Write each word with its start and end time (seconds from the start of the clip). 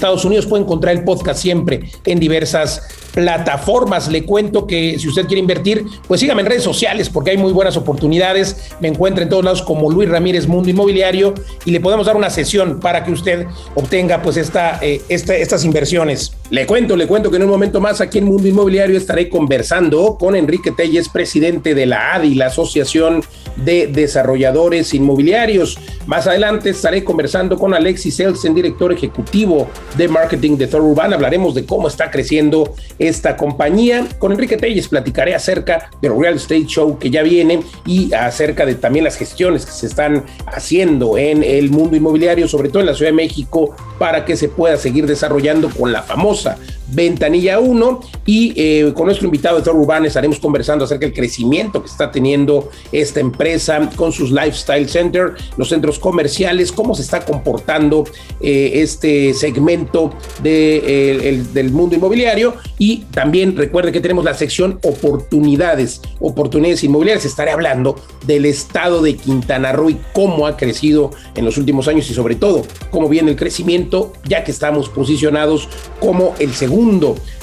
Estados 0.00 0.24
Unidos. 0.24 0.46
Puede 0.46 0.62
encontrar 0.62 0.96
el 0.96 1.04
podcast 1.04 1.40
siempre 1.40 1.82
en 2.06 2.18
diversas 2.18 2.82
plataformas. 3.12 4.08
Le 4.08 4.24
cuento 4.24 4.66
que 4.66 4.98
si 4.98 5.08
usted 5.08 5.26
quiere 5.26 5.40
invertir, 5.40 5.84
pues 6.08 6.20
sígame 6.20 6.40
en 6.40 6.46
redes 6.46 6.62
sociales 6.62 7.10
porque 7.10 7.32
hay 7.32 7.36
muy 7.36 7.52
buenas 7.52 7.76
oportunidades. 7.76 8.70
Me 8.80 8.88
encuentra 8.88 9.22
en 9.22 9.28
todos 9.28 9.44
lados 9.44 9.62
como 9.62 9.90
Luis 9.90 10.08
Ramírez 10.08 10.46
Mundo 10.46 10.70
Inmobiliario 10.70 11.34
y 11.66 11.70
le 11.70 11.80
podemos 11.80 12.06
dar 12.06 12.16
una 12.16 12.30
sesión 12.30 12.80
para 12.80 13.04
que 13.04 13.12
usted 13.12 13.46
obtenga 13.74 14.22
pues 14.22 14.38
esta, 14.38 14.78
eh, 14.80 15.02
estas 15.08 15.64
inversiones. 15.64 16.32
Le 16.48 16.66
cuento, 16.66 16.96
le 16.96 17.06
cuento 17.06 17.30
que 17.30 17.36
en 17.36 17.42
un 17.42 17.50
momento 17.50 17.80
más 17.80 18.00
aquí 18.00 18.18
en 18.18 18.24
Mundo 18.24 18.48
Inmobiliario 18.48 18.96
estaré 18.96 19.28
conversando 19.28 20.16
con 20.18 20.34
Enrique 20.34 20.72
Telles, 20.72 21.08
presidente 21.08 21.74
de 21.74 21.86
la 21.86 22.14
ADI, 22.14 22.34
la 22.34 22.46
Asociación 22.46 23.22
de 23.56 23.86
Desarrolladores 23.86 24.94
Inmobiliarios. 24.94 25.78
Más 26.06 26.26
adelante 26.26 26.70
estaré 26.70 27.04
conversando 27.04 27.58
con 27.58 27.74
Alexis 27.74 28.18
Elsen, 28.20 28.54
director 28.54 28.92
ejecutivo 28.92 29.68
de 29.96 30.08
marketing 30.08 30.56
de 30.56 30.66
Thor 30.66 30.82
Urban. 30.82 31.12
Hablaremos 31.12 31.54
de 31.54 31.64
cómo 31.64 31.88
está 31.88 32.10
creciendo 32.10 32.74
esta 32.98 33.36
compañía. 33.36 34.06
Con 34.18 34.32
Enrique 34.32 34.56
Telles 34.56 34.88
platicaré 34.88 35.34
acerca 35.34 35.90
del 36.00 36.18
Real 36.18 36.34
Estate 36.34 36.66
Show 36.66 36.98
que 36.98 37.10
ya 37.10 37.22
viene 37.22 37.60
y 37.86 38.12
acerca 38.12 38.66
de 38.66 38.74
también 38.74 39.04
las 39.04 39.16
gestiones 39.16 39.66
que 39.66 39.72
se 39.72 39.86
están 39.86 40.24
haciendo 40.46 41.18
en 41.18 41.42
el 41.42 41.70
mundo 41.70 41.96
inmobiliario, 41.96 42.48
sobre 42.48 42.68
todo 42.68 42.80
en 42.80 42.86
la 42.86 42.94
Ciudad 42.94 43.10
de 43.10 43.16
México, 43.16 43.74
para 43.98 44.24
que 44.24 44.36
se 44.36 44.48
pueda 44.48 44.76
seguir 44.76 45.06
desarrollando 45.06 45.70
con 45.70 45.92
la 45.92 46.02
famosa 46.02 46.58
Ventanilla 46.92 47.60
1 47.60 48.00
y 48.26 48.52
eh, 48.56 48.92
con 48.94 49.06
nuestro 49.06 49.26
invitado 49.26 49.58
de 49.58 49.62
Thor 49.62 49.76
Urban 49.76 50.06
estaremos 50.06 50.38
conversando 50.38 50.84
acerca 50.84 51.06
del 51.06 51.14
crecimiento 51.14 51.82
que 51.82 51.88
está 51.88 52.10
teniendo 52.10 52.70
esta 52.92 53.20
empresa 53.20 53.88
con 53.96 54.12
sus 54.12 54.30
lifestyle 54.30 54.88
center, 54.88 55.34
los 55.56 55.68
centros 55.68 55.98
comerciales, 55.98 56.72
cómo 56.72 56.94
se 56.94 57.02
está 57.02 57.24
comportando 57.24 58.04
eh, 58.40 58.72
este 58.74 59.34
segmento 59.34 60.14
de, 60.42 61.44
del 61.52 61.70
mundo 61.70 61.96
inmobiliario 61.96 62.54
y 62.78 62.98
también 63.12 63.56
recuerde 63.56 63.92
que 63.92 64.00
tenemos 64.00 64.24
la 64.24 64.34
sección 64.34 64.78
oportunidades, 64.82 66.00
oportunidades 66.18 66.82
inmobiliarias. 66.84 67.24
Estaré 67.24 67.50
hablando 67.50 67.96
del 68.26 68.46
estado 68.46 69.02
de 69.02 69.16
Quintana 69.16 69.72
Roo 69.72 69.90
y 69.90 70.00
cómo 70.12 70.46
ha 70.46 70.56
crecido 70.56 71.10
en 71.34 71.44
los 71.44 71.58
últimos 71.58 71.88
años 71.88 72.10
y 72.10 72.14
sobre 72.14 72.34
todo 72.34 72.62
cómo 72.90 73.08
viene 73.08 73.30
el 73.30 73.36
crecimiento 73.36 74.12
ya 74.24 74.44
que 74.44 74.50
estamos 74.50 74.88
posicionados 74.88 75.68
como 76.00 76.34
el 76.38 76.52
segundo 76.54 76.79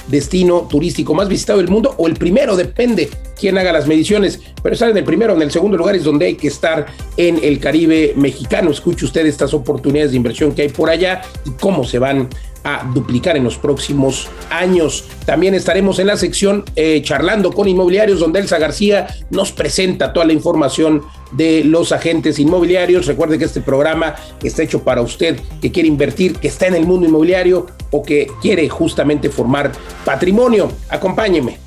destino 0.07 0.67
turístico 0.69 1.13
más 1.13 1.27
visitado 1.27 1.59
del 1.59 1.69
mundo 1.69 1.95
o 1.97 2.07
el 2.07 2.15
primero, 2.15 2.55
depende 2.55 3.09
quién 3.39 3.57
haga 3.57 3.71
las 3.71 3.87
mediciones, 3.87 4.39
pero 4.63 4.73
estar 4.73 4.89
en 4.89 4.97
el 4.97 5.03
primero, 5.03 5.35
en 5.35 5.41
el 5.41 5.51
segundo 5.51 5.77
lugar 5.77 5.95
es 5.95 6.03
donde 6.03 6.25
hay 6.25 6.35
que 6.35 6.47
estar 6.47 6.87
en 7.17 7.39
el 7.43 7.59
Caribe 7.59 8.13
mexicano. 8.15 8.71
Escuche 8.71 9.05
usted 9.05 9.25
estas 9.25 9.53
oportunidades 9.53 10.11
de 10.11 10.17
inversión 10.17 10.53
que 10.53 10.63
hay 10.63 10.69
por 10.69 10.89
allá 10.89 11.21
y 11.45 11.51
cómo 11.51 11.83
se 11.83 11.99
van 11.99 12.29
a 12.67 12.83
duplicar 12.93 13.37
en 13.37 13.45
los 13.45 13.57
próximos 13.57 14.27
años. 14.49 15.05
También 15.25 15.55
estaremos 15.55 15.99
en 15.99 16.07
la 16.07 16.17
sección 16.17 16.65
eh, 16.75 17.01
charlando 17.01 17.53
con 17.53 17.69
inmobiliarios, 17.69 18.19
donde 18.19 18.41
Elsa 18.41 18.59
García 18.59 19.07
nos 19.29 19.53
presenta 19.53 20.11
toda 20.11 20.25
la 20.25 20.33
información 20.33 21.03
de 21.31 21.63
los 21.63 21.93
agentes 21.93 22.39
inmobiliarios. 22.39 23.05
Recuerde 23.05 23.39
que 23.39 23.45
este 23.45 23.61
programa 23.61 24.15
está 24.43 24.63
hecho 24.63 24.83
para 24.83 25.01
usted 25.01 25.39
que 25.61 25.71
quiere 25.71 25.87
invertir, 25.87 26.33
que 26.39 26.49
está 26.49 26.67
en 26.67 26.75
el 26.75 26.85
mundo 26.85 27.07
inmobiliario 27.07 27.67
o 27.91 28.03
que 28.03 28.27
quiere 28.41 28.67
justamente 28.67 29.29
formar 29.29 29.71
patrimonio. 30.03 30.69
Acompáñeme. 30.89 31.59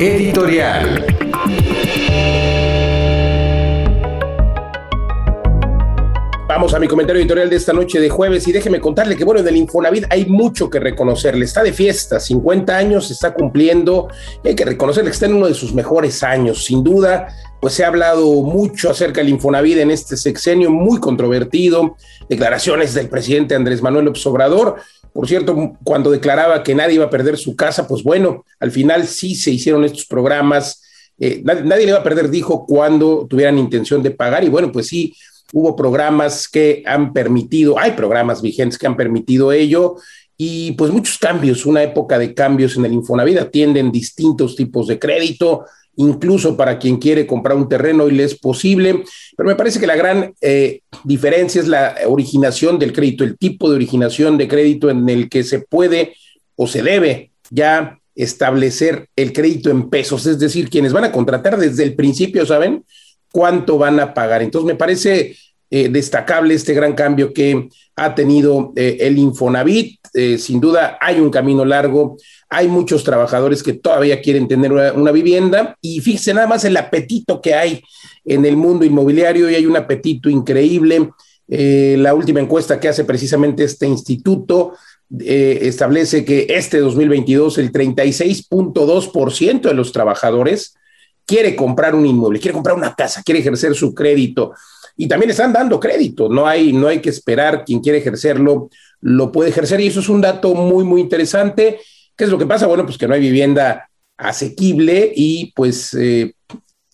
Editorial. 0.00 1.04
Vamos 6.54 6.74
a 6.74 6.78
mi 6.78 6.86
comentario 6.86 7.18
editorial 7.18 7.48
de 7.48 7.56
esta 7.56 7.72
noche 7.72 7.98
de 7.98 8.10
jueves 8.10 8.46
y 8.46 8.52
déjeme 8.52 8.78
contarle 8.78 9.16
que, 9.16 9.24
bueno, 9.24 9.42
del 9.42 9.56
Infonavit 9.56 10.04
hay 10.10 10.26
mucho 10.26 10.68
que 10.68 10.78
reconocerle. 10.78 11.46
Está 11.46 11.62
de 11.62 11.72
fiesta, 11.72 12.20
50 12.20 12.76
años, 12.76 13.10
está 13.10 13.32
cumpliendo 13.32 14.08
y 14.44 14.48
hay 14.48 14.54
que 14.54 14.66
reconocerle 14.66 15.08
que 15.08 15.14
está 15.14 15.24
en 15.24 15.36
uno 15.36 15.46
de 15.46 15.54
sus 15.54 15.72
mejores 15.72 16.22
años. 16.22 16.66
Sin 16.66 16.84
duda, 16.84 17.28
pues 17.58 17.72
se 17.72 17.84
ha 17.84 17.88
hablado 17.88 18.26
mucho 18.42 18.90
acerca 18.90 19.22
del 19.22 19.30
Infonavit 19.30 19.78
en 19.78 19.90
este 19.90 20.14
sexenio, 20.18 20.70
muy 20.70 21.00
controvertido. 21.00 21.96
Declaraciones 22.28 22.92
del 22.92 23.08
presidente 23.08 23.54
Andrés 23.54 23.80
Manuel 23.80 24.04
López 24.04 24.26
Obrador. 24.26 24.76
Por 25.10 25.26
cierto, 25.26 25.78
cuando 25.82 26.10
declaraba 26.10 26.62
que 26.62 26.74
nadie 26.74 26.96
iba 26.96 27.06
a 27.06 27.10
perder 27.10 27.38
su 27.38 27.56
casa, 27.56 27.88
pues 27.88 28.02
bueno, 28.02 28.44
al 28.60 28.70
final 28.70 29.06
sí 29.06 29.36
se 29.36 29.52
hicieron 29.52 29.86
estos 29.86 30.04
programas. 30.04 30.82
Eh, 31.18 31.40
nadie, 31.44 31.62
nadie, 31.62 31.84
le 31.84 31.92
iba 31.92 32.00
a 32.00 32.04
perder, 32.04 32.28
dijo, 32.28 32.66
cuando 32.66 33.26
tuvieran 33.26 33.56
intención 33.56 34.02
de 34.02 34.10
pagar. 34.10 34.44
Y 34.44 34.50
bueno, 34.50 34.70
pues 34.70 34.88
sí, 34.88 35.14
hubo 35.52 35.76
programas 35.76 36.48
que 36.48 36.82
han 36.86 37.12
permitido, 37.12 37.78
hay 37.78 37.92
programas 37.92 38.42
vigentes 38.42 38.78
que 38.78 38.86
han 38.86 38.96
permitido 38.96 39.52
ello 39.52 39.96
y 40.36 40.72
pues 40.72 40.90
muchos 40.90 41.18
cambios, 41.18 41.66
una 41.66 41.82
época 41.82 42.18
de 42.18 42.34
cambios 42.34 42.76
en 42.76 42.86
el 42.86 42.92
Infonavit, 42.94 43.38
atienden 43.38 43.92
distintos 43.92 44.56
tipos 44.56 44.88
de 44.88 44.98
crédito, 44.98 45.66
incluso 45.96 46.56
para 46.56 46.78
quien 46.78 46.96
quiere 46.96 47.26
comprar 47.26 47.56
un 47.56 47.68
terreno 47.68 48.08
y 48.08 48.12
le 48.12 48.24
es 48.24 48.38
posible, 48.38 49.04
pero 49.36 49.48
me 49.48 49.54
parece 49.54 49.78
que 49.78 49.86
la 49.86 49.94
gran 49.94 50.34
eh, 50.40 50.80
diferencia 51.04 51.60
es 51.60 51.68
la 51.68 51.94
originación 52.06 52.78
del 52.78 52.92
crédito, 52.92 53.24
el 53.24 53.36
tipo 53.36 53.68
de 53.68 53.76
originación 53.76 54.38
de 54.38 54.48
crédito 54.48 54.90
en 54.90 55.08
el 55.08 55.28
que 55.28 55.44
se 55.44 55.60
puede 55.60 56.16
o 56.56 56.66
se 56.66 56.82
debe 56.82 57.30
ya 57.50 57.98
establecer 58.14 59.08
el 59.16 59.32
crédito 59.32 59.70
en 59.70 59.90
pesos, 59.90 60.26
es 60.26 60.38
decir, 60.38 60.70
quienes 60.70 60.92
van 60.92 61.04
a 61.04 61.12
contratar 61.12 61.58
desde 61.58 61.82
el 61.82 61.94
principio, 61.94 62.44
¿saben? 62.46 62.84
Cuánto 63.32 63.78
van 63.78 63.98
a 63.98 64.14
pagar. 64.14 64.42
Entonces, 64.42 64.66
me 64.66 64.76
parece 64.76 65.34
eh, 65.74 65.88
destacable 65.88 66.52
este 66.52 66.74
gran 66.74 66.92
cambio 66.92 67.32
que 67.32 67.70
ha 67.96 68.14
tenido 68.14 68.74
eh, 68.76 68.98
el 69.00 69.16
Infonavit. 69.16 69.98
Eh, 70.12 70.36
sin 70.36 70.60
duda, 70.60 70.98
hay 71.00 71.18
un 71.18 71.30
camino 71.30 71.64
largo. 71.64 72.18
Hay 72.50 72.68
muchos 72.68 73.02
trabajadores 73.02 73.62
que 73.62 73.72
todavía 73.72 74.20
quieren 74.20 74.46
tener 74.46 74.70
una, 74.70 75.12
vivienda 75.12 75.78
y 75.80 76.00
fíjense 76.00 76.34
nada 76.34 76.46
más 76.46 76.66
el 76.66 76.76
apetito 76.76 77.40
que 77.40 77.54
hay 77.54 77.82
en 78.26 78.44
el 78.44 78.54
mundo 78.54 78.84
inmobiliario 78.84 79.48
y 79.48 79.54
hay 79.54 79.64
un 79.64 79.78
apetito 79.78 80.28
increíble. 80.28 81.08
la 81.48 82.12
última 82.12 82.40
encuesta 82.40 82.78
que 82.78 82.88
hace 82.88 83.04
precisamente 83.04 83.64
este 83.64 83.86
instituto 83.86 84.74
establece 85.18 86.22
que 86.26 86.46
este 86.50 86.80
2022 86.80 87.56
el 87.56 87.72
36.2% 87.72 89.62
de 89.62 89.74
los 89.74 89.90
trabajadores 89.92 90.74
quiere 91.26 91.56
comprar 91.56 91.94
un 91.94 92.06
inmueble, 92.06 92.40
quiere 92.40 92.54
comprar 92.54 92.76
una 92.76 92.94
casa, 92.94 93.22
quiere 93.22 93.40
ejercer 93.40 93.74
su 93.74 93.94
crédito 93.94 94.52
y 94.96 95.08
también 95.08 95.30
están 95.30 95.52
dando 95.52 95.80
crédito, 95.80 96.28
no 96.28 96.46
hay, 96.46 96.72
no 96.72 96.88
hay 96.88 97.00
que 97.00 97.10
esperar, 97.10 97.64
quien 97.64 97.80
quiere 97.80 97.98
ejercerlo 97.98 98.68
lo 99.02 99.32
puede 99.32 99.50
ejercer 99.50 99.80
y 99.80 99.88
eso 99.88 100.00
es 100.00 100.08
un 100.08 100.20
dato 100.20 100.54
muy, 100.54 100.84
muy 100.84 101.00
interesante. 101.00 101.80
¿Qué 102.16 102.24
es 102.24 102.30
lo 102.30 102.38
que 102.38 102.46
pasa? 102.46 102.66
Bueno, 102.66 102.84
pues 102.86 102.96
que 102.96 103.08
no 103.08 103.14
hay 103.14 103.20
vivienda 103.20 103.90
asequible 104.16 105.12
y 105.14 105.52
pues 105.56 105.92
eh, 105.94 106.34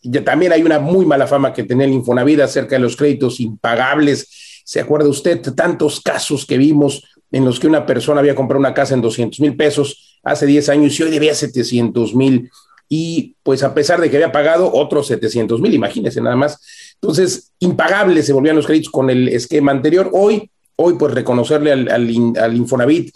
ya 0.03 0.25
también 0.25 0.53
hay 0.53 0.62
una 0.62 0.79
muy 0.79 1.05
mala 1.05 1.26
fama 1.26 1.53
que 1.53 1.64
tiene 1.64 1.85
el 1.85 1.93
Infonavit 1.93 2.41
acerca 2.41 2.76
de 2.76 2.81
los 2.81 2.97
créditos 2.97 3.41
impagables. 3.41 4.62
¿Se 4.64 4.81
acuerda 4.81 5.08
usted 5.08 5.43
tantos 5.55 6.00
casos 6.00 6.47
que 6.47 6.56
vimos 6.56 7.03
en 7.31 7.44
los 7.44 7.61
que 7.61 7.67
una 7.67 7.85
persona 7.85 8.20
había 8.20 8.35
comprado 8.35 8.61
una 8.61 8.75
casa 8.75 8.94
en 8.94 9.03
200 9.03 9.38
mil 9.41 9.55
pesos 9.55 10.19
hace 10.23 10.47
10 10.47 10.69
años 10.70 10.99
y 10.99 11.03
hoy 11.03 11.11
debía 11.11 11.35
700 11.35 12.14
mil? 12.14 12.50
Y 12.88 13.37
pues 13.43 13.62
a 13.62 13.75
pesar 13.75 14.00
de 14.00 14.11
que 14.11 14.17
había 14.17 14.32
pagado 14.32 14.73
otros 14.73 15.06
700 15.08 15.61
mil, 15.61 15.75
imagínense 15.75 16.20
nada 16.20 16.37
más. 16.37 16.58
Entonces, 16.94 17.52
impagables 17.58 18.26
se 18.26 18.32
volvían 18.32 18.56
los 18.56 18.67
créditos 18.67 18.90
con 18.90 19.11
el 19.11 19.29
esquema 19.29 19.73
anterior. 19.73 20.11
Hoy, 20.12 20.50
hoy 20.76 20.94
pues 20.94 21.12
reconocerle 21.12 21.73
al, 21.73 21.88
al, 22.38 22.56
Infonavit 22.56 23.14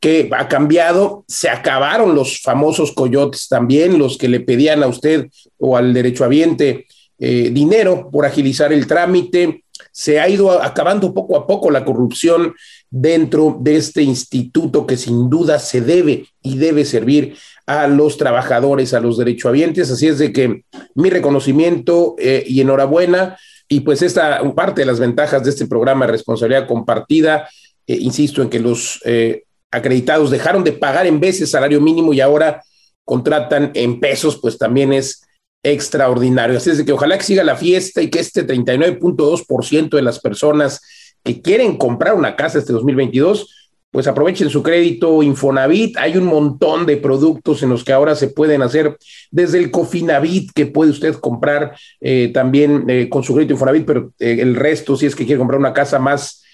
que 0.00 0.30
ha 0.32 0.48
cambiado, 0.48 1.24
se 1.28 1.50
acabaron 1.50 2.14
los 2.14 2.40
famosos 2.40 2.92
coyotes 2.92 3.48
también, 3.48 3.98
los 3.98 4.16
que 4.16 4.28
le 4.28 4.40
pedían 4.40 4.82
a 4.82 4.86
usted 4.86 5.28
o 5.58 5.76
al 5.76 5.92
derechohabiente 5.92 6.86
eh, 7.18 7.50
dinero 7.52 8.08
por 8.10 8.24
agilizar 8.24 8.72
el 8.72 8.86
trámite. 8.86 9.64
se 9.92 10.20
ha 10.20 10.28
ido 10.28 10.50
acabando 10.62 11.12
poco 11.12 11.36
a 11.36 11.46
poco 11.46 11.70
la 11.70 11.84
corrupción 11.84 12.54
dentro 12.88 13.58
de 13.60 13.76
este 13.76 14.02
instituto 14.02 14.86
que 14.86 14.96
sin 14.96 15.28
duda 15.28 15.58
se 15.58 15.82
debe 15.82 16.26
y 16.42 16.56
debe 16.56 16.84
servir 16.84 17.36
a 17.70 17.86
los 17.86 18.16
trabajadores, 18.16 18.94
a 18.94 19.00
los 19.00 19.16
derechohabientes. 19.16 19.92
Así 19.92 20.08
es 20.08 20.18
de 20.18 20.32
que 20.32 20.64
mi 20.96 21.08
reconocimiento 21.08 22.16
eh, 22.18 22.42
y 22.44 22.60
enhorabuena. 22.60 23.38
Y 23.68 23.80
pues 23.80 24.02
esta 24.02 24.42
parte 24.54 24.80
de 24.80 24.86
las 24.86 24.98
ventajas 24.98 25.44
de 25.44 25.50
este 25.50 25.68
programa 25.68 26.04
de 26.04 26.12
responsabilidad 26.12 26.66
compartida, 26.66 27.48
eh, 27.86 27.96
insisto 28.00 28.42
en 28.42 28.50
que 28.50 28.58
los 28.58 29.00
eh, 29.04 29.44
acreditados 29.70 30.32
dejaron 30.32 30.64
de 30.64 30.72
pagar 30.72 31.06
en 31.06 31.20
veces 31.20 31.52
salario 31.52 31.80
mínimo 31.80 32.12
y 32.12 32.20
ahora 32.20 32.60
contratan 33.04 33.70
en 33.74 34.00
pesos, 34.00 34.40
pues 34.42 34.58
también 34.58 34.92
es 34.92 35.22
extraordinario. 35.62 36.56
Así 36.56 36.70
es 36.70 36.78
de 36.78 36.84
que 36.84 36.92
ojalá 36.92 37.18
que 37.18 37.24
siga 37.24 37.44
la 37.44 37.54
fiesta 37.54 38.02
y 38.02 38.10
que 38.10 38.18
este 38.18 38.44
39.2% 38.44 39.90
de 39.90 40.02
las 40.02 40.18
personas 40.18 40.80
que 41.22 41.40
quieren 41.40 41.76
comprar 41.76 42.14
una 42.14 42.34
casa 42.34 42.58
este 42.58 42.72
2022 42.72 43.59
pues 43.90 44.06
aprovechen 44.06 44.50
su 44.50 44.62
crédito 44.62 45.22
Infonavit. 45.22 45.96
Hay 45.96 46.16
un 46.16 46.24
montón 46.24 46.86
de 46.86 46.96
productos 46.96 47.62
en 47.62 47.70
los 47.70 47.84
que 47.84 47.92
ahora 47.92 48.14
se 48.14 48.28
pueden 48.28 48.62
hacer 48.62 48.96
desde 49.30 49.58
el 49.58 49.70
Cofinavit 49.70 50.52
que 50.52 50.66
puede 50.66 50.92
usted 50.92 51.14
comprar 51.16 51.76
eh, 52.00 52.30
también 52.32 52.84
eh, 52.88 53.08
con 53.08 53.24
su 53.24 53.34
crédito 53.34 53.54
Infonavit, 53.54 53.84
pero 53.84 54.12
eh, 54.18 54.38
el 54.40 54.54
resto, 54.54 54.96
si 54.96 55.06
es 55.06 55.16
que 55.16 55.26
quiere 55.26 55.38
comprar 55.38 55.58
una 55.58 55.72
casa 55.72 55.98
más 55.98 56.44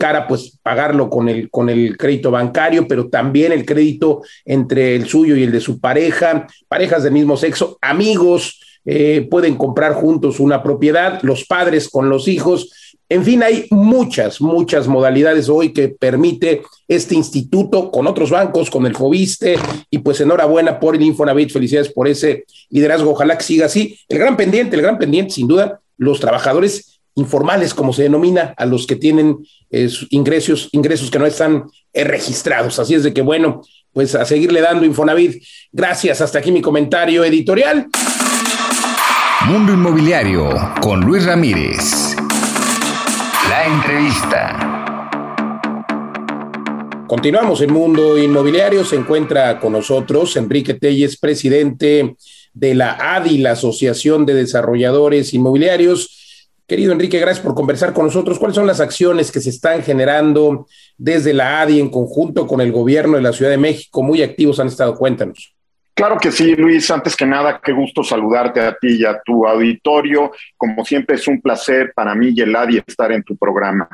cara, 0.00 0.26
pues 0.26 0.58
pagarlo 0.64 1.08
con 1.08 1.28
el, 1.28 1.48
con 1.48 1.70
el 1.70 1.96
crédito 1.96 2.32
bancario, 2.32 2.88
pero 2.88 3.08
también 3.08 3.52
el 3.52 3.64
crédito 3.64 4.22
entre 4.44 4.96
el 4.96 5.06
suyo 5.06 5.36
y 5.36 5.44
el 5.44 5.52
de 5.52 5.60
su 5.60 5.78
pareja, 5.78 6.48
parejas 6.66 7.04
del 7.04 7.12
mismo 7.12 7.36
sexo, 7.36 7.78
amigos. 7.80 8.60
pueden 9.30 9.54
comprar 9.54 9.92
juntos 9.92 10.40
una 10.40 10.60
propiedad, 10.64 11.22
los 11.22 11.44
padres 11.44 11.88
con 11.88 12.08
los 12.08 12.26
hijos, 12.26 12.89
en 13.10 13.24
fin, 13.24 13.42
hay 13.42 13.66
muchas, 13.70 14.40
muchas 14.40 14.86
modalidades 14.86 15.48
hoy 15.48 15.72
que 15.72 15.88
permite 15.88 16.62
este 16.86 17.16
instituto 17.16 17.90
con 17.90 18.06
otros 18.06 18.30
bancos, 18.30 18.70
con 18.70 18.86
el 18.86 18.94
Fobiste, 18.94 19.56
y 19.90 19.98
pues 19.98 20.20
enhorabuena 20.20 20.78
por 20.78 20.94
Infonavit, 20.94 21.50
felicidades 21.50 21.92
por 21.92 22.06
ese 22.06 22.44
liderazgo, 22.68 23.10
ojalá 23.10 23.36
que 23.36 23.42
siga 23.42 23.66
así. 23.66 23.98
El 24.08 24.18
gran 24.20 24.36
pendiente, 24.36 24.76
el 24.76 24.82
gran 24.82 24.96
pendiente, 24.96 25.34
sin 25.34 25.48
duda, 25.48 25.80
los 25.98 26.20
trabajadores 26.20 27.00
informales, 27.16 27.74
como 27.74 27.92
se 27.92 28.04
denomina, 28.04 28.54
a 28.56 28.64
los 28.64 28.86
que 28.86 28.94
tienen 28.94 29.38
eh, 29.72 29.90
ingresos, 30.10 30.68
ingresos 30.70 31.10
que 31.10 31.18
no 31.18 31.26
están 31.26 31.64
eh, 31.92 32.04
registrados. 32.04 32.78
Así 32.78 32.94
es 32.94 33.02
de 33.02 33.12
que, 33.12 33.22
bueno, 33.22 33.62
pues 33.92 34.14
a 34.14 34.24
seguirle 34.24 34.60
dando 34.60 34.86
Infonavit. 34.86 35.42
Gracias, 35.72 36.20
hasta 36.20 36.38
aquí 36.38 36.52
mi 36.52 36.62
comentario 36.62 37.24
editorial. 37.24 37.88
Mundo 39.46 39.72
Inmobiliario 39.72 40.48
con 40.80 41.00
Luis 41.00 41.24
Ramírez. 41.24 42.19
La 43.50 43.66
entrevista. 43.66 45.10
Continuamos 47.08 47.60
en 47.60 47.72
Mundo 47.72 48.16
Inmobiliario. 48.16 48.84
Se 48.84 48.94
encuentra 48.94 49.58
con 49.58 49.72
nosotros 49.72 50.36
Enrique 50.36 50.74
Telles, 50.74 51.18
presidente 51.18 52.14
de 52.54 52.74
la 52.76 53.16
ADI, 53.16 53.38
la 53.38 53.50
Asociación 53.50 54.24
de 54.24 54.34
Desarrolladores 54.34 55.34
Inmobiliarios. 55.34 56.46
Querido 56.64 56.92
Enrique, 56.92 57.18
gracias 57.18 57.44
por 57.44 57.56
conversar 57.56 57.92
con 57.92 58.06
nosotros. 58.06 58.38
¿Cuáles 58.38 58.54
son 58.54 58.68
las 58.68 58.78
acciones 58.78 59.32
que 59.32 59.40
se 59.40 59.50
están 59.50 59.82
generando 59.82 60.68
desde 60.96 61.34
la 61.34 61.60
ADI 61.62 61.80
en 61.80 61.90
conjunto 61.90 62.46
con 62.46 62.60
el 62.60 62.70
gobierno 62.70 63.16
de 63.16 63.22
la 63.22 63.32
Ciudad 63.32 63.50
de 63.50 63.58
México? 63.58 64.04
Muy 64.04 64.22
activos 64.22 64.60
han 64.60 64.68
estado. 64.68 64.94
Cuéntanos. 64.94 65.56
Claro 65.94 66.16
que 66.18 66.32
sí, 66.32 66.56
Luis. 66.56 66.90
Antes 66.90 67.14
que 67.14 67.26
nada, 67.26 67.60
qué 67.62 67.72
gusto 67.72 68.02
saludarte 68.02 68.60
a 68.60 68.74
ti 68.74 68.96
y 69.00 69.04
a 69.04 69.20
tu 69.20 69.46
auditorio. 69.46 70.32
Como 70.56 70.84
siempre, 70.84 71.16
es 71.16 71.28
un 71.28 71.40
placer 71.40 71.92
para 71.94 72.14
mí 72.14 72.32
y 72.34 72.40
el 72.40 72.54
ADI 72.54 72.82
estar 72.86 73.12
en 73.12 73.22
tu 73.22 73.36
programa. 73.36 73.88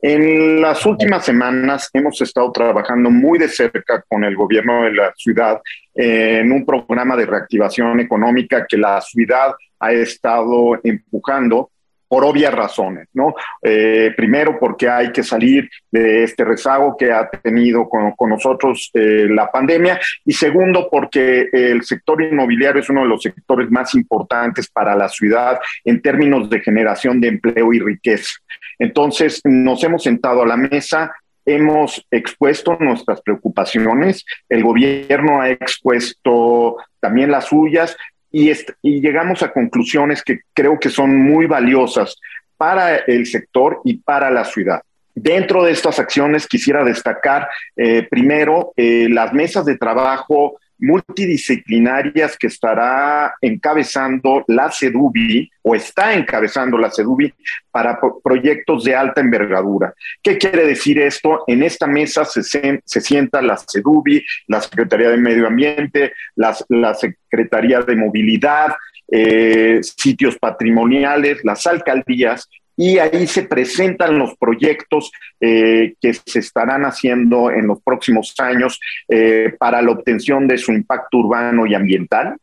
En 0.00 0.60
las 0.60 0.84
últimas 0.86 1.24
semanas 1.24 1.88
hemos 1.92 2.20
estado 2.20 2.50
trabajando 2.50 3.10
muy 3.10 3.38
de 3.38 3.48
cerca 3.48 4.02
con 4.08 4.24
el 4.24 4.34
gobierno 4.34 4.84
de 4.84 4.92
la 4.92 5.12
ciudad 5.16 5.60
en 5.94 6.50
un 6.50 6.64
programa 6.64 7.16
de 7.16 7.26
reactivación 7.26 8.00
económica 8.00 8.66
que 8.66 8.78
la 8.78 9.00
ciudad 9.00 9.54
ha 9.78 9.92
estado 9.92 10.80
empujando 10.82 11.71
por 12.12 12.26
obvias 12.26 12.52
razones, 12.52 13.08
¿no? 13.14 13.34
Eh, 13.62 14.12
primero, 14.14 14.58
porque 14.60 14.86
hay 14.86 15.12
que 15.12 15.22
salir 15.22 15.70
de 15.90 16.24
este 16.24 16.44
rezago 16.44 16.94
que 16.94 17.10
ha 17.10 17.26
tenido 17.26 17.88
con, 17.88 18.12
nosotros 18.28 18.90
eh, 18.92 19.28
la 19.30 19.50
pandemia, 19.50 19.98
y 20.22 20.34
segundo, 20.34 20.90
porque 20.90 21.48
el 21.50 21.82
sector 21.84 22.20
inmobiliario 22.20 22.82
es 22.82 22.90
uno 22.90 23.00
de 23.00 23.08
los 23.08 23.22
sectores 23.22 23.70
más 23.70 23.94
importantes 23.94 24.68
para 24.68 24.94
la 24.94 25.08
ciudad 25.08 25.58
en 25.86 26.02
términos 26.02 26.50
de 26.50 26.60
generación 26.60 27.18
de 27.18 27.28
empleo 27.28 27.72
y 27.72 27.80
riqueza. 27.80 28.34
Entonces, 28.78 29.40
nos 29.44 29.82
hemos 29.82 30.02
sentado 30.02 30.42
a 30.42 30.46
la 30.46 30.58
mesa, 30.58 31.14
hemos 31.46 32.06
expuesto 32.10 32.76
nuestras 32.78 33.22
preocupaciones, 33.22 34.26
el 34.50 34.62
gobierno 34.62 35.40
ha 35.40 35.48
expuesto 35.48 36.76
también 37.00 37.30
las 37.30 37.46
suyas 37.46 37.96
y, 38.32 38.50
y 38.82 39.00
llegamos 39.00 39.42
a 39.42 39.52
conclusiones 39.52 40.22
que 40.22 40.40
creo 40.52 40.78
que 40.80 40.88
son 40.88 41.16
muy 41.16 41.46
valiosas 41.46 42.16
para 42.56 42.96
el 42.96 43.26
sector 43.26 43.80
y 43.84 43.98
para 43.98 44.30
la 44.30 44.44
ciudad. 44.44 44.82
Dentro 45.14 45.62
de 45.62 45.72
estas 45.72 45.98
acciones 45.98 46.46
quisiera 46.46 46.82
destacar 46.82 47.48
eh, 47.76 48.06
primero 48.10 48.72
eh, 48.76 49.08
las 49.10 49.32
mesas 49.32 49.64
de 49.66 49.76
trabajo 49.76 50.58
multidisciplinarias 50.82 52.36
que 52.36 52.48
estará 52.48 53.34
encabezando 53.40 54.44
la 54.48 54.70
CEDUBI 54.70 55.48
o 55.62 55.74
está 55.74 56.12
encabezando 56.14 56.76
la 56.76 56.90
CEDUBI 56.90 57.32
para 57.70 57.98
proyectos 58.22 58.84
de 58.84 58.94
alta 58.94 59.20
envergadura. 59.20 59.94
¿Qué 60.22 60.36
quiere 60.36 60.66
decir 60.66 60.98
esto? 60.98 61.44
En 61.46 61.62
esta 61.62 61.86
mesa 61.86 62.24
se, 62.24 62.42
sienta 62.84 63.40
la 63.40 63.56
CEDUBI, 63.56 64.24
la 64.48 64.60
Secretaría 64.60 65.10
de 65.10 65.16
Medio 65.16 65.46
Ambiente, 65.46 66.12
la 66.34 66.94
Secretaría 66.94 67.80
de 67.82 67.96
Movilidad, 67.96 68.74
eh, 69.14 69.80
sitios 69.82 70.38
patrimoniales, 70.38 71.44
las 71.44 71.66
alcaldías, 71.66 72.48
y 72.76 72.98
ahí 72.98 73.26
se 73.26 73.42
presentan 73.44 74.18
los 74.18 74.36
proyectos 74.36 75.10
eh, 75.40 75.94
que 76.00 76.14
se 76.14 76.38
estarán 76.38 76.84
haciendo 76.84 77.50
en 77.50 77.66
los 77.66 77.82
próximos 77.82 78.34
años 78.38 78.80
eh, 79.08 79.54
para 79.58 79.82
la 79.82 79.90
obtención 79.90 80.48
de 80.48 80.58
su 80.58 80.72
impacto 80.72 81.18
urbano 81.18 81.66
y 81.66 81.74
ambiental 81.74 82.36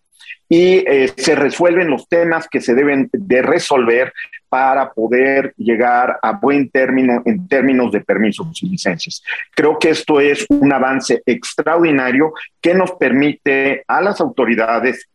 y 0.52 0.84
eh, 0.88 1.14
se 1.16 1.36
resuelven 1.36 1.92
los 1.92 2.10
temas 2.10 2.48
que 2.50 2.60
se 2.60 2.74
deben 2.74 3.08
de 3.14 3.42
resolver 3.44 4.12
para 4.50 4.92
poder 4.92 5.54
llegar 5.58 6.18
a 6.24 6.32
buen 6.32 6.70
término 6.72 7.22
en 7.24 7.48
términos 7.48 7.92
de 7.92 8.02
permisos 8.02 8.64
y 8.64 8.70
licencias. 8.70 9.22
Creo 9.56 9.78
que 9.78 9.92
esto 9.92 10.20
es 10.20 10.48
un 10.50 10.74
avance 10.74 11.22
extraordinario 11.24 12.34
que 12.60 12.74
nos 12.74 12.94
permite 12.94 13.84
a 13.88 14.02
las 14.02 14.20
autoridades, 14.20 15.08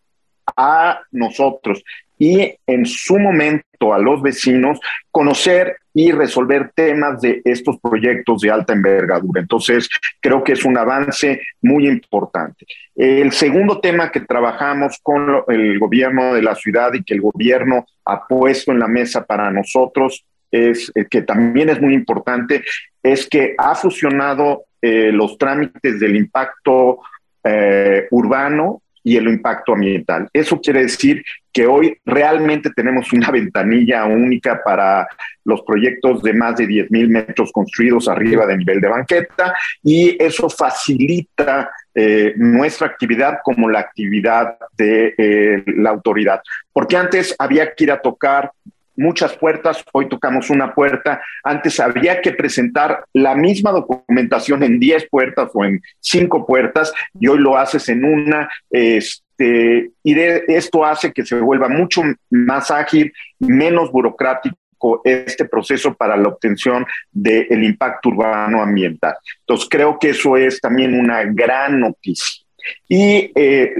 a 0.56 1.00
nosotros 1.10 1.82
y 2.18 2.54
en 2.66 2.86
su 2.86 3.18
momento 3.18 3.92
a 3.92 3.98
los 3.98 4.22
vecinos 4.22 4.80
conocer 5.10 5.76
y 5.92 6.10
resolver 6.10 6.72
temas 6.74 7.20
de 7.20 7.40
estos 7.44 7.78
proyectos 7.78 8.40
de 8.40 8.50
alta 8.50 8.72
envergadura. 8.72 9.40
Entonces, 9.40 9.88
creo 10.20 10.42
que 10.42 10.52
es 10.52 10.64
un 10.64 10.76
avance 10.76 11.40
muy 11.62 11.86
importante. 11.86 12.66
El 12.96 13.32
segundo 13.32 13.80
tema 13.80 14.10
que 14.10 14.20
trabajamos 14.20 14.98
con 15.02 15.44
el 15.48 15.78
gobierno 15.78 16.34
de 16.34 16.42
la 16.42 16.54
ciudad 16.54 16.92
y 16.94 17.04
que 17.04 17.14
el 17.14 17.20
gobierno 17.20 17.86
ha 18.04 18.26
puesto 18.26 18.72
en 18.72 18.80
la 18.80 18.88
mesa 18.88 19.24
para 19.24 19.50
nosotros 19.50 20.24
es 20.50 20.90
eh, 20.94 21.06
que 21.10 21.22
también 21.22 21.68
es 21.68 21.80
muy 21.80 21.94
importante, 21.94 22.62
es 23.02 23.28
que 23.28 23.54
ha 23.58 23.74
fusionado 23.74 24.64
eh, 24.80 25.10
los 25.12 25.36
trámites 25.36 25.98
del 25.98 26.16
impacto 26.16 27.00
eh, 27.42 28.06
urbano 28.10 28.82
y 29.04 29.16
el 29.16 29.28
impacto 29.28 29.74
ambiental. 29.74 30.28
Eso 30.32 30.58
quiere 30.60 30.82
decir 30.82 31.22
que 31.52 31.66
hoy 31.66 31.96
realmente 32.04 32.70
tenemos 32.74 33.12
una 33.12 33.30
ventanilla 33.30 34.06
única 34.06 34.60
para 34.64 35.06
los 35.44 35.62
proyectos 35.62 36.22
de 36.22 36.32
más 36.32 36.56
de 36.56 36.66
10 36.66 36.90
mil 36.90 37.08
metros 37.10 37.52
construidos 37.52 38.08
arriba 38.08 38.46
de 38.46 38.56
nivel 38.56 38.80
de 38.80 38.88
banqueta 38.88 39.54
y 39.82 40.16
eso 40.20 40.48
facilita 40.48 41.70
eh, 41.94 42.32
nuestra 42.36 42.88
actividad 42.88 43.38
como 43.44 43.68
la 43.68 43.80
actividad 43.80 44.56
de 44.76 45.14
eh, 45.16 45.62
la 45.66 45.90
autoridad. 45.90 46.40
Porque 46.72 46.96
antes 46.96 47.36
había 47.38 47.72
que 47.72 47.84
ir 47.84 47.92
a 47.92 48.00
tocar 48.00 48.50
muchas 48.96 49.36
puertas, 49.36 49.84
hoy 49.92 50.08
tocamos 50.08 50.50
una 50.50 50.74
puerta, 50.74 51.20
antes 51.42 51.80
había 51.80 52.20
que 52.20 52.32
presentar 52.32 53.04
la 53.12 53.34
misma 53.34 53.72
documentación 53.72 54.62
en 54.62 54.78
10 54.78 55.08
puertas 55.08 55.50
o 55.54 55.64
en 55.64 55.80
5 56.00 56.46
puertas 56.46 56.92
y 57.18 57.28
hoy 57.28 57.38
lo 57.38 57.56
haces 57.56 57.88
en 57.88 58.04
una, 58.04 58.48
este, 58.70 59.90
y 60.02 60.18
esto 60.18 60.84
hace 60.84 61.12
que 61.12 61.24
se 61.24 61.40
vuelva 61.40 61.68
mucho 61.68 62.02
más 62.30 62.70
ágil, 62.70 63.12
menos 63.38 63.90
burocrático 63.90 64.58
este 65.04 65.46
proceso 65.46 65.94
para 65.94 66.16
la 66.16 66.28
obtención 66.28 66.84
del 67.10 67.64
impacto 67.64 68.10
urbano 68.10 68.62
ambiental. 68.62 69.14
Entonces, 69.40 69.68
creo 69.70 69.98
que 69.98 70.10
eso 70.10 70.36
es 70.36 70.60
también 70.60 70.98
una 70.98 71.24
gran 71.24 71.80
noticia. 71.80 72.43
Y 72.88 73.30
eh, 73.34 73.74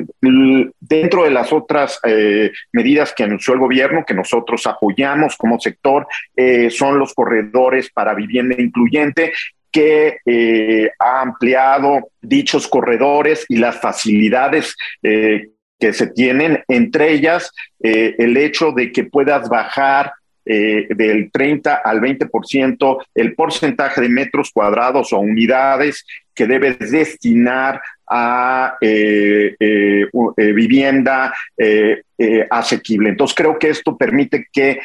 dentro 0.80 1.24
de 1.24 1.30
las 1.30 1.52
otras 1.52 2.00
eh, 2.04 2.52
medidas 2.72 3.12
que 3.14 3.24
anunció 3.24 3.54
el 3.54 3.60
gobierno, 3.60 4.04
que 4.06 4.14
nosotros 4.14 4.66
apoyamos 4.66 5.36
como 5.36 5.58
sector, 5.58 6.06
eh, 6.36 6.70
son 6.70 6.98
los 6.98 7.14
corredores 7.14 7.90
para 7.90 8.14
vivienda 8.14 8.56
incluyente 8.58 9.32
que 9.70 10.18
ha 11.00 11.20
ampliado 11.20 12.10
dichos 12.22 12.68
corredores 12.68 13.44
y 13.48 13.56
las 13.56 13.80
facilidades 13.80 14.76
que 15.02 15.92
se 15.92 16.06
tienen, 16.12 16.62
entre 16.68 17.12
ellas 17.12 17.50
el 17.80 18.36
hecho 18.36 18.70
de 18.70 18.92
que 18.92 19.02
puedas 19.02 19.48
bajar 19.48 20.12
eh, 20.46 20.88
del 20.90 21.30
30 21.32 21.76
al 21.76 22.02
20% 22.02 23.06
el 23.14 23.34
porcentaje 23.34 24.02
de 24.02 24.10
metros 24.10 24.50
cuadrados 24.52 25.10
o 25.14 25.18
unidades 25.18 26.04
que 26.34 26.46
debes 26.46 26.78
destinar 26.78 27.80
a 28.06 28.76
eh, 28.80 29.56
eh, 29.58 30.06
vivienda 30.36 31.32
asequible. 32.50 33.08
Entonces 33.08 33.34
creo 33.34 33.58
que 33.58 33.70
esto 33.70 33.96
permite 33.96 34.46
que 34.52 34.80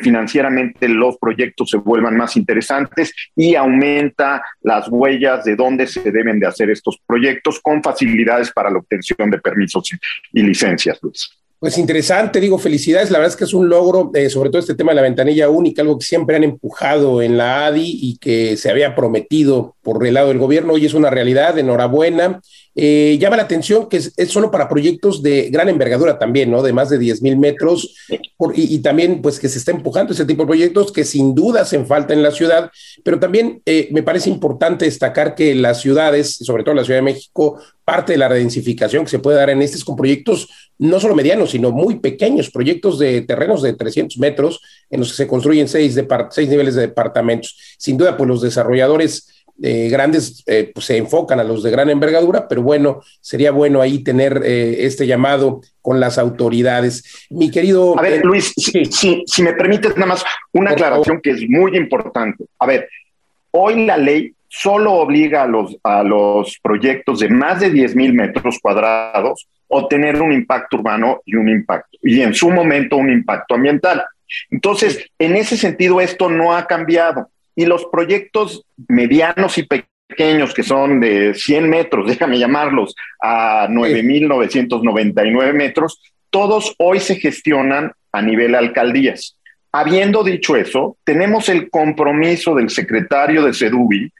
financieramente 0.00 0.88
los 0.88 1.18
proyectos 1.18 1.70
se 1.70 1.76
vuelvan 1.76 2.16
más 2.16 2.36
interesantes 2.36 3.12
y 3.36 3.54
aumenta 3.54 4.42
las 4.62 4.88
huellas 4.88 5.44
de 5.44 5.56
dónde 5.56 5.86
se 5.86 6.10
deben 6.10 6.40
de 6.40 6.46
hacer 6.46 6.70
estos 6.70 6.98
proyectos 7.06 7.60
con 7.60 7.82
facilidades 7.82 8.50
para 8.50 8.70
la 8.70 8.78
obtención 8.78 9.30
de 9.30 9.38
permisos 9.38 9.90
y 10.32 10.42
licencias, 10.42 10.98
Luis. 11.02 11.43
Pues 11.64 11.78
interesante, 11.78 12.40
digo, 12.40 12.58
felicidades. 12.58 13.10
La 13.10 13.16
verdad 13.16 13.32
es 13.32 13.38
que 13.38 13.44
es 13.44 13.54
un 13.54 13.70
logro, 13.70 14.10
eh, 14.12 14.28
sobre 14.28 14.50
todo 14.50 14.58
este 14.58 14.74
tema 14.74 14.92
de 14.92 14.96
la 14.96 15.00
ventanilla 15.00 15.48
única, 15.48 15.80
algo 15.80 15.98
que 15.98 16.04
siempre 16.04 16.36
han 16.36 16.44
empujado 16.44 17.22
en 17.22 17.38
la 17.38 17.64
ADI 17.64 18.00
y 18.02 18.18
que 18.18 18.58
se 18.58 18.70
había 18.70 18.94
prometido 18.94 19.74
por 19.80 20.06
el 20.06 20.12
lado 20.12 20.28
del 20.28 20.36
gobierno. 20.36 20.74
Hoy 20.74 20.84
es 20.84 20.92
una 20.92 21.08
realidad, 21.08 21.58
enhorabuena. 21.58 22.42
Eh, 22.76 23.16
llama 23.20 23.36
la 23.36 23.44
atención 23.44 23.88
que 23.88 23.98
es, 23.98 24.12
solo 24.26 24.50
para 24.50 24.68
proyectos 24.68 25.22
de 25.22 25.48
gran 25.48 25.68
envergadura 25.68 26.18
también, 26.18 26.50
¿no? 26.50 26.60
De 26.60 26.72
más 26.72 26.90
de 26.90 26.98
10 26.98 27.22
mil 27.22 27.38
metros 27.38 27.94
y, 28.52 28.78
también 28.80 29.22
pues 29.22 29.38
que 29.38 29.48
se 29.48 29.58
está 29.58 29.70
empujando 29.70 30.12
ese 30.12 30.24
tipo 30.24 30.42
de 30.42 30.48
proyectos 30.48 30.90
que 30.90 31.04
sin 31.04 31.34
duda 31.34 31.62
hacen 31.62 31.86
falta 31.86 32.12
en 32.12 32.22
la 32.22 32.32
ciudad, 32.32 32.70
pero 33.04 33.20
también 33.20 33.62
eh, 33.64 33.88
me 33.92 34.02
parece 34.02 34.28
importante 34.28 34.86
destacar 34.86 35.36
que 35.36 35.54
las 35.54 35.80
ciudades, 35.80 36.34
sobre 36.34 36.64
todo 36.64 36.74
la 36.74 36.84
Ciudad 36.84 36.98
de 36.98 37.04
México, 37.04 37.60
parte 37.84 38.12
de 38.12 38.18
la 38.18 38.28
redensificación 38.28 39.04
que 39.04 39.10
se 39.10 39.18
puede 39.20 39.36
dar 39.36 39.50
en 39.50 39.62
estos 39.62 39.84
con 39.84 39.94
proyectos 39.94 40.48
no 40.78 41.00
solo 41.00 41.14
medianos, 41.14 41.50
sino 41.50 41.70
muy 41.70 42.00
pequeños, 42.00 42.50
proyectos 42.50 42.98
de 42.98 43.22
terrenos 43.22 43.62
de 43.62 43.74
300 43.74 44.18
metros 44.18 44.60
en 44.90 45.00
los 45.00 45.10
que 45.10 45.16
se 45.16 45.26
construyen 45.26 45.68
seis, 45.68 45.98
seis 46.30 46.48
niveles 46.48 46.74
de 46.74 46.82
departamentos. 46.82 47.56
Sin 47.78 47.96
duda, 47.96 48.16
pues 48.16 48.28
los 48.28 48.42
desarrolladores 48.42 49.44
eh, 49.62 49.88
grandes 49.88 50.42
eh, 50.46 50.72
pues 50.74 50.86
se 50.86 50.96
enfocan 50.96 51.38
a 51.38 51.44
los 51.44 51.62
de 51.62 51.70
gran 51.70 51.88
envergadura, 51.88 52.48
pero 52.48 52.62
bueno, 52.62 53.02
sería 53.20 53.52
bueno 53.52 53.80
ahí 53.80 54.02
tener 54.02 54.42
eh, 54.44 54.84
este 54.84 55.06
llamado 55.06 55.60
con 55.80 56.00
las 56.00 56.18
autoridades. 56.18 57.26
Mi 57.30 57.52
querido... 57.52 57.96
A 57.96 58.02
ver, 58.02 58.24
Luis, 58.24 58.52
si, 58.56 59.22
si, 59.24 59.42
me 59.42 59.52
permites 59.52 59.94
nada 59.94 60.06
más 60.06 60.24
una 60.52 60.72
aclaración 60.72 61.20
que 61.20 61.30
es 61.30 61.48
muy 61.48 61.76
importante. 61.76 62.46
A 62.58 62.66
ver, 62.66 62.88
hoy 63.52 63.86
la 63.86 63.96
ley 63.96 64.34
solo 64.48 64.94
obliga 64.94 65.44
a 65.44 65.46
los, 65.46 65.76
a 65.84 66.02
los 66.02 66.58
proyectos 66.60 67.20
de 67.20 67.28
más 67.28 67.60
de 67.60 67.70
10 67.70 67.94
mil 67.94 68.12
metros 68.12 68.58
cuadrados 68.60 69.46
o 69.68 69.88
tener 69.88 70.20
un 70.20 70.32
impacto 70.32 70.76
urbano 70.76 71.20
y 71.24 71.36
un 71.36 71.48
impacto, 71.48 71.98
y 72.02 72.20
en 72.20 72.34
su 72.34 72.50
momento 72.50 72.96
un 72.96 73.10
impacto 73.10 73.54
ambiental. 73.54 74.04
Entonces, 74.50 75.06
en 75.18 75.36
ese 75.36 75.56
sentido, 75.56 76.00
esto 76.00 76.28
no 76.28 76.56
ha 76.56 76.66
cambiado. 76.66 77.28
Y 77.56 77.66
los 77.66 77.86
proyectos 77.86 78.64
medianos 78.88 79.58
y 79.58 79.64
pequeños, 79.64 80.54
que 80.54 80.62
son 80.62 81.00
de 81.00 81.34
100 81.34 81.68
metros, 81.68 82.06
déjame 82.08 82.38
llamarlos, 82.38 82.94
a 83.20 83.68
9.999 83.68 85.52
metros, 85.52 86.00
todos 86.30 86.74
hoy 86.78 87.00
se 87.00 87.16
gestionan 87.16 87.92
a 88.12 88.22
nivel 88.22 88.54
alcaldías. 88.54 89.36
Habiendo 89.72 90.22
dicho 90.22 90.56
eso, 90.56 90.96
tenemos 91.04 91.48
el 91.48 91.68
compromiso 91.68 92.54
del 92.54 92.70
secretario 92.70 93.44
de 93.44 93.52
SEDUBI 93.52 94.12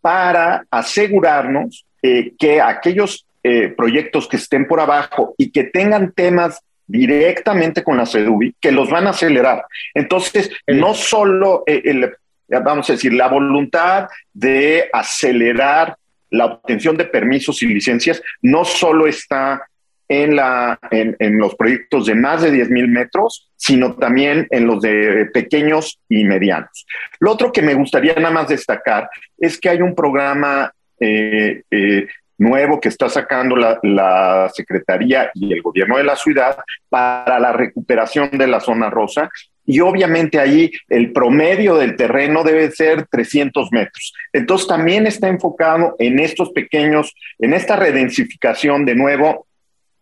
para 0.00 0.64
asegurarnos 0.70 1.84
eh, 2.02 2.32
que 2.38 2.60
aquellos 2.60 3.26
eh, 3.42 3.68
proyectos 3.68 4.28
que 4.28 4.36
estén 4.36 4.66
por 4.66 4.80
abajo 4.80 5.34
y 5.36 5.50
que 5.50 5.64
tengan 5.64 6.12
temas 6.12 6.60
directamente 6.86 7.82
con 7.82 7.96
la 7.96 8.06
SEDUBI, 8.06 8.56
que 8.60 8.72
los 8.72 8.90
van 8.90 9.06
a 9.06 9.10
acelerar. 9.10 9.64
Entonces, 9.94 10.50
no 10.66 10.94
solo 10.94 11.64
eh, 11.66 11.82
el, 11.84 12.12
vamos 12.48 12.88
a 12.88 12.94
decir, 12.94 13.12
la 13.12 13.28
voluntad 13.28 14.08
de 14.32 14.88
acelerar 14.92 15.96
la 16.30 16.46
obtención 16.46 16.96
de 16.96 17.04
permisos 17.04 17.62
y 17.62 17.66
licencias 17.66 18.22
no 18.40 18.64
solo 18.64 19.06
está 19.06 19.66
en, 20.08 20.36
la, 20.36 20.78
en, 20.90 21.16
en 21.18 21.38
los 21.38 21.54
proyectos 21.54 22.06
de 22.06 22.14
más 22.14 22.42
de 22.42 22.50
10 22.50 22.70
mil 22.70 22.88
metros, 22.88 23.50
sino 23.56 23.94
también 23.94 24.46
en 24.50 24.66
los 24.66 24.82
de 24.82 25.30
pequeños 25.32 26.00
y 26.08 26.24
medianos. 26.24 26.86
Lo 27.20 27.32
otro 27.32 27.52
que 27.52 27.62
me 27.62 27.74
gustaría 27.74 28.14
nada 28.14 28.30
más 28.30 28.48
destacar 28.48 29.08
es 29.38 29.58
que 29.58 29.68
hay 29.68 29.80
un 29.80 29.94
programa 29.94 30.72
eh, 31.00 31.62
eh, 31.70 32.06
nuevo 32.42 32.80
que 32.80 32.88
está 32.88 33.08
sacando 33.08 33.56
la, 33.56 34.50
Secretaría 34.54 35.30
y 35.34 35.52
el 35.52 35.62
gobierno 35.62 35.96
de 35.96 36.04
la 36.04 36.16
ciudad 36.16 36.58
para 36.88 37.38
la 37.38 37.52
recuperación 37.52 38.30
de 38.32 38.46
la 38.46 38.60
zona 38.60 38.90
rosa 38.90 39.30
y 39.64 39.80
obviamente 39.80 40.40
ahí 40.40 40.70
el 40.88 41.12
promedio 41.12 41.76
del 41.76 41.96
terreno 41.96 42.42
debe 42.42 42.70
ser 42.72 43.06
300 43.06 43.70
metros. 43.70 44.12
Entonces 44.32 44.66
también 44.66 45.06
está 45.06 45.28
enfocado 45.28 45.94
en 45.98 46.18
estos 46.18 46.50
pequeños, 46.50 47.14
en 47.38 47.54
esta 47.54 47.76
redensificación 47.76 48.84
de 48.84 48.96
nuevo 48.96 49.46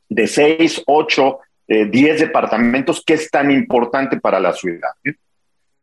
de 0.08 0.26
6, 0.26 0.84
8, 0.86 1.38
10 1.68 2.20
departamentos 2.20 3.02
que 3.04 3.14
es 3.14 3.30
tan 3.30 3.50
importante 3.50 4.18
para 4.18 4.40
la 4.40 4.52
ciudad. 4.52 4.90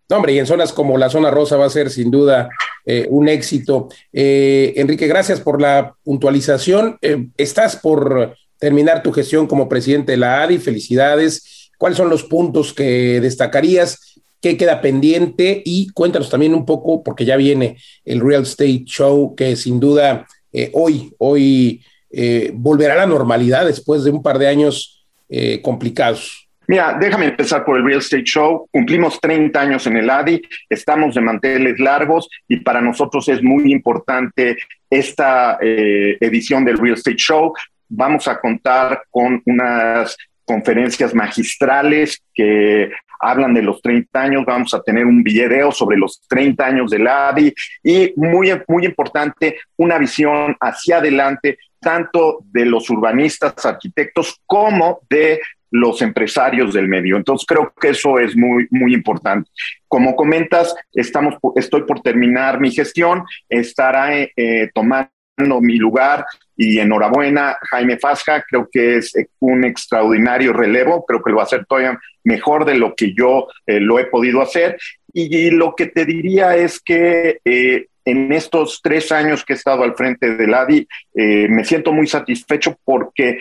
No, 0.10 0.18
hombre, 0.18 0.34
y 0.34 0.40
en 0.40 0.48
zonas 0.48 0.74
como 0.74 0.98
la 0.98 1.10
zona 1.10 1.32
rosa 1.32 1.56
va 1.58 1.66
a 1.66 1.70
ser 1.70 1.90
sin 1.90 2.10
duda 2.10 2.50
eh, 2.90 3.06
un 3.10 3.28
éxito. 3.28 3.90
Eh, 4.14 4.74
Enrique, 4.78 5.08
gracias 5.08 5.42
por 5.42 5.62
la 5.62 5.94
puntualización. 6.06 6.98
Eh, 7.02 7.28
estás 7.36 7.76
por 7.76 8.34
terminar 8.58 9.04
tu 9.04 9.12
gestión 9.12 9.46
como 9.46 9.68
presidente 9.68 10.14
de 10.14 10.18
la 10.18 10.42
ADI. 10.42 10.58
Felicidades 10.58 11.70
¿Cuáles 11.78 11.98
son 11.98 12.10
los 12.10 12.24
puntos 12.24 12.74
que 12.74 13.20
destacarías? 13.20 14.20
¿Qué 14.42 14.56
queda 14.56 14.82
pendiente? 14.82 15.62
Y 15.64 15.90
cuéntanos 15.90 16.30
también 16.30 16.56
un 16.56 16.66
poco, 16.66 17.04
porque 17.04 17.26
ya 17.26 17.36
viene 17.36 17.78
el 18.06 18.22
Real 18.22 18.44
Estate 18.44 18.86
Show, 18.86 19.36
que 19.36 19.56
sin 19.58 19.80
duda 19.80 20.26
eh, 20.54 20.72
hoy, 20.74 21.14
hoy 21.20 21.84
volverá 22.54 22.94
a 22.94 22.98
la 22.98 23.06
normalidad 23.06 23.66
después 23.66 24.04
de 24.04 24.12
un 24.12 24.24
par 24.24 24.40
de 24.40 24.48
años 24.48 25.06
complicados. 25.62 26.47
Mira, 26.70 26.98
déjame 27.00 27.28
empezar 27.28 27.64
por 27.64 27.78
el 27.78 27.86
Real 27.86 28.00
Estate 28.00 28.26
Show. 28.26 28.68
Cumplimos 28.70 29.22
30 29.22 29.60
años 29.60 29.88
en 29.88 29.96
el 29.96 30.10
ADI, 30.10 30.42
estamos 30.70 31.16
de 31.16 31.22
manteles 31.22 31.80
largos 31.80 32.30
y 32.46 32.58
para 32.58 32.82
nosotros 32.82 33.30
es 33.30 33.42
muy 33.42 33.72
importante 33.72 34.58
esta 34.90 35.58
edición 35.62 36.66
del 36.66 36.78
Real 36.78 36.96
Estate 36.96 37.16
Show. 37.16 37.54
Vamos 37.88 38.28
a 38.28 38.38
contar 38.42 39.04
con 39.10 39.42
unas 39.46 40.18
conferencias 40.44 41.16
magistrales 41.16 42.22
que 42.34 42.92
hablan 43.22 43.54
de 43.54 43.62
los 43.62 43.82
30 43.82 44.22
años, 44.22 44.46
vamos 44.46 44.74
a 44.74 44.82
tener 44.82 45.06
un 45.06 45.24
video 45.24 45.72
sobre 45.72 45.98
los 45.98 46.22
30 46.28 46.66
años 46.66 46.92
del 46.92 47.08
ADI 47.08 47.54
y 47.82 48.14
muy, 48.18 48.52
muy 48.68 48.86
importante, 48.86 49.58
una 49.78 49.98
visión 49.98 50.56
hacia 50.60 50.98
adelante, 50.98 51.58
tanto 51.80 52.40
de 52.52 52.66
los 52.66 52.90
urbanistas, 52.90 53.66
arquitectos, 53.66 54.42
como 54.46 55.00
de 55.10 55.40
los 55.72 56.02
empresarios 56.02 56.74
del 56.74 56.88
medio. 56.88 57.18
Entonces 57.18 57.46
creo 57.48 57.74
que 57.80 57.90
eso 57.90 58.20
es 58.20 58.36
muy, 58.36 58.68
muy 58.72 58.94
importante. 58.94 59.50
Como 59.88 60.16
comentas, 60.16 60.76
estamos, 60.94 61.36
estoy 61.56 61.84
por 61.84 62.02
terminar 62.02 62.60
mi 62.60 62.72
gestión, 62.72 63.24
estará 63.50 64.14
eh, 64.22 64.70
tomando 64.74 65.10
mi 65.62 65.78
lugar 65.78 66.26
y 66.56 66.80
enhorabuena 66.80 67.58
Jaime 67.70 67.98
Fasja, 68.00 68.44
creo 68.50 68.68
que 68.72 68.98
es 68.98 69.14
un 69.40 69.64
extraordinario 69.64 70.54
relevo, 70.54 71.06
creo 71.06 71.22
que 71.22 71.30
lo 71.30 71.38
va 71.38 71.44
a 71.44 71.46
hacer 71.46 71.66
todavía 71.66 72.00
mejor 72.24 72.66
de 72.66 72.76
lo 72.76 72.96
que 72.96 73.14
yo 73.14 73.48
eh, 73.68 73.80
lo 73.80 74.00
he 74.00 74.06
podido 74.06 74.42
hacer. 74.42 74.78
Y, 75.14 75.50
lo 75.52 75.74
que 75.76 75.88
te 75.88 76.06
diría 76.06 76.56
es 76.56 76.80
que 76.80 77.40
eh, 77.44 77.88
en 78.06 78.32
estos 78.32 78.82
tres 78.82 79.12
años 79.12 79.44
que 79.44 79.54
he 79.54 79.56
estado 79.56 79.84
al 79.84 79.96
frente 79.96 80.36
del 80.36 80.54
ADI, 80.54 80.88
eh, 81.16 81.48
me 81.50 81.66
siento 81.66 81.92
muy 81.92 82.08
satisfecho 82.08 82.78
porque 82.86 83.40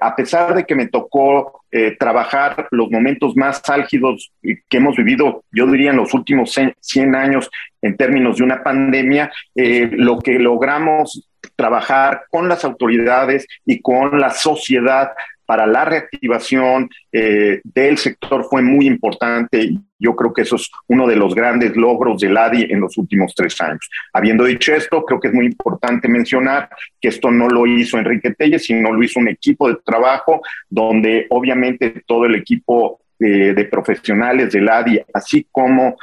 a 0.00 0.14
pesar 0.14 0.54
de 0.54 0.64
que 0.64 0.76
me 0.76 0.86
tocó 0.86 1.62
trabajar 1.98 2.68
los 2.70 2.90
momentos 2.90 3.36
más 3.36 3.60
álgidos 3.68 4.32
que 4.40 4.76
hemos 4.76 4.96
vivido, 4.96 5.42
yo 5.50 5.66
diría 5.66 5.90
en 5.90 5.96
los 5.96 6.14
últimos 6.14 6.56
100 6.80 7.14
años 7.16 7.50
en 7.82 7.96
términos 7.96 8.36
de 8.36 8.44
una 8.44 8.62
pandemia, 8.62 9.32
lo 9.54 10.20
que 10.20 10.38
logramos 10.38 11.28
trabajar 11.56 12.24
con 12.30 12.48
las 12.48 12.64
autoridades 12.64 13.46
y 13.66 13.80
con 13.80 14.20
la 14.20 14.30
sociedad 14.30 15.10
para 15.48 15.66
la 15.66 15.82
reactivación 15.86 16.90
eh, 17.10 17.62
del 17.64 17.96
sector 17.96 18.44
fue 18.44 18.60
muy 18.60 18.86
importante. 18.86 19.70
Yo 19.98 20.14
creo 20.14 20.30
que 20.34 20.42
eso 20.42 20.56
es 20.56 20.70
uno 20.88 21.06
de 21.06 21.16
los 21.16 21.34
grandes 21.34 21.74
logros 21.74 22.20
del 22.20 22.36
ADI 22.36 22.64
en 22.70 22.82
los 22.82 22.98
últimos 22.98 23.32
tres 23.34 23.58
años. 23.62 23.88
Habiendo 24.12 24.44
dicho 24.44 24.74
esto, 24.74 25.02
creo 25.06 25.18
que 25.18 25.28
es 25.28 25.34
muy 25.34 25.46
importante 25.46 26.06
mencionar 26.06 26.68
que 27.00 27.08
esto 27.08 27.30
no 27.30 27.48
lo 27.48 27.66
hizo 27.66 27.96
Enrique 27.96 28.34
Telles, 28.34 28.66
sino 28.66 28.92
lo 28.92 29.02
hizo 29.02 29.20
un 29.20 29.28
equipo 29.28 29.70
de 29.70 29.78
trabajo 29.82 30.42
donde 30.68 31.24
obviamente 31.30 32.02
todo 32.06 32.26
el 32.26 32.34
equipo 32.34 33.00
de, 33.18 33.54
de 33.54 33.64
profesionales 33.64 34.52
del 34.52 34.68
ADI, 34.68 35.00
así 35.14 35.46
como 35.50 35.96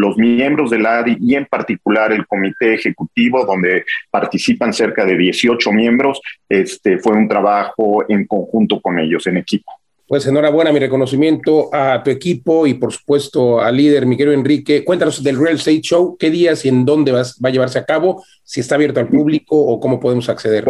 los 0.00 0.16
miembros 0.16 0.70
del 0.70 0.86
ADI 0.86 1.18
y 1.20 1.34
en 1.34 1.46
particular 1.46 2.12
el 2.12 2.26
comité 2.26 2.74
ejecutivo, 2.74 3.44
donde 3.44 3.84
participan 4.10 4.72
cerca 4.72 5.04
de 5.04 5.16
18 5.16 5.72
miembros, 5.72 6.20
este, 6.48 6.98
fue 6.98 7.12
un 7.12 7.28
trabajo 7.28 8.04
en 8.08 8.26
conjunto 8.26 8.80
con 8.80 8.98
ellos, 8.98 9.26
en 9.26 9.36
equipo. 9.36 9.72
Pues 10.10 10.26
enhorabuena, 10.26 10.72
mi 10.72 10.80
reconocimiento 10.80 11.72
a 11.72 12.02
tu 12.02 12.10
equipo 12.10 12.66
y 12.66 12.74
por 12.74 12.92
supuesto 12.92 13.60
al 13.60 13.76
líder, 13.76 14.06
Miguel 14.06 14.32
Enrique. 14.32 14.84
Cuéntanos 14.84 15.22
del 15.22 15.38
Real 15.38 15.54
Estate 15.54 15.82
Show, 15.82 16.16
qué 16.18 16.30
días 16.30 16.64
y 16.64 16.68
en 16.68 16.84
dónde 16.84 17.12
va 17.12 17.22
a 17.22 17.50
llevarse 17.50 17.78
a 17.78 17.84
cabo, 17.84 18.24
si 18.50 18.58
está 18.58 18.74
abierto 18.74 18.98
al 18.98 19.06
público 19.06 19.56
o 19.56 19.78
cómo 19.78 20.00
podemos 20.00 20.28
acceder. 20.28 20.64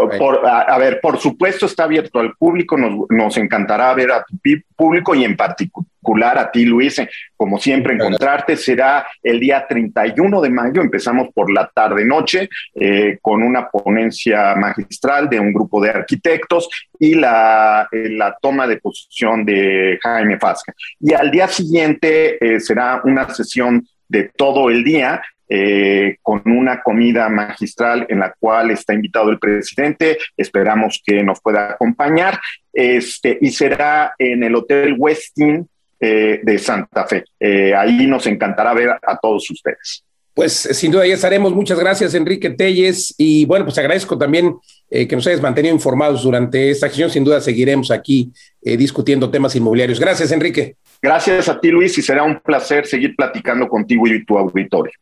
a, 0.45 0.61
a, 0.61 0.77
ver, 0.79 1.01
por 1.01 1.19
supuesto 1.19 1.65
está 1.65 1.85
abierto 1.85 2.19
al 2.19 2.35
público, 2.37 2.77
nos, 2.77 3.07
nos 3.09 3.39
encantará 3.39 3.95
ver 3.95 4.13
a 4.13 4.23
tu 4.23 4.37
público 4.77 5.15
y 5.15 5.25
en 5.25 5.35
particular 5.35 6.39
a 6.39 6.51
ti, 6.51 6.67
Luis, 6.67 7.01
como 7.35 7.59
siempre, 7.59 7.95
encontrarte. 7.95 8.59
Será 8.59 9.07
el 9.23 9.41
día 9.41 9.65
31 9.67 10.43
de 10.43 10.51
mayo, 10.51 10.83
empezamos 10.83 11.29
por 11.35 11.51
la 11.51 11.71
tarde-noche, 11.75 12.51
eh, 12.75 13.17
con 13.23 13.43
una 13.43 13.71
ponencia 13.71 14.55
magistral 14.57 15.31
de 15.31 15.41
un 15.41 15.51
grupo 15.51 15.83
de 15.83 15.89
arquitectos 15.89 16.69
y 16.99 17.15
la, 17.15 17.89
eh, 17.91 18.11
la 18.11 18.37
toma 18.43 18.67
de 18.67 18.77
posición 18.77 19.47
de 19.47 19.99
Jaime 20.03 20.39
Fasca. 20.39 20.75
Y 21.01 21.15
al 21.15 21.31
día 21.31 21.49
siguiente 21.49 22.37
eh, 22.45 22.61
será 22.61 23.01
una 23.05 23.27
sesión 23.31 23.87
de 24.07 24.25
todo 24.37 24.69
el 24.69 24.85
día 24.85 25.23
eh, 25.53 26.17
con 26.23 26.43
una 26.45 26.81
comida 26.81 27.29
magistral 27.29 28.07
en 28.09 28.21
la 28.21 28.33
cual 28.39 28.71
está 28.71 28.95
invitado 28.95 29.31
el 29.31 29.41
presidente. 29.41 30.17
Esperamos 30.37 31.03
que 31.05 31.25
nos 31.25 31.41
pueda 31.41 31.73
acompañar. 31.73 32.39
Este, 32.73 33.37
y 33.41 33.51
será 33.51 34.15
en 34.17 34.45
el 34.45 34.55
Hotel 34.55 34.95
Westin 34.97 35.69
eh, 35.99 36.41
de 36.43 36.59
Santa 36.59 37.05
Fe. 37.07 37.25
Eh, 37.39 37.75
ahí 37.75 38.07
nos 38.07 38.27
encantará 38.27 38.73
ver 38.73 38.91
a 38.91 39.19
todos 39.21 39.51
ustedes. 39.51 40.05
Pues 40.33 40.53
sin 40.53 40.93
duda 40.93 41.07
ya 41.07 41.15
estaremos. 41.15 41.53
Muchas 41.53 41.79
gracias, 41.79 42.15
Enrique 42.15 42.49
Telles. 42.51 43.15
Y 43.19 43.45
bueno, 43.45 43.65
pues 43.67 43.77
agradezco 43.77 44.17
también 44.17 44.57
eh, 44.89 45.07
que 45.07 45.17
nos 45.17 45.27
hayas 45.27 45.43
mantenido 45.43 45.75
informados 45.75 46.23
durante 46.23 46.71
esta 46.71 46.87
acción. 46.87 47.11
Sin 47.11 47.25
duda 47.25 47.41
seguiremos 47.41 47.91
aquí 47.91 48.33
discutiendo 48.63 49.31
temas 49.31 49.55
inmobiliarios. 49.57 49.99
Gracias, 49.99 50.31
Enrique. 50.33 50.77
Gracias 51.03 51.49
a 51.49 51.61
ti, 51.61 51.71
Luis, 51.71 51.99
y 51.99 52.03
será 52.03 52.23
un 52.23 52.41
placer 52.41 52.87
seguir 52.87 53.17
platicando 53.17 53.69
contigo 53.69 54.07
y 54.07 54.25
tu 54.25 54.39
auditorio. 54.39 54.93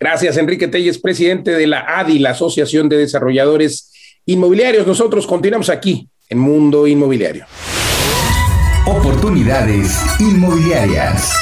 Gracias, 0.00 0.38
Enrique 0.38 0.66
Telles, 0.66 0.98
presidente 0.98 1.50
de 1.50 1.66
la 1.66 1.84
ADI, 1.98 2.20
la 2.20 2.30
Asociación 2.30 2.88
de 2.88 2.96
Desarrolladores 2.96 3.92
Inmobiliarios. 4.24 4.86
Nosotros 4.86 5.26
continuamos 5.26 5.68
aquí 5.68 6.08
en 6.30 6.38
Mundo 6.38 6.86
Inmobiliario. 6.86 7.44
Oportunidades 8.86 10.00
inmobiliarias. 10.18 11.34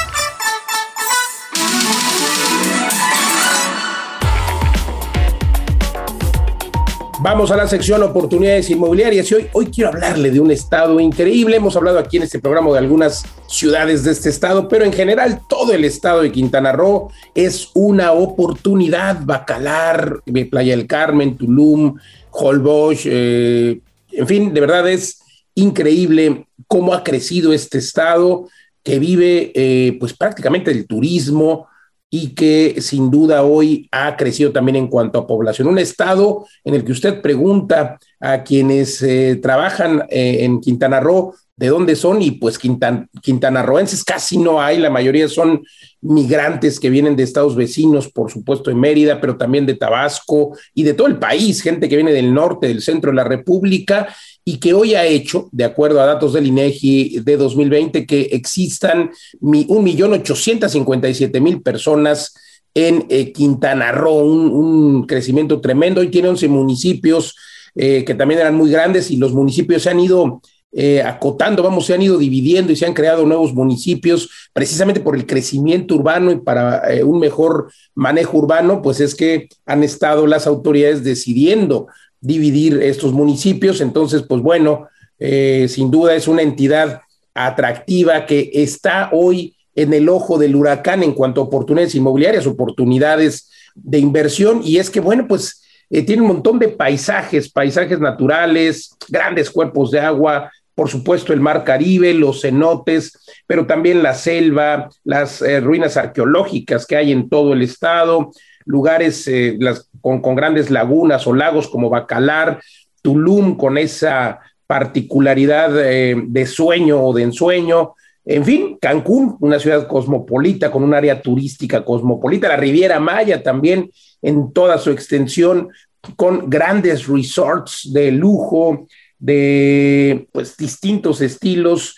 Vamos 7.21 7.51
a 7.51 7.57
la 7.57 7.67
sección 7.67 8.01
Oportunidades 8.05 8.71
Inmobiliarias 8.71 9.29
y 9.33 9.35
hoy, 9.35 9.47
hoy 9.53 9.67
quiero 9.67 9.91
hablarle 9.91 10.31
de 10.31 10.39
un 10.39 10.53
estado 10.53 11.01
increíble. 11.01 11.57
Hemos 11.57 11.75
hablado 11.75 11.99
aquí 11.99 12.17
en 12.17 12.23
este 12.23 12.39
programa 12.39 12.71
de 12.71 12.79
algunas 12.79 13.25
ciudades 13.49 14.05
de 14.05 14.13
este 14.13 14.29
estado, 14.29 14.69
pero 14.69 14.85
en 14.85 14.93
general 14.93 15.41
todo 15.49 15.73
el 15.73 15.85
estado 15.85 16.23
de 16.23 16.31
Quintana 16.31 16.71
Roo 16.71 17.11
es 17.35 17.71
una 17.75 18.13
oportunidad. 18.13 19.19
Bacalar, 19.25 20.23
Playa 20.49 20.77
del 20.77 20.87
Carmen, 20.87 21.37
Tulum, 21.37 21.97
Holbox, 22.31 23.01
eh, 23.07 23.81
en 24.13 24.27
fin, 24.29 24.55
de 24.55 24.61
verdad 24.61 24.89
es 24.89 25.19
increíble 25.57 26.47
cómo 26.69 26.95
ha 26.95 27.03
crecido 27.03 27.53
este 27.53 27.79
estado 27.79 28.49
que 28.85 29.01
vive 29.01 29.51
eh, 29.57 29.97
pues 29.99 30.13
prácticamente 30.13 30.73
del 30.73 30.87
turismo 30.87 31.67
y 32.11 32.35
que 32.35 32.81
sin 32.81 33.11
duda 33.11 33.43
hoy 33.43 33.89
ha 33.91 34.17
crecido 34.17 34.52
también 34.52 34.76
en 34.76 34.89
cuanto 34.89 35.19
a 35.19 35.26
población. 35.26 35.69
Un 35.69 35.78
estado 35.78 36.47
en 36.65 36.75
el 36.75 36.85
que 36.85 36.93
usted 36.93 37.21
pregunta 37.21 37.99
a 38.21 38.43
quienes 38.43 39.02
eh, 39.02 39.39
trabajan 39.43 40.04
eh, 40.09 40.45
en 40.45 40.61
Quintana 40.61 41.00
Roo 41.00 41.35
de 41.59 41.67
dónde 41.67 41.97
son 41.97 42.23
y 42.23 42.30
pues 42.30 42.56
quintan, 42.56 43.09
quintanarroenses 43.21 44.04
casi 44.04 44.39
no 44.39 44.63
hay, 44.63 44.78
la 44.78 44.91
mayoría 44.91 45.28
son 45.28 45.65
migrantes 46.00 46.78
que 46.78 46.89
vienen 46.89 47.17
de 47.17 47.25
estados 47.25 47.56
vecinos, 47.56 48.09
por 48.09 48.30
supuesto 48.30 48.71
de 48.71 48.76
Mérida, 48.76 49.21
pero 49.21 49.37
también 49.37 49.67
de 49.67 49.75
Tabasco 49.75 50.56
y 50.73 50.85
de 50.85 50.95
todo 50.95 51.09
el 51.09 51.19
país, 51.19 51.61
gente 51.61 51.89
que 51.89 51.97
viene 51.97 52.13
del 52.13 52.32
norte, 52.32 52.69
del 52.69 52.80
centro 52.80 53.11
de 53.11 53.17
la 53.17 53.25
República 53.25 54.09
y 54.49 54.56
que 54.56 54.73
hoy 54.73 54.95
ha 54.95 55.04
hecho, 55.04 55.50
de 55.52 55.65
acuerdo 55.65 56.00
a 56.00 56.06
datos 56.06 56.32
del 56.32 56.47
INEGI 56.47 57.21
de 57.21 57.37
2020, 57.37 58.06
que 58.06 58.23
existan 58.32 59.11
1.857.000 59.43 61.63
personas 61.63 62.32
en 62.73 63.04
eh, 63.11 63.30
Quintana 63.30 63.93
Roo, 63.93 64.25
un, 64.25 65.06
crecimiento 65.06 65.61
tremendo. 65.61 66.00
Hoy 66.00 66.08
tiene 66.08 66.30
11 66.30 66.49
municipios 66.49 67.37
eh, 67.75 68.04
que 68.06 68.15
también 68.15 68.41
eran 68.41 68.54
muy 68.54 68.71
grandes 68.71 69.11
y 69.11 69.19
los 69.19 69.34
municipios 69.34 69.82
se 69.82 69.91
han 69.91 70.00
ido 70.00 70.41
eh, 70.73 71.02
acotando, 71.02 71.63
vamos, 71.63 71.84
se 71.84 71.93
han 71.93 72.00
ido 72.00 72.17
dividiendo 72.17 72.73
y 72.73 72.76
se 72.76 72.87
han 72.87 72.95
creado 72.95 73.26
nuevos 73.26 73.52
municipios 73.52 74.30
precisamente 74.54 75.00
por 75.00 75.15
el 75.15 75.26
crecimiento 75.26 75.95
urbano 75.95 76.32
y 76.32 76.37
para 76.37 76.84
un 77.04 77.21
mejor 77.21 77.71
manejo 77.95 78.39
urbano, 78.39 78.80
pues 78.80 79.00
es 79.00 79.15
que 79.15 79.50
han 79.67 79.84
estado 79.84 80.26
las 80.26 80.47
autoridades 80.47 81.04
decidiendo 81.04 81.89
dividir 82.21 82.83
estos 82.83 83.13
municipios. 83.13 83.81
Entonces, 83.81 84.23
pues 84.23 84.43
bueno, 84.43 84.89
eh, 85.19 85.67
sin 85.69 85.91
duda 85.91 86.15
es 86.15 86.28
una 86.28 86.43
entidad 86.43 87.02
atractiva 87.35 88.26
que 88.26 88.50
está 88.54 89.11
hoy 89.13 89.57
en 89.75 89.95
el 89.95 90.09
ojo 90.09 90.39
del 90.39 90.57
huracán 90.57 91.02
en 91.02 91.13
cuanto 91.13 91.41
a 91.41 91.45
oportunidades 91.45 91.95
inmobiliarias, 91.95 92.47
oportunidades 92.47 93.50
de 93.75 93.99
inversión. 93.99 94.61
Y 94.65 94.78
es 94.78 94.91
que, 94.91 95.00
bueno, 95.00 95.26
pues 95.28 95.63
tiene 95.89 96.21
un 96.23 96.28
montón 96.28 96.59
de 96.59 96.69
paisajes, 96.69 97.50
paisajes 97.50 98.00
naturales, 98.00 98.91
grandes 99.09 99.50
cuerpos 99.50 99.91
de 99.91 100.00
agua, 100.00 100.50
por 100.78 100.89
supuesto 100.89 101.33
el 101.33 101.41
mar 101.41 101.65
Caribe, 101.65 102.15
los 102.15 102.43
cenotes, 102.43 103.19
pero 103.49 103.67
también 103.67 104.00
la 104.00 104.15
selva, 104.15 104.89
las 105.02 105.43
eh, 105.43 105.59
ruinas 105.59 105.97
arqueológicas 105.97 106.87
que 106.87 106.95
hay 106.95 107.11
en 107.11 107.28
todo 107.28 107.52
el 107.52 107.63
estado, 107.63 108.31
lugares 108.65 109.26
eh, 109.26 109.57
las, 109.59 109.88
con, 110.00 110.21
grandes 110.34 110.71
lagunas 110.71 111.26
o 111.26 111.34
lagos 111.34 111.69
como 111.69 111.91
Bacalar, 111.91 112.61
Tulum 113.02 113.56
con 113.56 113.78
esa 113.78 114.41
particularidad 114.67 115.71
eh, 115.82 116.15
de 116.26 116.47
sueño 116.47 117.02
o 117.02 117.15
de 117.15 117.23
ensueño, 117.23 117.95
en 118.28 118.45
fin, 118.45 118.76
Cancún, 118.78 119.39
una 119.41 119.58
ciudad 119.58 119.89
cosmopolita 119.89 120.71
con 120.71 120.82
un 120.82 120.93
área 120.93 121.23
turística 121.23 121.82
cosmopolita, 121.82 122.49
la 122.49 122.58
Riviera 122.58 123.00
Maya 123.00 123.43
también 123.43 123.91
en 124.21 124.52
toda 124.52 124.76
su 124.76 124.91
extensión, 124.91 125.71
con 126.15 126.50
grandes 126.50 127.06
resorts 127.06 127.91
de 127.91 128.13
lujo, 128.13 128.87
de 129.19 130.28
pues 130.30 130.58
distintos 130.58 131.23
estilos. 131.23 131.97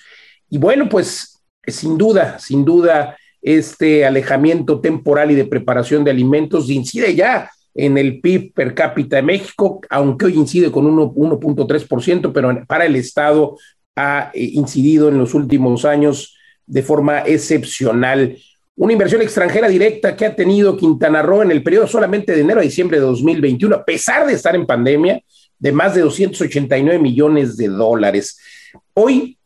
Y 0.48 0.58
bueno, 0.58 0.88
pues 0.88 1.42
sin 1.66 1.98
duda, 1.98 2.38
sin 2.38 2.64
duda, 2.64 3.16
este 3.42 4.06
alejamiento 4.06 4.80
temporal 4.80 5.32
y 5.32 5.34
de 5.34 5.46
preparación 5.46 6.04
de 6.04 6.12
alimentos 6.12 6.70
incide 6.70 7.14
ya 7.16 7.50
en 7.74 7.98
el 7.98 8.20
PIB 8.20 8.52
per 8.52 8.74
cápita 8.74 9.16
de 9.16 9.22
México, 9.22 9.80
aunque 9.88 10.26
hoy 10.26 10.35
incide 10.35 10.70
con 10.70 10.87
1.3%, 10.87 12.33
pero 12.33 12.64
para 12.66 12.87
el 12.87 12.96
Estado 12.96 13.56
ha 13.96 14.30
eh, 14.35 14.50
incidido 14.52 15.09
en 15.09 15.18
los 15.18 15.35
últimos 15.35 15.85
años 15.85 16.37
de 16.66 16.83
forma 16.83 17.20
excepcional. 17.20 18.37
Una 18.76 18.92
inversión 18.92 19.22
extranjera 19.22 19.68
directa 19.68 20.16
que 20.16 20.26
ha 20.26 20.35
tenido 20.35 20.76
Quintana 20.76 21.22
Roo 21.22 21.42
en 21.42 21.50
el 21.50 21.62
periodo 21.62 21.87
solamente 21.87 22.33
de 22.33 22.40
enero 22.40 22.61
a 22.61 22.64
diciembre 22.64 22.98
de 22.98 23.04
2021, 23.04 23.76
a 23.76 23.85
pesar 23.85 24.26
de 24.26 24.35
estar 24.35 24.54
en 24.54 24.66
pandemia, 24.66 25.22
de 25.59 25.72
más 25.72 25.94
de 25.94 26.00
289 26.00 26.98
millones 26.98 27.56
de 27.56 27.68
dólares. 27.68 28.38
Hoy, 28.94 29.37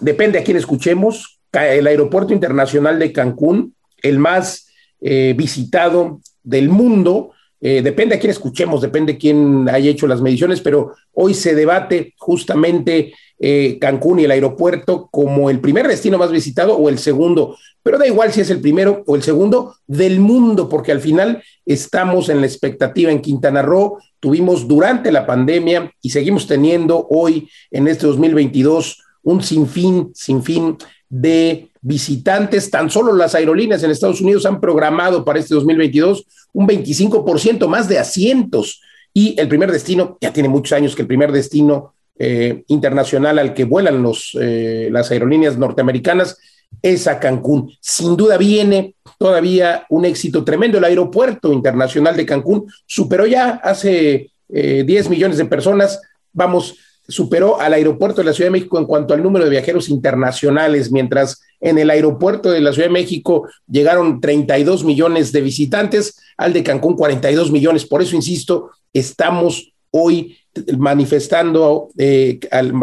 depende 0.00 0.38
a 0.38 0.44
quién 0.44 0.56
escuchemos, 0.56 1.40
el 1.52 1.86
Aeropuerto 1.86 2.32
Internacional 2.32 2.98
de 2.98 3.12
Cancún, 3.12 3.74
el 4.02 4.18
más 4.18 4.68
eh, 5.00 5.34
visitado 5.36 6.20
del 6.42 6.68
mundo, 6.68 7.32
eh, 7.60 7.82
depende 7.82 8.14
a 8.14 8.18
quién 8.18 8.30
escuchemos, 8.30 8.80
depende 8.80 9.18
quién 9.18 9.68
haya 9.68 9.90
hecho 9.90 10.06
las 10.06 10.20
mediciones, 10.20 10.60
pero 10.60 10.94
hoy 11.12 11.34
se 11.34 11.54
debate 11.54 12.14
justamente 12.16 13.14
eh, 13.40 13.78
Cancún 13.80 14.20
y 14.20 14.24
el 14.24 14.30
aeropuerto 14.30 15.08
como 15.10 15.50
el 15.50 15.60
primer 15.60 15.86
destino 15.86 16.18
más 16.18 16.30
visitado 16.30 16.76
o 16.76 16.88
el 16.88 16.98
segundo, 16.98 17.56
pero 17.82 17.98
da 17.98 18.06
igual 18.06 18.32
si 18.32 18.40
es 18.40 18.50
el 18.50 18.60
primero 18.60 19.02
o 19.06 19.16
el 19.16 19.22
segundo 19.22 19.74
del 19.86 20.20
mundo, 20.20 20.68
porque 20.68 20.92
al 20.92 21.00
final 21.00 21.42
estamos 21.64 22.28
en 22.28 22.40
la 22.40 22.46
expectativa 22.46 23.10
en 23.10 23.20
Quintana 23.20 23.62
Roo, 23.62 23.98
tuvimos 24.20 24.68
durante 24.68 25.10
la 25.10 25.26
pandemia 25.26 25.92
y 26.00 26.10
seguimos 26.10 26.46
teniendo 26.46 27.06
hoy 27.10 27.48
en 27.70 27.88
este 27.88 28.06
2022 28.06 29.02
un 29.22 29.42
sinfín, 29.42 30.10
sinfín 30.14 30.76
de 31.08 31.70
visitantes. 31.88 32.70
Tan 32.70 32.90
solo 32.90 33.12
las 33.14 33.34
aerolíneas 33.34 33.82
en 33.82 33.90
Estados 33.90 34.20
Unidos 34.20 34.46
han 34.46 34.60
programado 34.60 35.24
para 35.24 35.38
este 35.38 35.54
2022 35.54 36.24
un 36.52 36.68
25% 36.68 37.66
más 37.66 37.88
de 37.88 37.98
asientos. 37.98 38.80
Y 39.12 39.34
el 39.40 39.48
primer 39.48 39.72
destino, 39.72 40.18
ya 40.20 40.32
tiene 40.32 40.48
muchos 40.48 40.74
años 40.74 40.94
que 40.94 41.02
el 41.02 41.08
primer 41.08 41.32
destino 41.32 41.94
eh, 42.18 42.64
internacional 42.68 43.38
al 43.38 43.54
que 43.54 43.64
vuelan 43.64 44.02
los, 44.02 44.36
eh, 44.40 44.88
las 44.92 45.10
aerolíneas 45.10 45.56
norteamericanas 45.56 46.36
es 46.82 47.06
a 47.06 47.18
Cancún. 47.18 47.72
Sin 47.80 48.16
duda 48.16 48.36
viene 48.36 48.94
todavía 49.18 49.86
un 49.88 50.04
éxito 50.04 50.44
tremendo. 50.44 50.76
El 50.76 50.84
aeropuerto 50.84 51.52
internacional 51.52 52.16
de 52.16 52.26
Cancún 52.26 52.70
superó 52.86 53.26
ya 53.26 53.60
hace 53.62 54.30
10 54.48 55.06
eh, 55.06 55.08
millones 55.08 55.38
de 55.38 55.46
personas, 55.46 56.00
vamos, 56.32 56.76
superó 57.08 57.58
al 57.58 57.72
aeropuerto 57.72 58.20
de 58.20 58.26
la 58.26 58.34
Ciudad 58.34 58.48
de 58.48 58.58
México 58.58 58.78
en 58.78 58.84
cuanto 58.84 59.14
al 59.14 59.22
número 59.22 59.44
de 59.46 59.50
viajeros 59.50 59.88
internacionales, 59.88 60.92
mientras 60.92 61.40
en 61.60 61.78
el 61.78 61.90
aeropuerto 61.90 62.50
de 62.50 62.60
la 62.60 62.72
Ciudad 62.72 62.88
de 62.88 62.92
México 62.92 63.48
llegaron 63.66 64.20
32 64.20 64.84
millones 64.84 65.32
de 65.32 65.40
visitantes, 65.40 66.20
al 66.36 66.52
de 66.52 66.62
Cancún 66.62 66.96
42 66.96 67.50
millones. 67.50 67.86
Por 67.86 68.02
eso, 68.02 68.14
insisto, 68.14 68.70
estamos 68.92 69.72
hoy 69.90 70.36
manifestando, 70.76 71.88
eh, 71.96 72.38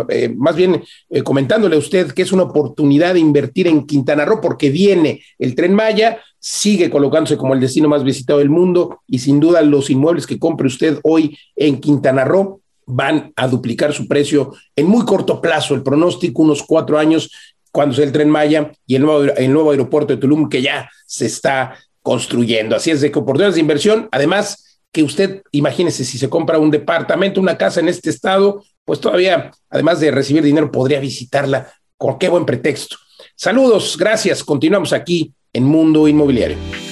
eh, 0.09 0.33
más 0.35 0.55
bien 0.55 0.81
eh, 1.09 1.21
comentándole 1.23 1.75
a 1.75 1.79
usted 1.79 2.11
que 2.11 2.21
es 2.21 2.31
una 2.31 2.43
oportunidad 2.43 3.13
de 3.13 3.19
invertir 3.19 3.67
en 3.67 3.85
Quintana 3.85 4.25
Roo 4.25 4.41
porque 4.41 4.69
viene 4.69 5.21
el 5.37 5.55
tren 5.55 5.73
Maya, 5.73 6.19
sigue 6.39 6.89
colocándose 6.89 7.37
como 7.37 7.53
el 7.53 7.59
destino 7.59 7.89
más 7.89 8.03
visitado 8.03 8.39
del 8.39 8.49
mundo 8.49 9.01
y 9.07 9.19
sin 9.19 9.39
duda 9.39 9.61
los 9.61 9.89
inmuebles 9.89 10.25
que 10.25 10.39
compre 10.39 10.67
usted 10.67 10.99
hoy 11.03 11.37
en 11.55 11.79
Quintana 11.79 12.23
Roo 12.23 12.61
van 12.85 13.33
a 13.35 13.47
duplicar 13.47 13.93
su 13.93 14.07
precio 14.07 14.53
en 14.75 14.87
muy 14.87 15.05
corto 15.05 15.41
plazo. 15.41 15.73
El 15.73 15.83
pronóstico, 15.83 16.41
unos 16.41 16.63
cuatro 16.63 16.97
años, 16.97 17.31
cuando 17.71 17.95
sea 17.95 18.05
el 18.05 18.11
tren 18.11 18.29
Maya 18.29 18.71
y 18.85 18.95
el 18.95 19.03
nuevo, 19.03 19.71
aeropuerto 19.71 20.13
de 20.13 20.19
Tulum 20.19 20.49
que 20.49 20.61
ya 20.61 20.89
se 21.05 21.25
está 21.25 21.75
construyendo. 22.01 22.75
Así 22.75 22.91
es 22.91 23.01
de 23.01 23.11
que 23.11 23.19
oportunidades 23.19 23.55
de 23.55 23.61
inversión, 23.61 24.07
además 24.11 24.79
que 24.91 25.03
usted, 25.03 25.41
imagínese, 25.51 26.05
si 26.05 26.17
se 26.17 26.29
compra 26.29 26.57
un 26.57 26.71
departamento, 26.71 27.41
una 27.41 27.57
casa 27.57 27.81
en 27.81 27.89
este 27.89 28.09
estado, 28.09 28.63
pues 28.85 29.01
todavía, 29.01 29.51
además 29.69 29.99
de 29.99 30.11
recibir 30.11 30.43
dinero, 30.43 30.71
podría 30.71 30.99
visitarla. 30.99 31.73
¿Con 31.97 32.17
qué 32.17 32.29
buen 32.29 32.45
pretexto? 32.45 32.95
Saludos, 33.35 33.97
gracias. 33.97 34.43
Continuamos 34.43 34.93
aquí 34.93 35.33
en 35.51 35.65
Mundo 35.65 36.07
Inmobiliario. 36.07 36.84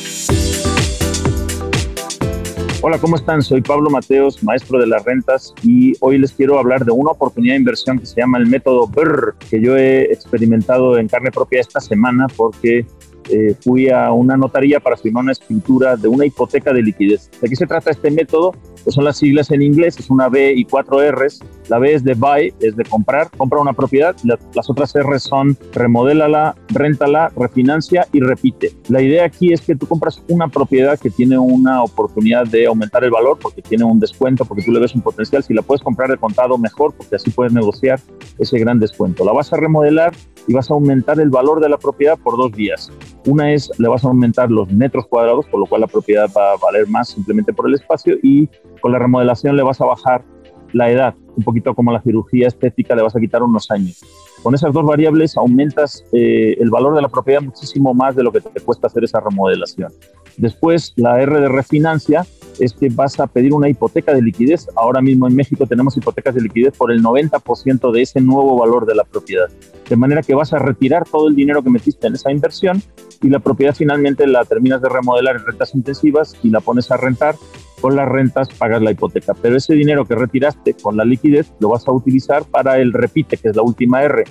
Hola, 2.86 3.00
¿cómo 3.00 3.16
están? 3.16 3.42
Soy 3.42 3.62
Pablo 3.62 3.90
Mateos, 3.90 4.44
maestro 4.44 4.78
de 4.78 4.88
las 4.88 5.06
rentas, 5.06 5.54
y 5.64 5.94
hoy 6.02 6.18
les 6.18 6.34
quiero 6.34 6.60
hablar 6.60 6.84
de 6.84 6.92
una 6.92 7.12
oportunidad 7.12 7.54
de 7.54 7.60
inversión 7.60 7.98
que 7.98 8.06
se 8.06 8.20
llama 8.20 8.40
el 8.40 8.48
método 8.48 8.88
BRR, 8.88 9.36
que 9.50 9.62
yo 9.62 9.78
he 9.78 10.12
experimentado 10.12 10.98
en 10.98 11.08
carne 11.08 11.32
propia 11.32 11.62
esta 11.62 11.80
semana 11.80 12.28
porque 12.36 12.86
eh, 13.30 13.56
fui 13.62 13.90
a 13.90 14.12
una 14.12 14.36
notaría 14.36 14.82
para 14.82 14.98
firmar 14.98 15.24
una 15.24 15.32
escritura 15.32 15.96
de 15.96 16.10
una 16.10 16.26
hipoteca 16.26 16.74
de 16.74 16.84
liquidez. 16.84 17.32
¿De 17.40 17.48
qué 17.48 17.56
se 17.56 17.66
trata 17.66 17.90
este 17.90 18.12
método? 18.12 18.52
Pues 18.84 18.96
son 18.96 19.06
las 19.06 19.18
siglas 19.18 19.50
en 19.52 19.62
inglés, 19.62 19.98
es 19.98 20.10
una 20.10 20.30
B 20.30 20.54
y 20.56 20.66
cuatro 20.66 21.00
Rs. 21.00 21.40
La 21.70 21.80
B 21.80 21.94
es 21.94 22.04
de 22.04 22.14
buy, 22.14 22.54
es 22.60 22.76
de 22.76 22.84
comprar, 22.84 23.30
compra 23.32 23.60
una 23.60 23.74
propiedad. 23.74 24.16
las 24.54 24.70
otras 24.70 24.96
R 24.96 25.20
son 25.20 25.58
remodélala, 25.74 26.56
réntala, 26.70 27.32
refinancia 27.36 28.08
y 28.12 28.20
repite. 28.20 28.72
La 28.90 29.02
idea 29.02 29.26
aquí 29.26 29.54
es 29.54 29.62
que 29.62 29.76
tú 29.76 29.88
compras 29.88 30.22
una 30.28 30.48
propiedad 30.48 31.00
que 31.00 31.10
tiene 31.10 31.38
una 31.38 31.84
oportunidad 31.84 32.46
de 32.46 32.66
aumentar 32.66 33.04
el 33.04 33.12
valor 33.12 33.38
porque 33.42 33.62
tiene 33.62 33.86
un 33.86 34.00
descuento, 34.00 34.46
porque 34.46 34.64
tú 34.64 34.72
le 34.72 34.80
ves 34.80 34.94
un 34.96 35.02
potencial. 35.02 35.44
Si 35.44 35.54
la 35.54 35.62
puedes 35.62 35.82
comprar 35.82 36.10
de 36.10 36.18
contado, 36.18 36.58
mejor, 36.58 36.94
porque 36.94 37.16
así 37.16 37.32
puedes 37.32 37.54
negociar 37.54 38.00
ese 38.40 38.60
gran 38.60 38.80
descuento. 38.80 39.24
La 39.24 39.32
vas 39.32 39.54
a 39.54 39.58
remodelar 39.58 40.14
y 40.48 40.54
vas 40.54 40.70
a 40.70 40.74
aumentar 40.74 41.20
el 41.20 41.30
valor 41.30 41.62
de 41.62 41.70
la 41.70 41.78
propiedad 41.78 42.18
por 42.18 42.38
dos 42.38 42.52
días. 42.52 42.92
Una 43.26 43.54
es, 43.54 43.72
le 43.78 43.88
vas 43.88 44.04
a 44.04 44.10
aumentar 44.10 44.52
los 44.52 44.70
metros 44.72 45.08
cuadrados, 45.08 45.46
por 45.46 45.60
lo 45.60 45.66
cual 45.66 45.82
la 45.82 45.88
propiedad 45.88 46.30
va 46.36 46.54
a 46.54 46.58
valer 46.58 46.88
más 46.88 47.10
simplemente 47.10 47.54
por 47.54 47.68
el 47.68 47.76
espacio 47.76 48.18
y 48.22 48.50
con 48.84 48.92
la 48.92 49.00
remodelación 49.00 49.56
le 49.56 49.64
vas 49.64 49.80
a 49.80 49.86
bajar 49.86 50.26
la 50.74 50.92
edad, 50.92 51.16
un 51.38 51.44
poquito 51.46 51.74
como 51.74 51.94
la 51.94 52.02
cirugía 52.02 52.50
estética, 52.50 52.94
le 52.96 53.02
vas 53.02 53.16
a 53.16 53.20
quitar 53.22 53.42
unos 53.42 53.72
años. 53.72 54.04
Con 54.44 54.54
esas 54.56 54.74
dos 54.74 54.86
variables 54.86 55.38
aumentas 55.38 56.04
eh, 56.12 56.58
el 56.60 56.70
valor 56.70 56.94
de 56.94 57.02
la 57.02 57.08
propiedad 57.08 57.42
muchísimo 57.42 57.94
más 57.94 58.14
de 58.14 58.24
lo 58.24 58.34
que 58.34 58.42
te 58.42 58.60
cuesta 58.60 58.88
hacer 58.88 59.06
esa 59.06 59.22
remodelación. 59.22 59.90
Después, 60.36 60.92
la 60.98 61.22
R 61.22 61.40
de 61.40 61.48
refinancia 61.48 62.26
es 62.60 62.74
que 62.74 62.90
vas 62.90 63.22
a 63.22 63.28
pedir 63.28 63.54
una 63.54 63.70
hipoteca 63.70 64.14
de 64.14 64.22
liquidez. 64.22 64.68
Ahora 64.76 65.00
mismo 65.00 65.28
en 65.28 65.36
México 65.38 65.66
tenemos 65.66 65.96
hipotecas 65.96 66.36
de 66.36 66.42
liquidez 66.42 66.76
por 66.76 66.92
el 66.92 67.02
90% 67.02 67.90
de 67.90 68.02
ese 68.02 68.20
nuevo 68.20 68.58
valor 68.58 68.86
de 68.86 68.96
la 68.96 69.06
propiedad. 69.06 69.48
De 69.90 69.96
manera 69.96 70.22
que 70.22 70.36
vas 70.36 70.52
a 70.52 70.60
retirar 70.60 71.06
todo 71.10 71.30
el 71.30 71.36
dinero 71.36 71.64
que 71.64 71.70
metiste 71.70 72.08
en 72.08 72.16
esa 72.16 72.34
inversión 72.34 72.82
y 73.22 73.30
la 73.30 73.40
propiedad 73.40 73.74
finalmente 73.74 74.28
la 74.28 74.44
terminas 74.44 74.82
de 74.82 74.90
remodelar 74.90 75.38
en 75.38 75.46
rentas 75.46 75.74
intensivas 75.74 76.36
y 76.44 76.50
la 76.50 76.60
pones 76.60 76.92
a 76.92 76.98
rentar. 76.98 77.36
Con 77.84 77.98
las 77.98 78.08
rentas 78.08 78.48
pagas 78.48 78.82
la 78.82 78.92
hipoteca, 78.92 79.34
pero 79.34 79.58
ese 79.58 79.74
dinero 79.74 80.06
que 80.06 80.16
retiraste 80.16 80.74
con 80.74 80.96
la 80.96 81.04
liquidez 81.04 81.52
lo 81.60 81.68
vas 81.68 81.86
a 81.86 81.92
utilizar 81.92 82.46
para 82.46 82.78
el 82.78 82.94
repite, 82.94 83.36
que 83.36 83.50
es 83.50 83.58
la 83.58 83.62
última 83.62 84.02
R, 84.04 84.24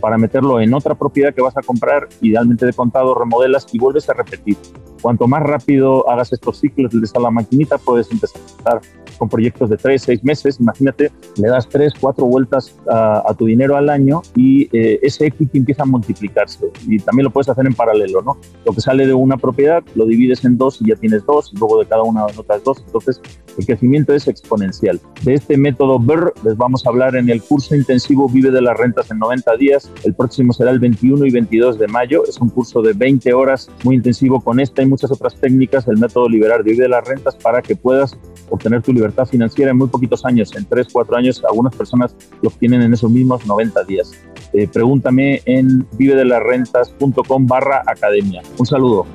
para 0.00 0.16
meterlo 0.16 0.58
en 0.58 0.72
otra 0.72 0.94
propiedad 0.94 1.34
que 1.34 1.42
vas 1.42 1.54
a 1.58 1.60
comprar, 1.60 2.08
idealmente 2.22 2.64
de 2.64 2.72
contado, 2.72 3.14
remodelas 3.14 3.66
y 3.74 3.78
vuelves 3.78 4.08
a 4.08 4.14
repetir. 4.14 4.56
Cuanto 5.04 5.28
más 5.28 5.42
rápido 5.42 6.08
hagas 6.08 6.32
estos 6.32 6.60
ciclos 6.60 6.90
de 6.90 7.06
a 7.14 7.20
la 7.20 7.30
maquinita, 7.30 7.76
puedes 7.76 8.10
empezar 8.10 8.80
con 9.18 9.28
proyectos 9.28 9.68
de 9.68 9.76
tres, 9.76 10.00
seis 10.00 10.24
meses. 10.24 10.58
Imagínate, 10.58 11.12
le 11.36 11.48
das 11.48 11.68
tres, 11.68 11.92
cuatro 12.00 12.24
vueltas 12.24 12.74
a, 12.90 13.34
tu 13.36 13.44
dinero 13.44 13.76
al 13.76 13.90
año 13.90 14.22
y 14.34 14.62
eh, 14.72 15.00
ese 15.02 15.26
equity 15.26 15.58
empieza 15.58 15.82
a 15.82 15.86
multiplicarse. 15.86 16.70
Y 16.86 17.00
también 17.00 17.24
lo 17.24 17.30
puedes 17.30 17.50
hacer 17.50 17.66
en 17.66 17.74
paralelo, 17.74 18.22
¿no? 18.22 18.38
Lo 18.64 18.72
que 18.72 18.80
sale 18.80 19.06
de 19.06 19.12
una 19.12 19.36
propiedad 19.36 19.82
lo 19.94 20.06
divides 20.06 20.42
en 20.46 20.56
dos 20.56 20.80
y 20.80 20.88
ya 20.88 20.96
tienes 20.96 21.26
dos, 21.26 21.52
y 21.52 21.58
luego 21.58 21.80
de 21.80 21.86
cada 21.86 22.02
una 22.02 22.24
otras 22.24 22.64
dos. 22.64 22.82
Entonces, 22.86 23.20
el 23.58 23.66
crecimiento 23.66 24.14
es 24.14 24.26
exponencial. 24.26 25.00
De 25.22 25.34
este 25.34 25.58
método 25.58 25.98
BER 25.98 26.32
les 26.44 26.56
vamos 26.56 26.86
a 26.86 26.88
hablar 26.88 27.14
en 27.14 27.28
el 27.28 27.42
curso 27.42 27.74
intensivo 27.74 28.26
Vive 28.26 28.50
de 28.50 28.62
las 28.62 28.74
Rentas 28.76 29.10
en 29.10 29.18
90 29.18 29.54
días. 29.58 29.90
El 30.02 30.14
próximo 30.14 30.54
será 30.54 30.70
el 30.70 30.78
21 30.78 31.26
y 31.26 31.30
22 31.30 31.78
de 31.78 31.88
mayo. 31.88 32.24
Es 32.26 32.38
un 32.38 32.48
curso 32.48 32.80
de 32.80 32.94
20 32.94 33.34
horas 33.34 33.68
muy 33.84 33.96
intensivo 33.96 34.40
con 34.40 34.60
esta 34.60 34.82
y 34.82 34.93
muchas 34.94 35.10
otras 35.10 35.34
técnicas, 35.34 35.88
el 35.88 35.98
método 35.98 36.28
liberar 36.28 36.62
de 36.62 36.74
de 36.74 36.88
las 36.88 37.04
rentas 37.04 37.34
para 37.34 37.60
que 37.60 37.74
puedas 37.74 38.16
obtener 38.48 38.80
tu 38.80 38.92
libertad 38.92 39.26
financiera 39.26 39.72
en 39.72 39.78
muy 39.78 39.88
poquitos 39.88 40.24
años, 40.24 40.54
en 40.54 40.64
3, 40.64 40.86
4 40.92 41.16
años. 41.16 41.42
Algunas 41.48 41.74
personas 41.74 42.14
lo 42.42 42.48
obtienen 42.48 42.82
en 42.82 42.92
esos 42.92 43.10
mismos 43.10 43.44
90 43.44 43.82
días. 43.84 44.12
Eh, 44.52 44.68
pregúntame 44.72 45.42
en 45.46 45.84
vivedelasrentas.com 45.96 47.46
barra 47.46 47.82
academia. 47.86 48.40
Un 48.56 48.66
saludo. 48.66 49.06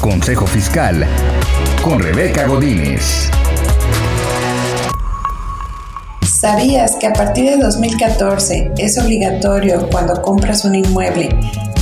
Consejo 0.00 0.46
Fiscal 0.46 1.04
con 1.82 1.98
Rebeca 1.98 2.46
Godínez. 2.46 3.30
¿Sabías 6.44 6.96
que 6.96 7.06
a 7.06 7.12
partir 7.14 7.46
de 7.46 7.56
2014 7.56 8.72
es 8.76 8.98
obligatorio 8.98 9.88
cuando 9.90 10.20
compras 10.20 10.66
un 10.66 10.74
inmueble 10.74 11.30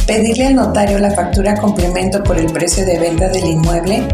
pedirle 0.07 0.47
al 0.47 0.55
notario 0.55 1.01
la 1.01 1.11
factura 1.11 1.57
complemento 1.57 2.23
por 2.23 2.39
el 2.39 2.47
precio 2.47 2.87
de 2.87 2.97
venta 2.97 3.29
del 3.29 3.45
inmueble? 3.45 4.07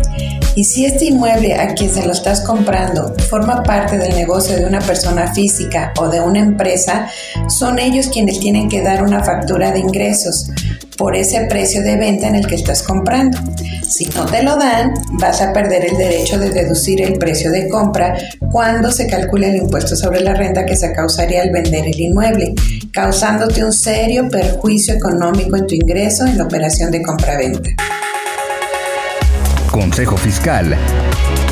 Y 0.55 0.65
si 0.65 0.87
este 0.87 1.05
inmueble 1.05 1.55
a 1.55 1.75
quien 1.75 1.93
se 1.93 2.03
lo 2.07 2.13
estás 2.13 2.41
comprando 2.41 3.15
forma 3.29 3.63
parte 3.63 3.99
del 3.99 4.15
negocio 4.17 4.57
de 4.57 4.65
una 4.65 4.81
persona 4.81 5.35
física 5.35 5.93
o 5.99 6.09
de 6.09 6.23
una 6.23 6.39
empresa, 6.39 7.11
son 7.51 7.79
ellos 7.79 8.09
quienes 8.09 8.41
tienen 8.41 8.71
que 8.71 8.81
dar 8.81 9.03
una 9.03 9.23
factura 9.23 9.71
de 9.71 9.81
ingresos 9.81 10.51
por 10.99 11.17
ese 11.17 11.47
precio 11.47 11.83
de 11.83 11.97
venta 11.97 12.27
en 12.27 12.35
el 12.35 12.47
que 12.47 12.57
estás 12.57 12.83
comprando. 12.83 13.39
Si 13.89 14.07
no 14.07 14.27
te 14.27 14.43
lo 14.43 14.57
dan, 14.57 14.93
vas 15.13 15.41
a 15.41 15.53
perder 15.53 15.87
el 15.87 15.97
derecho 15.97 16.39
de 16.39 16.51
deducir 16.51 17.01
el 17.01 17.19
precio 17.19 17.51
de 17.51 17.69
compra 17.69 18.19
cuando 18.51 18.91
se 18.91 19.07
calcule 19.07 19.49
el 19.49 19.57
impuesto 19.57 19.97
sobre 19.97 20.21
la 20.21 20.35
renta 20.35 20.67
que 20.67 20.77
se 20.77 20.93
causaría 20.93 21.43
al 21.43 21.51
vender 21.51 21.87
el 21.87 21.99
inmueble, 21.99 22.53
causándote 22.93 23.65
un 23.65 23.73
serio 23.73 24.29
perjuicio 24.29 24.95
económico 24.95 25.57
en 25.57 25.67
tu 25.67 25.75
ingreso 25.77 26.27
en 26.27 26.37
la 26.37 26.45
operación 26.45 26.91
de 26.91 27.01
compra-venta. 27.01 27.71
Consejo 29.71 30.17
Fiscal 30.17 30.77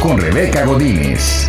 con 0.03 0.21
Rebeca 0.21 0.65
Godínez. 0.65 1.49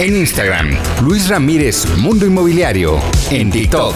En 0.00 0.16
Instagram, 0.16 0.70
Luis 1.02 1.28
Ramírez 1.28 1.84
Mundo 1.98 2.24
Inmobiliario. 2.24 2.98
En 3.30 3.50
TikTok, 3.50 3.94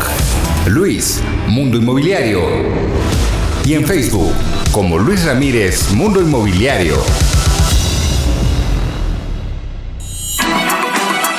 Luis 0.66 1.22
Mundo 1.46 1.78
Inmobiliario. 1.78 2.42
Y 3.64 3.72
en 3.72 3.86
Facebook, 3.86 4.34
como 4.70 4.98
Luis 4.98 5.24
Ramírez 5.24 5.92
Mundo 5.92 6.20
Inmobiliario. 6.20 6.98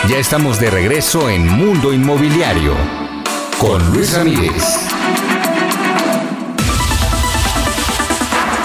Ya 0.09 0.17
estamos 0.17 0.59
de 0.59 0.71
regreso 0.71 1.29
en 1.29 1.47
Mundo 1.47 1.93
Inmobiliario 1.93 2.73
con 3.59 3.93
Luis 3.93 4.13
Ramírez. 4.13 4.63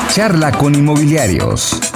Charla 0.08 0.50
con 0.52 0.74
inmobiliarios. 0.74 1.89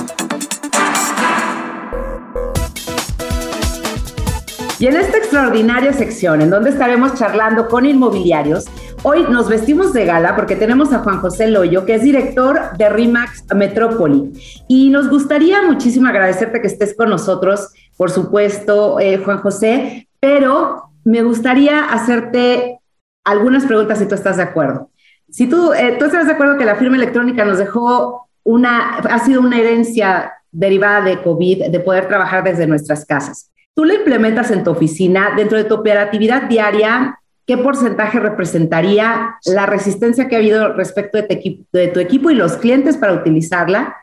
Y 4.85 4.87
en 4.87 4.97
esta 4.97 5.17
extraordinaria 5.17 5.95
sección, 5.95 6.43
en 6.43 6.51
donde 6.51 6.69
estaremos 6.69 7.15
charlando 7.15 7.69
con 7.69 7.87
inmobiliarios, 7.87 8.67
hoy 9.03 9.23
nos 9.31 9.49
vestimos 9.49 9.95
de 9.95 10.05
gala 10.05 10.37
porque 10.37 10.57
tenemos 10.57 10.93
a 10.93 10.99
Juan 10.99 11.21
José 11.21 11.47
Loyo, 11.49 11.87
que 11.87 11.95
es 11.95 12.03
director 12.03 12.61
de 12.77 12.91
RIMAX 12.91 13.47
Metrópoli. 13.55 14.35
Y 14.69 14.91
nos 14.91 15.09
gustaría 15.09 15.63
muchísimo 15.63 16.09
agradecerte 16.09 16.61
que 16.61 16.67
estés 16.67 16.95
con 16.95 17.09
nosotros, 17.09 17.71
por 17.97 18.11
supuesto, 18.11 19.01
eh, 19.01 19.17
Juan 19.25 19.39
José, 19.39 20.07
pero 20.21 20.91
me 21.03 21.23
gustaría 21.23 21.87
hacerte 21.87 22.79
algunas 23.25 23.65
preguntas 23.65 23.99
si 24.01 24.05
tú 24.05 24.15
estás 24.15 24.37
de 24.37 24.43
acuerdo. 24.43 24.91
Si 25.31 25.47
tú, 25.47 25.73
eh, 25.73 25.97
tú 25.99 26.05
estás 26.05 26.27
de 26.27 26.35
acuerdo 26.35 26.59
que 26.59 26.67
la 26.67 26.77
firma 26.77 26.97
electrónica 26.97 27.47
nos 27.47 27.57
dejó 27.57 28.29
una, 28.43 28.99
ha 28.99 29.19
sido 29.21 29.41
una 29.41 29.59
herencia 29.59 30.35
derivada 30.53 31.01
de 31.01 31.23
COVID, 31.23 31.71
de 31.71 31.81
poder 31.81 32.07
trabajar 32.07 32.45
desde 32.45 32.67
nuestras 32.67 33.07
casas. 33.07 33.51
Tú 33.75 33.85
la 33.85 33.95
implementas 33.95 34.53
en 34.53 34.63
tu 34.63 34.71
oficina, 34.71 35.33
dentro 35.37 35.59
de 35.59 35.65
tu 35.65 35.75
operatividad 35.75 36.43
diaria, 36.49 37.19
¿qué 37.45 37.57
porcentaje 37.57 38.21
representaría 38.21 39.37
la 39.47 39.67
resistencia 39.67 40.29
que 40.29 40.37
ha 40.37 40.39
habido 40.39 40.73
respecto 40.75 41.19
de 41.19 41.25
tu, 41.25 41.67
de 41.73 41.89
tu 41.89 41.99
equipo 41.99 42.31
y 42.31 42.37
los 42.37 42.57
clientes 42.57 42.97
para 42.97 43.15
utilizarla? 43.15 43.97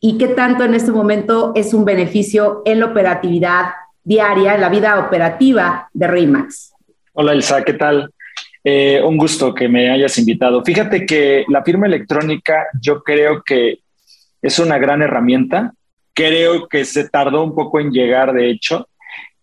¿Y 0.00 0.16
qué 0.18 0.28
tanto 0.28 0.62
en 0.62 0.74
este 0.74 0.92
momento 0.92 1.52
es 1.56 1.74
un 1.74 1.84
beneficio 1.84 2.62
en 2.64 2.78
la 2.78 2.86
operatividad 2.86 3.70
diaria, 4.04 4.54
en 4.54 4.60
la 4.60 4.68
vida 4.68 5.00
operativa 5.00 5.90
de 5.92 6.06
RIMAX? 6.06 6.72
Hola 7.14 7.32
Elsa, 7.32 7.64
¿qué 7.64 7.72
tal? 7.72 8.12
Eh, 8.62 9.02
un 9.02 9.16
gusto 9.16 9.52
que 9.52 9.68
me 9.68 9.90
hayas 9.90 10.16
invitado. 10.18 10.62
Fíjate 10.64 11.04
que 11.04 11.44
la 11.48 11.64
firma 11.64 11.86
electrónica 11.86 12.66
yo 12.80 13.02
creo 13.02 13.42
que 13.44 13.80
es 14.40 14.58
una 14.60 14.78
gran 14.78 15.02
herramienta. 15.02 15.72
Creo 16.14 16.68
que 16.68 16.84
se 16.84 17.08
tardó 17.08 17.42
un 17.42 17.54
poco 17.54 17.80
en 17.80 17.90
llegar, 17.90 18.32
de 18.32 18.50
hecho. 18.50 18.86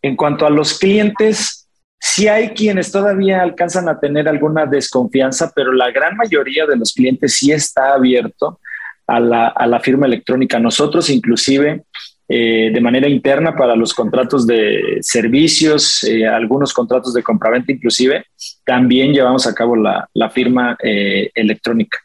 En 0.04 0.16
cuanto 0.16 0.46
a 0.46 0.52
los 0.52 0.78
clientes, 0.78 1.68
sí 2.00 2.28
hay 2.28 2.50
quienes 2.50 2.92
todavía 2.92 3.42
alcanzan 3.42 3.90
a 3.90 4.00
tener 4.00 4.28
alguna 4.28 4.68
desconfianza, 4.68 5.52
pero 5.56 5.72
la 5.72 5.90
gran 5.90 6.16
mayoría 6.16 6.68
de 6.68 6.76
los 6.76 6.94
clientes 6.94 7.38
sí 7.38 7.52
está 7.52 7.96
abierto 7.96 8.60
a 9.08 9.20
la, 9.20 9.48
a 9.48 9.66
la 9.66 9.80
firma 9.80 10.06
electrónica. 10.06 10.60
Nosotros 10.60 11.10
inclusive 11.10 11.84
eh, 12.30 12.72
de 12.74 12.82
manera 12.82 13.10
interna 13.10 13.54
para 13.54 13.76
los 13.76 13.94
contratos 13.94 14.48
de 14.48 14.98
servicios, 15.02 16.04
eh, 16.06 16.26
algunos 16.26 16.74
contratos 16.74 17.14
de 17.14 17.22
compraventa 17.22 17.74
inclusive, 17.74 18.26
también 18.66 19.14
llevamos 19.14 19.46
a 19.46 19.54
cabo 19.54 19.76
la, 19.76 20.30
firma 20.30 20.78
eh, 20.82 21.30
electrónica. 21.36 22.00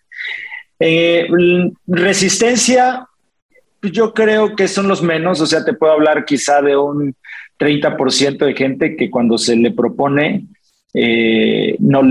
resistencia, 1.86 3.06
yo 3.80 4.12
creo 4.12 4.56
que 4.56 4.66
son 4.66 4.88
los 4.88 5.02
menos, 5.02 5.40
o 5.40 5.46
sea, 5.46 5.64
te 5.64 5.72
puedo 5.72 5.92
hablar 5.92 6.24
quizá 6.24 6.60
de 6.62 6.76
un 6.76 7.14
30% 7.58 8.38
de 8.38 8.54
gente 8.54 8.96
que 8.96 9.10
cuando 9.10 9.36
se 9.36 9.56
le 9.56 9.72
propone 9.72 10.46
no, 11.80 12.02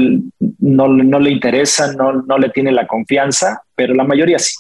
no, 0.60 1.20
le 1.20 1.32
interesa, 1.32 1.94
no, 1.94 2.14
no 2.14 2.38
le 2.38 2.50
tiene 2.50 2.72
la 2.72 2.88
confianza, 2.88 3.62
pero 3.76 3.94
la 3.94 4.04
mayoría 4.04 4.40
sí. 4.40 4.56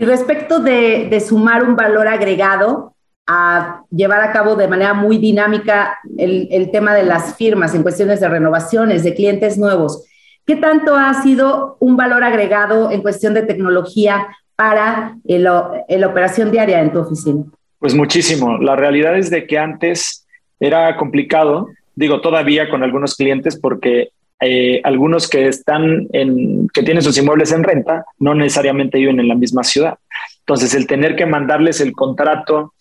Y 0.00 0.06
respecto 0.06 0.60
de, 0.60 1.20
sumar 1.20 1.62
un 1.62 1.76
valor 1.76 2.08
agregado 2.08 2.94
a 3.26 3.82
llevar 3.90 4.22
a 4.22 4.32
cabo 4.32 4.56
de 4.56 4.66
manera 4.66 4.94
muy 4.94 5.18
dinámica 5.18 5.98
el, 6.16 6.70
tema 6.72 6.94
de 6.94 7.02
las 7.02 7.36
firmas 7.36 7.74
en 7.74 7.82
cuestiones 7.82 8.18
de 8.18 8.28
renovaciones, 8.28 9.04
de 9.04 9.14
clientes 9.14 9.58
nuevos, 9.58 10.06
¿qué 10.46 10.56
tanto 10.56 10.96
ha 10.96 11.12
sido 11.22 11.76
un 11.80 11.98
valor 11.98 12.24
agregado 12.24 12.90
en 12.90 13.02
cuestión 13.02 13.34
de 13.34 13.42
tecnología 13.42 14.26
para 14.56 15.18
la 15.24 16.06
operación 16.06 16.50
diaria 16.50 16.80
en 16.80 16.92
tu 16.92 17.00
oficina? 17.00 17.44
Pues 17.80 17.94
muchísimo. 17.94 18.58
La 18.58 18.76
realidad 18.76 19.18
es 19.18 19.30
de 19.30 19.46
que 19.46 19.58
antes 19.58 20.26
era 20.60 20.96
complicado, 20.96 21.68
digo 21.96 22.20
todavía 22.20 22.68
con 22.68 22.82
algunos 22.82 23.16
clientes 23.16 23.58
porque 23.58 24.10
eh, 24.40 24.80
algunos 24.84 25.28
que 25.28 25.48
están 25.48 26.06
en, 26.12 26.68
que 26.68 26.82
tienen 26.82 27.02
sus 27.02 27.16
inmuebles 27.18 27.52
en 27.52 27.64
renta, 27.64 28.04
no 28.18 28.34
necesariamente 28.34 28.98
viven 28.98 29.18
en 29.18 29.28
la 29.28 29.34
misma 29.34 29.64
ciudad. 29.64 29.98
Entonces, 30.40 30.74
el 30.74 30.86
tener 30.86 31.16
que 31.16 31.26
mandarles 31.26 31.80
el 31.80 31.92
contrato, 31.92 32.74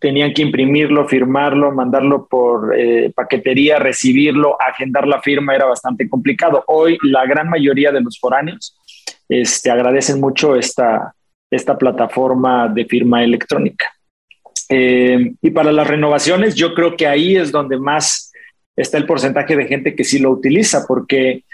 tenían 0.00 0.32
que 0.32 0.42
imprimirlo, 0.42 1.08
firmarlo, 1.08 1.72
mandarlo 1.72 2.26
por 2.26 2.78
eh, 2.78 3.12
paquetería, 3.14 3.78
recibirlo, 3.78 4.56
agendar 4.60 5.06
la 5.06 5.22
firma, 5.22 5.54
era 5.54 5.66
bastante 5.66 6.08
complicado. 6.08 6.62
Hoy 6.66 6.98
la 7.02 7.24
gran 7.26 7.48
mayoría 7.48 7.90
de 7.90 8.02
los 8.02 8.18
foráneos 8.18 8.76
este, 9.28 9.70
agradecen 9.70 10.20
mucho 10.20 10.56
esta, 10.56 11.14
esta 11.50 11.78
plataforma 11.78 12.68
de 12.68 12.84
firma 12.84 13.24
electrónica. 13.24 13.93
Eh, 14.76 15.34
y 15.40 15.50
para 15.50 15.70
las 15.70 15.86
renovaciones, 15.86 16.56
yo 16.56 16.74
creo 16.74 16.96
que 16.96 17.06
ahí 17.06 17.36
es 17.36 17.52
donde 17.52 17.78
más 17.78 18.32
está 18.74 18.98
el 18.98 19.06
porcentaje 19.06 19.56
de 19.56 19.66
gente 19.66 19.94
que 19.94 20.02
sí 20.02 20.18
lo 20.18 20.32
utiliza, 20.32 20.84
porque 20.88 21.44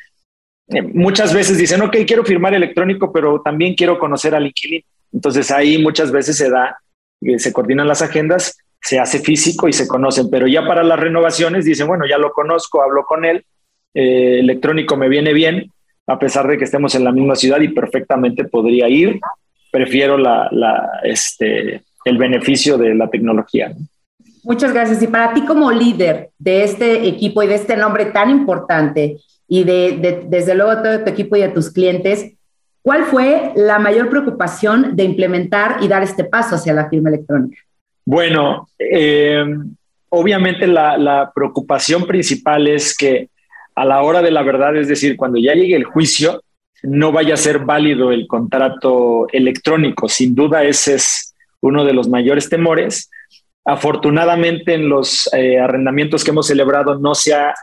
eh, 0.68 0.82
muchas 0.82 1.34
veces 1.34 1.58
dicen, 1.58 1.82
ok, 1.82 1.98
quiero 2.06 2.24
firmar 2.24 2.54
electrónico, 2.54 3.12
pero 3.12 3.42
también 3.42 3.74
quiero 3.74 3.98
conocer 3.98 4.34
al 4.34 4.46
inquilino. 4.46 4.86
Entonces 5.12 5.50
ahí 5.50 5.76
muchas 5.82 6.10
veces 6.10 6.38
se 6.38 6.48
da, 6.48 6.78
eh, 7.20 7.38
se 7.38 7.52
coordinan 7.52 7.86
las 7.86 8.00
agendas, 8.00 8.56
se 8.80 8.98
hace 8.98 9.18
físico 9.18 9.68
y 9.68 9.74
se 9.74 9.86
conocen, 9.86 10.30
pero 10.30 10.46
ya 10.46 10.66
para 10.66 10.82
las 10.82 10.98
renovaciones 10.98 11.66
dicen, 11.66 11.88
bueno, 11.88 12.06
ya 12.08 12.16
lo 12.16 12.32
conozco, 12.32 12.80
hablo 12.80 13.04
con 13.04 13.26
él, 13.26 13.44
electrónico 13.92 14.96
me 14.96 15.10
viene 15.10 15.34
bien, 15.34 15.70
a 16.06 16.18
pesar 16.18 16.48
de 16.48 16.56
que 16.56 16.64
estemos 16.64 16.94
en 16.94 17.04
la 17.04 17.12
misma 17.12 17.34
ciudad 17.34 17.60
y 17.60 17.68
perfectamente 17.68 18.44
podría 18.44 18.88
ir, 18.88 19.20
prefiero 19.70 20.16
la, 20.16 20.48
la, 20.50 21.00
este, 21.02 21.82
el 22.04 22.18
beneficio 22.18 22.78
de 22.78 22.94
la 22.94 23.08
tecnología. 23.08 23.74
Muchas 24.42 24.72
gracias. 24.72 25.02
Y 25.02 25.06
para 25.06 25.34
ti 25.34 25.44
como 25.44 25.70
líder 25.70 26.30
de 26.38 26.64
este 26.64 27.06
equipo 27.06 27.42
y 27.42 27.46
de 27.46 27.56
este 27.56 27.76
nombre 27.76 28.06
tan 28.06 28.30
importante 28.30 29.18
y 29.46 29.64
de, 29.64 30.24
desde 30.28 30.54
luego 30.54 30.82
todo 30.82 31.04
tu 31.04 31.10
equipo 31.10 31.36
y 31.36 31.40
de 31.40 31.48
tus 31.48 31.70
clientes, 31.70 32.32
¿cuál 32.82 33.04
fue 33.04 33.52
la 33.56 33.78
mayor 33.78 34.08
preocupación 34.08 34.96
de 34.96 35.04
implementar 35.04 35.78
y 35.82 35.88
dar 35.88 36.02
este 36.02 36.24
paso 36.24 36.54
hacia 36.54 36.72
la 36.72 36.88
firma 36.88 37.10
electrónica? 37.10 37.58
Bueno, 38.06 38.68
eh, 38.78 39.44
obviamente 40.08 40.66
la, 40.66 40.96
la 40.96 41.30
preocupación 41.34 42.06
principal 42.06 42.66
es 42.68 42.96
que 42.96 43.28
a 43.74 43.84
la 43.84 44.02
hora 44.02 44.22
de 44.22 44.30
la 44.30 44.42
verdad, 44.42 44.76
es 44.76 44.88
decir, 44.88 45.16
cuando 45.16 45.38
ya 45.38 45.54
llegue 45.54 45.76
el 45.76 45.84
juicio, 45.84 46.42
no 46.82 47.12
vaya 47.12 47.34
a 47.34 47.38
ser 47.38 47.60
válido 47.60 48.10
el 48.10 48.26
contrato 48.26 49.26
electrónico. 49.32 50.08
Sin 50.08 50.34
duda 50.34 50.64
ese 50.64 50.94
es 50.94 51.29
uno 51.62 51.84
de 51.84 51.92
los 51.92 52.08
mayores 52.08 52.48
temores 52.48 53.10
Afortunadamente 53.64 54.74
en 54.74 54.88
los 54.88 55.28
eh, 55.34 55.58
arrendamientos 55.58 56.24
que 56.24 56.30
hemos 56.30 56.46
celebrado 56.46 56.98
no 56.98 57.14
se 57.14 57.34
ha 57.34 57.54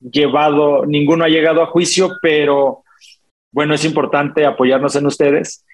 llevado, 0.00 0.86
ninguno 0.86 1.24
ha 1.24 1.28
llegado 1.28 1.62
a 1.62 1.66
juicio, 1.66 2.12
pero 2.22 2.82
bueno, 3.52 3.74
es 3.74 3.84
importante 3.84 4.46
apoyarnos 4.46 4.96
en 4.96 5.06
ustedes 5.06 5.64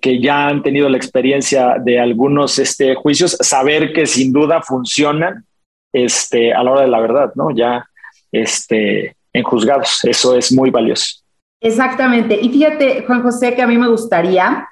que 0.00 0.20
ya 0.20 0.48
han 0.48 0.62
tenido 0.62 0.88
la 0.88 0.96
experiencia 0.96 1.76
de 1.78 2.00
algunos 2.00 2.58
este, 2.58 2.94
juicios, 2.94 3.36
saber 3.40 3.92
que 3.92 4.06
sin 4.06 4.32
duda 4.32 4.62
funcionan 4.62 5.44
este, 5.92 6.52
a 6.52 6.62
la 6.62 6.72
hora 6.72 6.82
de 6.82 6.88
la 6.88 7.00
verdad, 7.00 7.32
¿no? 7.34 7.50
Ya 7.54 7.86
este, 8.32 9.16
en 9.32 9.42
juzgados, 9.44 10.04
eso 10.04 10.36
es 10.36 10.52
muy 10.52 10.70
valioso. 10.70 11.22
Exactamente. 11.60 12.38
Y 12.40 12.50
fíjate, 12.50 13.04
Juan 13.06 13.22
José, 13.22 13.54
que 13.54 13.62
a 13.62 13.66
mí 13.66 13.78
me 13.78 13.88
gustaría 13.88 14.68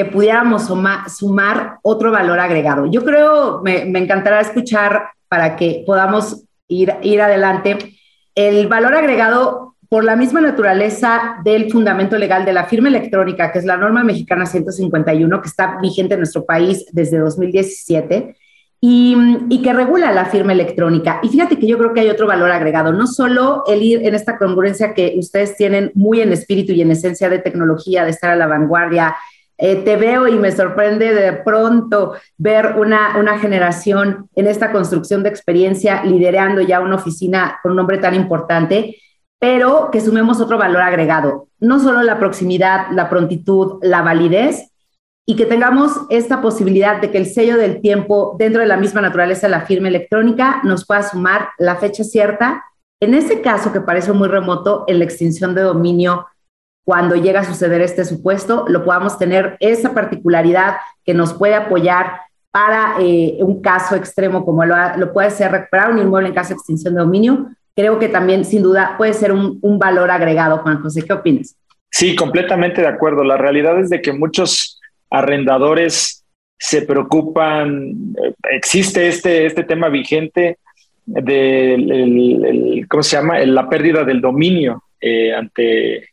que 0.00 0.10
pudiéramos 0.10 0.62
sumar 1.08 1.78
otro 1.82 2.10
valor 2.10 2.40
agregado. 2.40 2.86
Yo 2.86 3.04
creo, 3.04 3.60
me, 3.62 3.84
me 3.84 3.98
encantará 3.98 4.40
escuchar 4.40 5.10
para 5.28 5.56
que 5.56 5.84
podamos 5.86 6.44
ir, 6.68 6.94
ir 7.02 7.20
adelante, 7.20 7.76
el 8.34 8.66
valor 8.66 8.94
agregado 8.94 9.74
por 9.90 10.04
la 10.04 10.16
misma 10.16 10.40
naturaleza 10.40 11.36
del 11.44 11.70
fundamento 11.70 12.16
legal 12.16 12.46
de 12.46 12.54
la 12.54 12.64
firma 12.64 12.88
electrónica, 12.88 13.52
que 13.52 13.58
es 13.58 13.66
la 13.66 13.76
norma 13.76 14.02
mexicana 14.02 14.46
151, 14.46 15.42
que 15.42 15.48
está 15.48 15.76
vigente 15.82 16.14
en 16.14 16.20
nuestro 16.20 16.46
país 16.46 16.86
desde 16.92 17.18
2017 17.18 18.36
y, 18.80 19.14
y, 19.50 19.60
que 19.60 19.74
regula 19.74 20.12
la 20.12 20.24
firma 20.24 20.52
electrónica. 20.52 21.20
Y 21.22 21.28
fíjate 21.28 21.58
que 21.58 21.66
yo 21.66 21.76
creo 21.76 21.92
que 21.92 22.00
hay 22.00 22.08
otro 22.08 22.26
valor 22.26 22.50
agregado, 22.50 22.94
no 22.94 23.06
solo 23.06 23.64
el 23.66 23.82
ir 23.82 24.06
en 24.06 24.14
esta 24.14 24.38
congruencia 24.38 24.94
que 24.94 25.16
ustedes 25.18 25.58
tienen 25.58 25.92
muy 25.94 26.22
en 26.22 26.32
espíritu 26.32 26.72
y 26.72 26.80
en 26.80 26.90
esencia 26.90 27.28
de 27.28 27.40
tecnología, 27.40 28.04
de 28.04 28.10
estar 28.10 28.30
a 28.30 28.36
la 28.36 28.46
vanguardia, 28.46 29.14
eh, 29.60 29.76
te 29.76 29.96
veo 29.96 30.26
y 30.26 30.38
me 30.38 30.52
sorprende 30.52 31.12
de 31.12 31.34
pronto 31.34 32.14
ver 32.38 32.76
una, 32.78 33.18
una 33.18 33.38
generación 33.38 34.28
en 34.34 34.46
esta 34.46 34.72
construcción 34.72 35.22
de 35.22 35.28
experiencia 35.28 36.02
liderando 36.02 36.62
ya 36.62 36.80
una 36.80 36.96
oficina 36.96 37.58
con 37.62 37.72
un 37.72 37.76
nombre 37.76 37.98
tan 37.98 38.14
importante, 38.14 38.96
pero 39.38 39.90
que 39.92 40.00
sumemos 40.00 40.40
otro 40.40 40.56
valor 40.56 40.80
agregado, 40.80 41.48
no 41.58 41.78
solo 41.78 42.02
la 42.02 42.18
proximidad, 42.18 42.86
la 42.92 43.10
prontitud, 43.10 43.78
la 43.82 44.00
validez, 44.00 44.70
y 45.26 45.36
que 45.36 45.44
tengamos 45.46 45.92
esta 46.08 46.40
posibilidad 46.40 47.00
de 47.00 47.10
que 47.10 47.18
el 47.18 47.26
sello 47.26 47.56
del 47.56 47.82
tiempo 47.82 48.36
dentro 48.38 48.62
de 48.62 48.66
la 48.66 48.78
misma 48.78 49.02
naturaleza 49.02 49.46
de 49.46 49.52
la 49.52 49.66
firma 49.66 49.88
electrónica 49.88 50.60
nos 50.64 50.86
pueda 50.86 51.02
sumar 51.02 51.50
la 51.58 51.76
fecha 51.76 52.02
cierta. 52.02 52.64
En 52.98 53.14
ese 53.14 53.40
caso 53.40 53.72
que 53.72 53.80
parece 53.80 54.12
muy 54.12 54.28
remoto, 54.28 54.84
en 54.88 54.98
la 54.98 55.04
extinción 55.04 55.54
de 55.54 55.62
dominio 55.62 56.26
cuando 56.84 57.14
llega 57.16 57.40
a 57.40 57.44
suceder 57.44 57.80
este 57.80 58.04
supuesto, 58.04 58.64
lo 58.68 58.84
podamos 58.84 59.18
tener 59.18 59.56
esa 59.60 59.94
particularidad 59.94 60.76
que 61.04 61.14
nos 61.14 61.34
puede 61.34 61.54
apoyar 61.54 62.20
para 62.50 62.96
eh, 63.00 63.38
un 63.40 63.62
caso 63.62 63.94
extremo 63.94 64.44
como 64.44 64.64
lo, 64.64 64.74
lo, 64.96 65.12
puede 65.12 65.30
ser 65.30 65.52
recuperar 65.52 65.92
un 65.92 65.98
inmueble 65.98 66.28
en 66.28 66.34
caso 66.34 66.48
de 66.48 66.54
extinción 66.56 66.94
de 66.94 67.00
dominio, 67.00 67.50
creo 67.76 67.98
que 67.98 68.08
también 68.08 68.44
sin 68.44 68.62
duda 68.62 68.96
puede 68.98 69.12
ser 69.12 69.32
un, 69.32 69.58
un 69.62 69.78
valor 69.78 70.10
agregado. 70.10 70.58
Juan 70.58 70.82
José, 70.82 71.02
¿qué 71.02 71.12
opinas? 71.12 71.56
Sí, 71.90 72.14
completamente 72.14 72.80
de 72.80 72.88
acuerdo. 72.88 73.24
La 73.24 73.36
realidad 73.36 73.78
es 73.78 73.90
de 73.90 74.00
que 74.00 74.12
muchos 74.12 74.80
arrendadores 75.10 76.24
se 76.58 76.82
preocupan, 76.82 78.14
eh, 78.22 78.34
existe 78.52 79.08
este, 79.08 79.46
este 79.46 79.64
tema 79.64 79.88
vigente 79.88 80.58
de, 81.06 82.84
¿cómo 82.88 83.02
se 83.02 83.16
llama? 83.16 83.38
La 83.40 83.68
pérdida 83.68 84.04
del 84.04 84.20
dominio 84.20 84.84
eh, 85.00 85.34
ante 85.34 86.10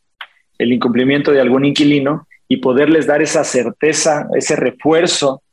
el 0.57 0.73
incumplimiento 0.73 1.31
de 1.31 1.41
algún 1.41 1.65
inquilino 1.65 2.27
y 2.47 2.57
poderles 2.57 3.07
dar 3.07 3.21
esa 3.21 3.43
certeza, 3.43 4.27
ese 4.35 4.55
refuerzo 4.55 5.43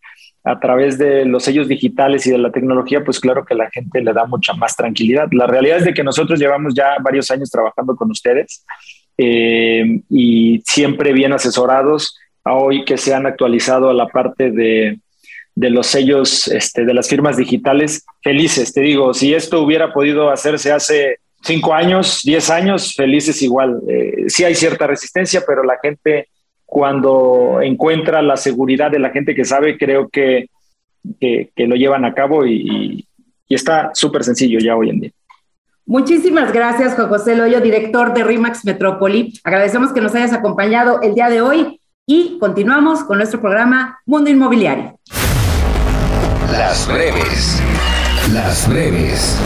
a 0.45 0.61
través 0.61 0.99
de 0.99 1.25
los 1.25 1.45
sellos 1.45 1.69
digitales 1.69 2.27
y 2.27 2.31
de 2.31 2.39
la 2.39 2.53
tecnología, 2.53 3.03
pues 3.03 3.19
claro 3.19 3.45
que 3.45 3.55
la 3.55 3.71
gente 3.71 4.03
le 4.03 4.13
da 4.13 4.27
mucha 4.27 4.53
más 4.53 4.77
tranquilidad. 4.77 5.29
La 5.33 5.47
realidad 5.47 5.79
es 5.79 5.85
de 5.87 5.95
que 5.95 6.05
nosotros 6.05 6.39
llevamos 6.39 6.75
ya 6.75 6.97
varios 7.03 7.31
años 7.31 7.51
trabajando 7.51 7.97
con 7.97 8.11
ustedes 8.11 8.65
eh, 9.17 10.01
y 10.11 10.63
siempre 10.67 11.15
bien 11.15 11.33
asesorados. 11.33 12.19
Hoy 12.45 12.85
que 12.85 12.99
se 12.99 13.15
han 13.15 13.25
actualizado 13.25 13.89
a 13.89 13.95
la 13.95 14.07
parte 14.09 14.51
de, 14.51 14.99
de 15.55 15.71
los 15.71 15.87
sellos 15.87 16.49
este, 16.49 16.85
de 16.85 16.93
las 16.95 17.09
firmas 17.09 17.39
digitales, 17.39 18.05
felices. 18.23 18.73
Te 18.73 18.83
digo, 18.83 19.15
si 19.15 19.35
esto 19.35 19.63
hubiera 19.63 19.93
podido 19.93 20.31
hacerse 20.31 20.73
hace 20.73 21.19
cinco 21.45 21.75
años, 21.75 22.23
diez 22.25 22.51
años, 22.51 22.95
felices 22.95 23.41
igual. 23.43 23.81
Eh, 23.89 24.25
sí 24.29 24.45
hay 24.45 24.55
cierta 24.55 24.87
resistencia, 24.87 25.43
pero 25.47 25.63
la 25.63 25.79
gente 25.83 26.29
cuando 26.65 27.61
encuentra 27.63 28.23
la 28.23 28.37
seguridad 28.37 28.91
de 28.91 28.99
la 28.99 29.11
gente 29.11 29.35
que 29.35 29.45
sabe, 29.45 29.79
creo 29.79 30.09
que, 30.09 30.49
que, 31.21 31.51
lo 31.57 31.77
llevan 31.77 32.05
a 32.05 32.15
cabo 32.15 32.45
y, 32.47 33.07
y 33.47 33.55
está 33.55 33.91
súper 33.95 34.25
sencillo 34.25 34.59
ya 34.59 34.75
hoy 34.75 34.91
en 34.91 35.01
día. 35.01 35.11
Muchísimas 35.87 36.53
gracias, 36.53 36.95
Juan 36.95 37.09
José 37.09 37.37
Loyo, 37.37 37.61
director 37.61 38.15
de 38.15 38.25
RIMAX 38.25 38.65
Metrópoli. 38.65 39.39
Agradecemos 39.45 39.93
que 39.93 40.01
nos 40.01 40.15
hayas 40.15 40.33
acompañado 40.33 41.03
el 41.03 41.15
día 41.15 41.29
de 41.29 41.43
hoy 41.43 41.81
y 42.07 42.39
continuamos 42.39 43.05
con 43.05 43.19
nuestro 43.19 43.41
programa 43.41 44.01
Mundo 44.07 44.31
Inmobiliario. 44.31 44.99
Las 46.51 46.89
breves. 46.89 47.63
Las 48.33 48.69
breves. 48.69 49.39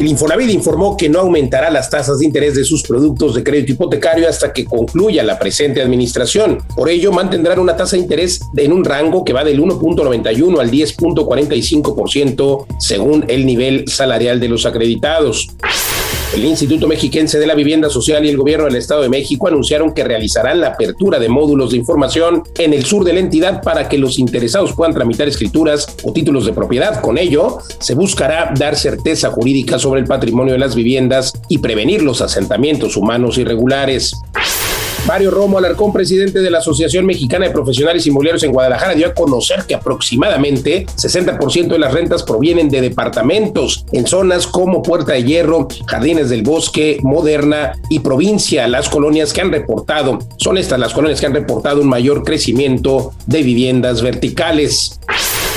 El 0.00 0.08
Infonavit 0.08 0.48
informó 0.48 0.96
que 0.96 1.10
no 1.10 1.20
aumentará 1.20 1.70
las 1.70 1.90
tasas 1.90 2.20
de 2.20 2.24
interés 2.24 2.54
de 2.54 2.64
sus 2.64 2.82
productos 2.82 3.34
de 3.34 3.44
crédito 3.44 3.72
hipotecario 3.72 4.26
hasta 4.26 4.50
que 4.50 4.64
concluya 4.64 5.22
la 5.22 5.38
presente 5.38 5.82
administración. 5.82 6.64
Por 6.74 6.88
ello, 6.88 7.12
mantendrán 7.12 7.58
una 7.58 7.76
tasa 7.76 7.96
de 7.96 8.02
interés 8.02 8.40
en 8.56 8.72
un 8.72 8.82
rango 8.82 9.26
que 9.26 9.34
va 9.34 9.44
del 9.44 9.60
1.91 9.60 10.58
al 10.58 10.70
10.45% 10.70 12.64
según 12.78 13.26
el 13.28 13.44
nivel 13.44 13.86
salarial 13.88 14.40
de 14.40 14.48
los 14.48 14.64
acreditados. 14.64 15.48
El 16.32 16.44
Instituto 16.44 16.86
Mexiquense 16.86 17.40
de 17.40 17.46
la 17.46 17.56
Vivienda 17.56 17.90
Social 17.90 18.24
y 18.24 18.28
el 18.28 18.36
Gobierno 18.36 18.66
del 18.66 18.76
Estado 18.76 19.02
de 19.02 19.08
México 19.08 19.48
anunciaron 19.48 19.92
que 19.92 20.04
realizarán 20.04 20.60
la 20.60 20.68
apertura 20.68 21.18
de 21.18 21.28
módulos 21.28 21.72
de 21.72 21.78
información 21.78 22.44
en 22.56 22.72
el 22.72 22.84
sur 22.84 23.04
de 23.04 23.12
la 23.12 23.18
entidad 23.18 23.62
para 23.62 23.88
que 23.88 23.98
los 23.98 24.16
interesados 24.16 24.72
puedan 24.72 24.94
tramitar 24.94 25.26
escrituras 25.26 25.96
o 26.04 26.12
títulos 26.12 26.46
de 26.46 26.52
propiedad. 26.52 27.00
Con 27.00 27.18
ello, 27.18 27.58
se 27.80 27.96
buscará 27.96 28.54
dar 28.56 28.76
certeza 28.76 29.30
jurídica 29.30 29.80
sobre 29.80 30.02
el 30.02 30.06
patrimonio 30.06 30.52
de 30.52 30.60
las 30.60 30.76
viviendas 30.76 31.32
y 31.48 31.58
prevenir 31.58 32.02
los 32.02 32.20
asentamientos 32.20 32.96
humanos 32.96 33.36
irregulares. 33.36 34.12
Mario 35.06 35.30
Romo 35.30 35.58
Alarcón, 35.58 35.92
presidente 35.92 36.40
de 36.40 36.50
la 36.50 36.58
Asociación 36.58 37.06
Mexicana 37.06 37.46
de 37.46 37.52
Profesionales 37.52 38.06
Inmobiliarios 38.06 38.42
en 38.44 38.52
Guadalajara, 38.52 38.94
dio 38.94 39.08
a 39.08 39.14
conocer 39.14 39.64
que 39.66 39.74
aproximadamente 39.74 40.86
60% 40.86 41.68
de 41.68 41.78
las 41.78 41.92
rentas 41.92 42.22
provienen 42.22 42.68
de 42.68 42.80
departamentos 42.80 43.84
en 43.92 44.06
zonas 44.06 44.46
como 44.46 44.82
Puerta 44.82 45.12
de 45.12 45.24
Hierro, 45.24 45.68
Jardines 45.86 46.30
del 46.30 46.42
Bosque, 46.42 46.98
Moderna 47.02 47.72
y 47.88 48.00
Provincia. 48.00 48.68
Las 48.68 48.88
colonias 48.88 49.32
que 49.32 49.40
han 49.40 49.50
reportado, 49.50 50.18
son 50.36 50.58
estas 50.58 50.78
las 50.78 50.92
colonias 50.92 51.20
que 51.20 51.26
han 51.26 51.34
reportado 51.34 51.80
un 51.80 51.88
mayor 51.88 52.22
crecimiento 52.22 53.12
de 53.26 53.42
viviendas 53.42 54.02
verticales. 54.02 55.00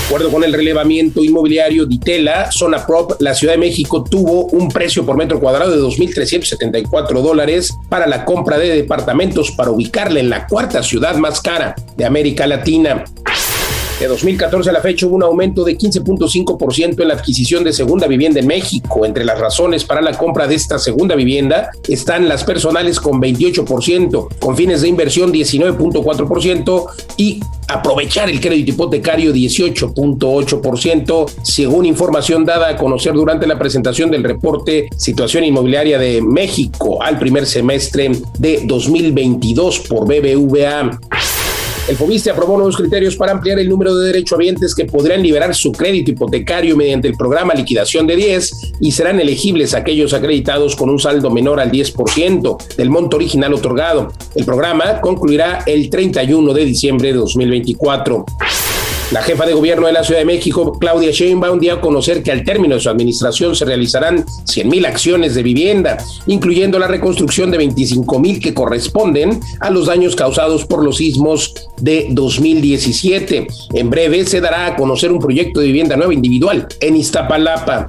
Acuerdo 0.06 0.32
con 0.32 0.44
el 0.44 0.54
relevamiento 0.54 1.24
inmobiliario 1.24 1.86
Ditela, 1.86 2.52
Zona 2.52 2.86
Prop, 2.86 3.14
la 3.20 3.34
Ciudad 3.34 3.54
de 3.54 3.60
México 3.60 4.04
tuvo 4.04 4.46
un 4.48 4.68
precio 4.68 5.06
por 5.06 5.18
metro 5.18 5.40
cuadrado 5.40 5.72
de 5.72 5.82
2.374 5.82 7.22
dólares 7.22 7.74
para 7.90 8.06
la 8.06 8.26
compra 8.26 8.58
de 8.58 8.76
departamentos 8.76 9.52
para 9.52 9.72
ubicarla 9.72 10.20
en 10.20 10.30
la 10.30 10.46
cuarta 10.46 10.84
ciudad 10.84 11.16
más 11.16 11.42
cara 11.42 11.74
de 11.96 12.06
América 12.06 12.46
Latina. 12.46 13.06
De 14.00 14.08
2014 14.08 14.70
a 14.70 14.74
la 14.74 14.82
fecha 14.82 15.06
hubo 15.06 15.16
un 15.16 15.24
aumento 15.24 15.64
de 15.64 15.78
15.5% 15.78 17.02
en 17.02 17.08
la 17.08 17.14
adquisición 17.14 17.64
de 17.64 17.72
segunda 17.72 18.06
vivienda 18.06 18.40
en 18.40 18.48
México. 18.48 19.06
Entre 19.06 19.24
las 19.24 19.40
razones 19.40 19.86
para 19.86 20.02
la 20.02 20.18
compra 20.18 20.46
de 20.46 20.56
esta 20.56 20.78
segunda 20.78 21.16
vivienda 21.16 21.72
están 21.88 22.28
las 22.28 22.44
personales 22.44 23.00
con 23.00 23.22
28%, 23.22 24.40
con 24.40 24.58
fines 24.58 24.82
de 24.82 24.90
inversión 24.90 25.32
19.4% 25.32 26.86
y 27.18 27.40
aprovechar 27.74 28.30
el 28.30 28.40
crédito 28.40 28.72
hipotecario 28.72 29.34
18.8%, 29.34 31.32
según 31.44 31.86
información 31.86 32.46
dada 32.46 32.70
a 32.70 32.78
conocer 32.78 33.14
durante 33.14 33.48
la 33.48 33.58
presentación 33.58 34.12
del 34.12 34.24
reporte 34.24 34.90
Situación 34.96 35.44
Inmobiliaria 35.44 35.98
de 35.98 36.22
México 36.22 37.02
al 37.02 37.18
primer 37.20 37.46
semestre 37.46 38.12
de 38.38 38.62
2022 38.66 39.80
por 39.82 40.06
BBVA. 40.06 41.00
El 41.86 41.98
FOBISTE 41.98 42.32
aprobó 42.32 42.56
nuevos 42.56 42.78
criterios 42.78 43.18
para 43.18 43.34
ampliar 43.34 43.60
el 43.60 43.68
número 43.68 43.94
de 43.94 44.08
derechohabientes 44.08 44.74
que 44.74 44.86
podrán 44.86 45.22
liberar 45.22 45.54
su 45.54 45.74
crédito 45.74 46.12
hipotecario 46.12 46.78
mediante 46.78 47.10
el 47.10 47.16
programa 47.16 47.54
Liquidación 47.54 48.08
de 48.08 48.16
10 48.16 48.74
y 48.80 48.94
serán 48.94 49.20
elegibles 49.20 49.74
aquellos 49.74 50.14
acreditados 50.14 50.78
con 50.78 50.90
un 50.90 50.98
saldo 50.98 51.30
menor 51.30 51.60
al 51.60 51.72
10% 51.72 52.76
del 52.78 52.90
monto 52.90 53.18
original 53.18 53.54
otorgado. 53.54 54.14
El 54.34 54.46
programa 54.46 55.02
concluirá 55.02 55.64
el 55.66 55.90
31 55.90 56.54
de 56.54 56.64
diciembre 56.64 57.10
de 57.10 57.16
2024. 57.16 58.26
La 59.14 59.22
jefa 59.22 59.46
de 59.46 59.54
gobierno 59.54 59.86
de 59.86 59.94
la 59.94 60.04
Ciudad 60.04 60.22
de 60.22 60.26
México, 60.26 60.80
Claudia 60.80 61.12
Sheinbaum, 61.12 61.60
dio 61.60 61.74
a 61.74 61.82
conocer 61.82 62.24
que 62.24 62.32
al 62.32 62.44
término 62.44 62.74
de 62.74 62.82
su 62.82 62.90
administración 62.90 63.56
se 63.56 63.64
realizarán 63.64 64.26
100.000 64.26 64.88
acciones 64.88 65.36
de 65.36 65.44
vivienda, 65.44 66.04
incluyendo 66.26 66.80
la 66.80 66.88
reconstrucción 66.88 67.52
de 67.52 67.60
25.000 67.60 68.42
que 68.42 68.56
corresponden 68.56 69.40
a 69.60 69.70
los 69.70 69.86
daños 69.86 70.16
causados 70.16 70.66
por 70.66 70.84
los 70.84 70.98
sismos 70.98 71.54
de 71.80 72.08
2017. 72.10 73.46
En 73.76 73.92
breve 73.92 74.26
se 74.26 74.42
dará 74.42 74.66
a 74.66 74.76
conocer 74.76 75.12
un 75.12 75.20
proyecto 75.20 75.60
de 75.60 75.68
vivienda 75.68 75.96
nueva 75.96 76.16
individual 76.16 76.68
en 76.80 76.96
Iztapalapa. 76.96 77.86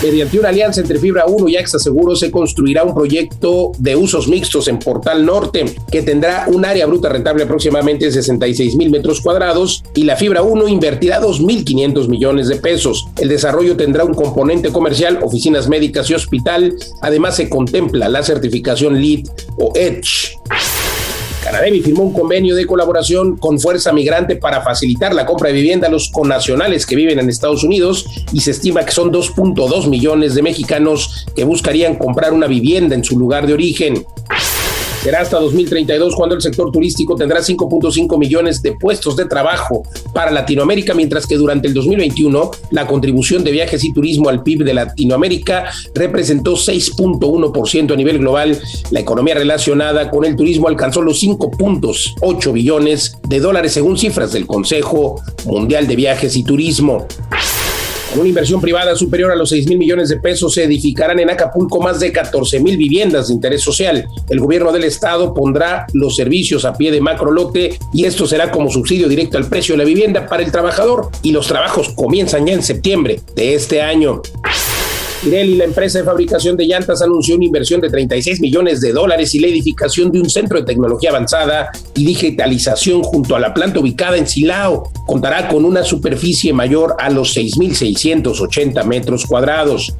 Mediante 0.00 0.38
una 0.38 0.50
alianza 0.50 0.80
entre 0.80 1.00
Fibra 1.00 1.26
1 1.26 1.48
y 1.48 1.56
AXA 1.56 1.80
Seguro 1.80 2.14
se 2.14 2.30
construirá 2.30 2.84
un 2.84 2.94
proyecto 2.94 3.72
de 3.78 3.96
usos 3.96 4.28
mixtos 4.28 4.68
en 4.68 4.78
Portal 4.78 5.26
Norte 5.26 5.64
que 5.90 6.02
tendrá 6.02 6.46
un 6.46 6.64
área 6.64 6.86
bruta 6.86 7.08
rentable 7.08 7.42
aproximadamente 7.42 8.04
de 8.04 8.12
66 8.12 8.76
mil 8.76 8.90
metros 8.90 9.20
cuadrados 9.20 9.82
y 9.94 10.04
la 10.04 10.14
Fibra 10.14 10.42
1 10.42 10.68
invertirá 10.68 11.20
2.500 11.20 12.08
millones 12.08 12.46
de 12.46 12.56
pesos. 12.56 13.08
El 13.18 13.28
desarrollo 13.28 13.76
tendrá 13.76 14.04
un 14.04 14.14
componente 14.14 14.70
comercial, 14.70 15.18
oficinas 15.20 15.68
médicas 15.68 16.08
y 16.10 16.14
hospital. 16.14 16.76
Además 17.02 17.34
se 17.34 17.48
contempla 17.48 18.08
la 18.08 18.22
certificación 18.22 19.02
LEED 19.02 19.26
o 19.58 19.72
EDGE. 19.74 20.38
Canademi 21.48 21.80
firmó 21.80 22.02
un 22.02 22.12
convenio 22.12 22.54
de 22.54 22.66
colaboración 22.66 23.38
con 23.38 23.58
Fuerza 23.58 23.90
Migrante 23.90 24.36
para 24.36 24.60
facilitar 24.60 25.14
la 25.14 25.24
compra 25.24 25.48
de 25.48 25.54
vivienda 25.54 25.88
a 25.88 25.90
los 25.90 26.10
connacionales 26.10 26.84
que 26.84 26.94
viven 26.94 27.18
en 27.18 27.30
Estados 27.30 27.64
Unidos 27.64 28.04
y 28.34 28.40
se 28.40 28.50
estima 28.50 28.84
que 28.84 28.92
son 28.92 29.10
2.2 29.10 29.88
millones 29.88 30.34
de 30.34 30.42
mexicanos 30.42 31.26
que 31.34 31.44
buscarían 31.44 31.94
comprar 31.96 32.34
una 32.34 32.48
vivienda 32.48 32.94
en 32.94 33.02
su 33.02 33.18
lugar 33.18 33.46
de 33.46 33.54
origen. 33.54 34.04
Será 35.02 35.20
hasta 35.20 35.38
2032 35.38 36.14
cuando 36.16 36.34
el 36.34 36.42
sector 36.42 36.72
turístico 36.72 37.14
tendrá 37.14 37.40
5.5 37.40 38.18
millones 38.18 38.60
de 38.62 38.72
puestos 38.72 39.16
de 39.16 39.26
trabajo 39.26 39.84
para 40.12 40.32
Latinoamérica, 40.32 40.92
mientras 40.92 41.26
que 41.26 41.36
durante 41.36 41.68
el 41.68 41.74
2021 41.74 42.50
la 42.72 42.86
contribución 42.86 43.44
de 43.44 43.52
viajes 43.52 43.84
y 43.84 43.92
turismo 43.92 44.28
al 44.28 44.42
PIB 44.42 44.64
de 44.64 44.74
Latinoamérica 44.74 45.70
representó 45.94 46.54
6.1% 46.54 47.92
a 47.92 47.96
nivel 47.96 48.18
global. 48.18 48.60
La 48.90 49.00
economía 49.00 49.34
relacionada 49.34 50.10
con 50.10 50.24
el 50.24 50.34
turismo 50.34 50.68
alcanzó 50.68 51.00
los 51.00 51.22
5.8 51.22 52.52
billones 52.52 53.16
de 53.28 53.40
dólares 53.40 53.72
según 53.72 53.96
cifras 53.96 54.32
del 54.32 54.46
Consejo 54.46 55.22
Mundial 55.44 55.86
de 55.86 55.96
Viajes 55.96 56.36
y 56.36 56.42
Turismo. 56.42 57.06
Con 58.10 58.20
una 58.20 58.28
inversión 58.28 58.60
privada 58.60 58.96
superior 58.96 59.30
a 59.30 59.36
los 59.36 59.50
6 59.50 59.68
mil 59.68 59.78
millones 59.78 60.08
de 60.08 60.18
pesos, 60.18 60.54
se 60.54 60.64
edificarán 60.64 61.20
en 61.20 61.28
Acapulco 61.28 61.80
más 61.80 62.00
de 62.00 62.10
14 62.10 62.60
mil 62.60 62.78
viviendas 62.78 63.28
de 63.28 63.34
interés 63.34 63.60
social. 63.60 64.08
El 64.30 64.40
gobierno 64.40 64.72
del 64.72 64.84
estado 64.84 65.34
pondrá 65.34 65.86
los 65.92 66.16
servicios 66.16 66.64
a 66.64 66.72
pie 66.72 66.90
de 66.90 67.02
macrolote 67.02 67.78
y 67.92 68.06
esto 68.06 68.26
será 68.26 68.50
como 68.50 68.70
subsidio 68.70 69.08
directo 69.08 69.36
al 69.36 69.46
precio 69.46 69.74
de 69.74 69.78
la 69.78 69.84
vivienda 69.84 70.26
para 70.26 70.42
el 70.42 70.50
trabajador 70.50 71.10
y 71.22 71.32
los 71.32 71.46
trabajos 71.46 71.90
comienzan 71.90 72.46
ya 72.46 72.54
en 72.54 72.62
septiembre 72.62 73.20
de 73.34 73.54
este 73.54 73.82
año. 73.82 74.22
Pirelli, 75.22 75.56
la 75.56 75.64
empresa 75.64 75.98
de 75.98 76.04
fabricación 76.04 76.56
de 76.56 76.66
llantas, 76.66 77.02
anunció 77.02 77.34
una 77.34 77.44
inversión 77.44 77.80
de 77.80 77.90
36 77.90 78.40
millones 78.40 78.80
de 78.80 78.92
dólares 78.92 79.34
y 79.34 79.40
la 79.40 79.48
edificación 79.48 80.12
de 80.12 80.20
un 80.20 80.30
centro 80.30 80.58
de 80.58 80.64
tecnología 80.64 81.10
avanzada 81.10 81.70
y 81.94 82.06
digitalización 82.06 83.02
junto 83.02 83.34
a 83.34 83.40
la 83.40 83.52
planta 83.52 83.80
ubicada 83.80 84.16
en 84.16 84.28
Silao. 84.28 84.92
Contará 85.06 85.48
con 85.48 85.64
una 85.64 85.82
superficie 85.82 86.52
mayor 86.52 86.94
a 86.98 87.10
los 87.10 87.36
6.680 87.36 88.84
metros 88.84 89.26
cuadrados. 89.26 89.92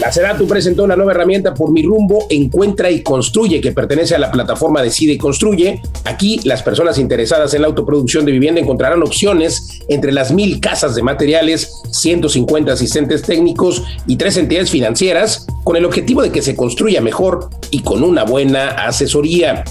La 0.00 0.12
Sedatu 0.12 0.46
presentó 0.46 0.86
la 0.86 0.94
nueva 0.94 1.10
herramienta 1.10 1.54
por 1.54 1.72
mi 1.72 1.82
rumbo, 1.82 2.26
encuentra 2.30 2.88
y 2.88 3.02
construye, 3.02 3.60
que 3.60 3.72
pertenece 3.72 4.14
a 4.14 4.18
la 4.20 4.30
plataforma 4.30 4.80
Decide 4.80 5.14
y 5.14 5.18
Construye. 5.18 5.82
Aquí 6.04 6.40
las 6.44 6.62
personas 6.62 6.98
interesadas 6.98 7.52
en 7.54 7.62
la 7.62 7.66
autoproducción 7.66 8.24
de 8.24 8.30
vivienda 8.30 8.60
encontrarán 8.60 9.02
opciones 9.02 9.80
entre 9.88 10.12
las 10.12 10.30
mil 10.30 10.60
casas 10.60 10.94
de 10.94 11.02
materiales, 11.02 11.82
150 11.90 12.72
asistentes 12.72 13.22
técnicos 13.22 13.82
y 14.06 14.16
tres 14.16 14.36
entidades 14.36 14.70
financieras, 14.70 15.46
con 15.64 15.76
el 15.76 15.84
objetivo 15.84 16.22
de 16.22 16.30
que 16.30 16.42
se 16.42 16.54
construya 16.54 17.00
mejor 17.00 17.50
y 17.72 17.80
con 17.80 18.04
una 18.04 18.22
buena 18.22 18.68
asesoría. 18.68 19.64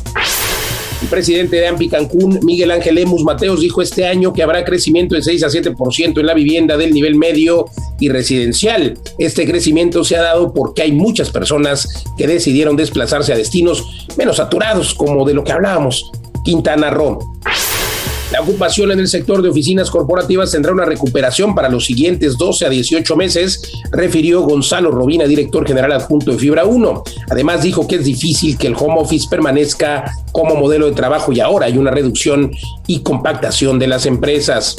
El 1.01 1.09
presidente 1.09 1.57
de 1.57 1.67
AMPI 1.67 1.89
Cancún, 1.89 2.39
Miguel 2.43 2.71
Ángel 2.71 2.95
Lemus 2.95 3.23
Mateos, 3.23 3.61
dijo 3.61 3.83
este 3.83 4.07
año 4.07 4.33
que 4.33 4.41
habrá 4.41 4.65
crecimiento 4.65 5.13
de 5.13 5.21
6 5.21 5.43
a 5.43 5.47
7% 5.47 6.19
en 6.19 6.25
la 6.25 6.33
vivienda 6.33 6.75
del 6.75 6.91
nivel 6.91 7.15
medio 7.15 7.65
y 7.99 8.09
residencial. 8.09 8.97
Este 9.19 9.45
crecimiento 9.45 10.03
se 10.03 10.17
ha 10.17 10.23
dado 10.23 10.53
porque 10.53 10.81
hay 10.81 10.91
muchas 10.91 11.29
personas 11.29 12.05
que 12.17 12.25
decidieron 12.25 12.75
desplazarse 12.75 13.31
a 13.31 13.37
destinos 13.37 14.07
menos 14.17 14.37
saturados, 14.37 14.95
como 14.95 15.23
de 15.23 15.35
lo 15.35 15.43
que 15.43 15.51
hablábamos, 15.51 16.11
Quintana 16.43 16.89
Roo. 16.89 17.19
La 18.31 18.41
ocupación 18.41 18.91
en 18.91 18.99
el 18.99 19.07
sector 19.07 19.41
de 19.41 19.47
oficinas 19.49 19.89
corporativas 19.89 20.51
tendrá 20.51 20.73
una 20.73 20.83
recuperación 20.83 21.55
para 21.55 21.69
los 21.69 21.85
siguientes 21.85 22.37
12 22.37 22.65
a 22.65 22.69
18 22.69 23.15
meses, 23.15 23.61
refirió 23.91 24.41
Gonzalo 24.41 24.91
Robina, 24.91 25.25
director 25.25 25.65
general 25.65 25.93
adjunto 25.93 26.31
de 26.31 26.37
Fibra 26.37 26.65
1. 26.65 27.03
Además 27.29 27.63
dijo 27.63 27.87
que 27.87 27.95
es 27.95 28.03
difícil 28.03 28.57
que 28.57 28.67
el 28.67 28.75
home 28.75 28.99
office 28.99 29.27
permanezca 29.29 30.11
como 30.33 30.55
modelo 30.55 30.87
de 30.87 30.91
trabajo 30.91 31.31
y 31.31 31.39
ahora 31.39 31.67
hay 31.67 31.77
una 31.77 31.91
reducción 31.91 32.51
y 32.85 32.99
compactación 32.99 33.79
de 33.79 33.87
las 33.87 34.05
empresas. 34.05 34.75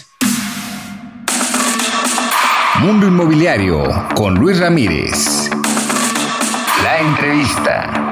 Mundo 2.80 3.08
Inmobiliario 3.08 3.84
con 4.16 4.36
Luis 4.36 4.60
Ramírez. 4.60 5.50
La 6.84 7.00
entrevista. 7.00 8.08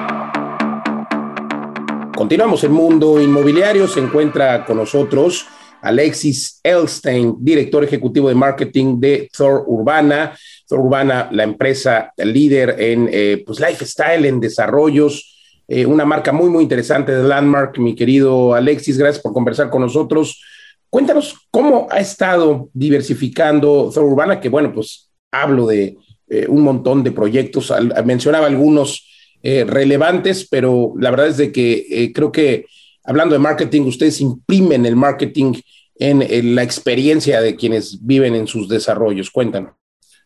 Continuamos 2.16 2.64
el 2.64 2.72
mundo 2.72 3.22
inmobiliario. 3.22 3.88
Se 3.88 4.00
encuentra 4.00 4.66
con 4.66 4.78
nosotros 4.78 5.46
Alexis 5.86 6.60
Elstein, 6.64 7.36
director 7.40 7.84
ejecutivo 7.84 8.28
de 8.28 8.34
marketing 8.34 9.00
de 9.00 9.30
Thor 9.32 9.64
Urbana. 9.68 10.36
Thor 10.68 10.80
Urbana, 10.80 11.30
la 11.32 11.44
empresa 11.44 12.12
líder 12.18 12.76
en 12.80 13.08
eh, 13.12 13.44
pues 13.46 13.60
lifestyle, 13.60 14.26
en 14.26 14.40
desarrollos, 14.40 15.62
eh, 15.68 15.86
una 15.86 16.04
marca 16.04 16.32
muy, 16.32 16.50
muy 16.50 16.64
interesante 16.64 17.12
de 17.12 17.24
Landmark. 17.28 17.78
Mi 17.78 17.94
querido 17.94 18.56
Alexis, 18.56 18.98
gracias 18.98 19.22
por 19.22 19.32
conversar 19.32 19.70
con 19.70 19.82
nosotros. 19.82 20.42
Cuéntanos 20.90 21.36
cómo 21.52 21.88
ha 21.92 22.00
estado 22.00 22.70
diversificando 22.74 23.92
Thor 23.94 24.06
Urbana, 24.06 24.40
que 24.40 24.50
bueno, 24.50 24.74
pues 24.74 25.12
hablo 25.32 25.68
de 25.68 25.98
eh, 26.30 26.48
un 26.50 26.62
montón 26.62 27.04
de 27.04 27.12
proyectos, 27.12 27.72
mencionaba 28.04 28.48
algunos 28.48 29.12
relevantes, 29.44 30.48
pero 30.50 30.94
la 30.98 31.12
verdad 31.12 31.28
es 31.28 31.38
de 31.38 31.52
que 31.52 32.12
creo 32.16 32.32
que 32.32 32.66
hablando 33.06 33.34
de 33.34 33.40
marketing, 33.40 33.84
ustedes 33.84 34.22
imprimen 34.22 34.86
el 34.86 34.96
marketing 34.96 35.54
en, 35.96 36.56
la 36.56 36.64
experiencia 36.64 37.42
de 37.42 37.56
quienes 37.56 38.06
viven 38.06 38.36
en 38.36 38.48
sus 38.48 38.68
desarrollos. 38.68 39.32
Cuéntanos. 39.32 39.74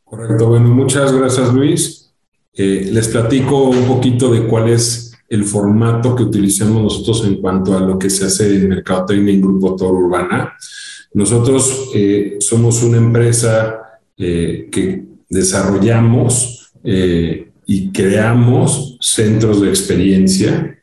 Correcto, 0.04 0.48
bueno, 0.48 0.70
muchas 0.70 1.12
gracias 1.14 1.54
Luis. 1.54 2.14
Eh, 2.54 2.90
les 2.92 3.08
platico 3.08 3.70
un 3.70 3.86
poquito 3.86 4.32
de 4.32 4.48
cuál 4.48 4.70
es 4.70 5.14
el 5.30 5.44
formato 5.44 6.16
que 6.16 6.24
utilizamos 6.24 6.82
nosotros 6.82 7.24
en 7.26 7.40
cuanto 7.40 7.78
a 7.78 7.80
lo 7.82 8.00
que 8.00 8.10
se 8.10 8.26
hace 8.26 8.56
en 8.56 8.70
Mercadotecnia 8.70 9.34
en 9.34 9.42
Grupo 9.42 9.76
Toro 9.76 10.00
Urbana. 10.00 10.54
Nosotros 11.14 11.92
somos 12.40 12.82
una 12.82 12.98
empresa 12.98 13.80
que 14.18 15.06
desarrollamos 15.30 16.72
y 17.72 17.92
creamos 17.92 18.98
centros 19.00 19.62
de 19.62 19.70
experiencia, 19.70 20.79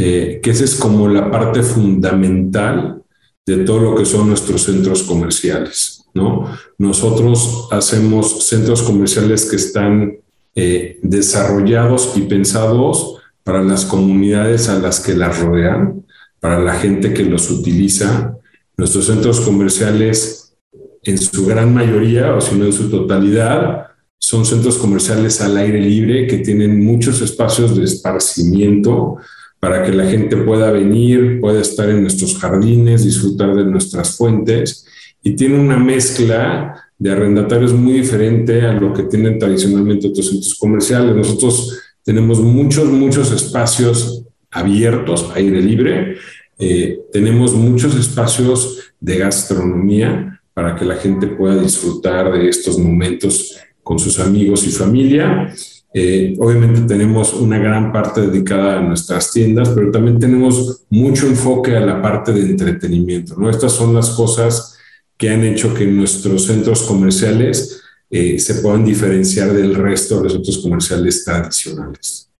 eh, 0.00 0.38
que 0.40 0.50
esa 0.50 0.62
es 0.62 0.76
como 0.76 1.08
la 1.08 1.28
parte 1.28 1.60
fundamental 1.60 3.02
de 3.44 3.64
todo 3.64 3.80
lo 3.80 3.96
que 3.96 4.04
son 4.04 4.28
nuestros 4.28 4.62
centros 4.62 5.02
comerciales. 5.02 6.04
¿no? 6.14 6.56
Nosotros 6.78 7.66
hacemos 7.72 8.46
centros 8.46 8.82
comerciales 8.82 9.46
que 9.46 9.56
están 9.56 10.18
eh, 10.54 11.00
desarrollados 11.02 12.12
y 12.14 12.20
pensados 12.20 13.16
para 13.42 13.60
las 13.60 13.84
comunidades 13.84 14.68
a 14.68 14.78
las 14.78 15.00
que 15.00 15.16
las 15.16 15.40
rodean, 15.40 16.04
para 16.38 16.60
la 16.60 16.74
gente 16.74 17.12
que 17.12 17.24
los 17.24 17.50
utiliza. 17.50 18.36
Nuestros 18.76 19.06
centros 19.06 19.40
comerciales, 19.40 20.54
en 21.02 21.18
su 21.18 21.44
gran 21.44 21.74
mayoría, 21.74 22.36
o 22.36 22.40
si 22.40 22.54
no 22.54 22.66
en 22.66 22.72
su 22.72 22.88
totalidad, 22.88 23.88
son 24.16 24.46
centros 24.46 24.78
comerciales 24.78 25.40
al 25.40 25.56
aire 25.56 25.80
libre 25.80 26.28
que 26.28 26.38
tienen 26.38 26.84
muchos 26.84 27.20
espacios 27.20 27.76
de 27.76 27.82
esparcimiento 27.82 29.16
para 29.60 29.82
que 29.82 29.92
la 29.92 30.04
gente 30.04 30.36
pueda 30.36 30.70
venir, 30.70 31.40
pueda 31.40 31.60
estar 31.60 31.88
en 31.88 32.02
nuestros 32.02 32.38
jardines, 32.38 33.04
disfrutar 33.04 33.54
de 33.54 33.64
nuestras 33.64 34.16
fuentes 34.16 34.86
y 35.22 35.34
tiene 35.34 35.58
una 35.58 35.76
mezcla 35.76 36.88
de 36.98 37.10
arrendatarios 37.10 37.72
muy 37.72 37.94
diferente 37.94 38.62
a 38.62 38.72
lo 38.72 38.92
que 38.92 39.04
tienen 39.04 39.38
tradicionalmente 39.38 40.08
otros 40.08 40.28
centros 40.28 40.54
comerciales. 40.54 41.14
Nosotros 41.14 41.80
tenemos 42.04 42.40
muchos, 42.40 42.88
muchos 42.88 43.32
espacios 43.32 44.24
abiertos, 44.50 45.30
aire 45.34 45.60
libre, 45.60 46.16
eh, 46.58 47.00
tenemos 47.12 47.54
muchos 47.54 47.94
espacios 47.96 48.92
de 49.00 49.18
gastronomía 49.18 50.40
para 50.54 50.74
que 50.74 50.84
la 50.84 50.96
gente 50.96 51.28
pueda 51.28 51.60
disfrutar 51.60 52.32
de 52.32 52.48
estos 52.48 52.78
momentos 52.78 53.56
con 53.82 53.98
sus 53.98 54.18
amigos 54.18 54.66
y 54.66 54.70
familia. 54.70 55.52
Eh, 55.92 56.36
obviamente 56.38 56.82
tenemos 56.82 57.32
una 57.32 57.58
gran 57.58 57.92
parte 57.92 58.20
dedicada 58.20 58.78
a 58.78 58.82
nuestras 58.82 59.32
tiendas, 59.32 59.70
pero 59.70 59.90
también 59.90 60.18
tenemos 60.18 60.82
mucho 60.90 61.26
enfoque 61.26 61.76
a 61.76 61.80
la 61.80 62.02
parte 62.02 62.32
de 62.32 62.42
entretenimiento. 62.42 63.34
¿no? 63.36 63.48
Estas 63.48 63.72
son 63.72 63.94
las 63.94 64.10
cosas 64.10 64.76
que 65.16 65.30
han 65.30 65.44
hecho 65.44 65.74
que 65.74 65.86
nuestros 65.86 66.44
centros 66.44 66.82
comerciales 66.82 67.82
eh, 68.10 68.38
se 68.38 68.56
puedan 68.56 68.84
diferenciar 68.84 69.52
del 69.52 69.74
resto 69.74 70.18
de 70.18 70.24
los 70.24 70.32
centros 70.34 70.58
comerciales 70.58 71.24
tradicionales. 71.24 72.30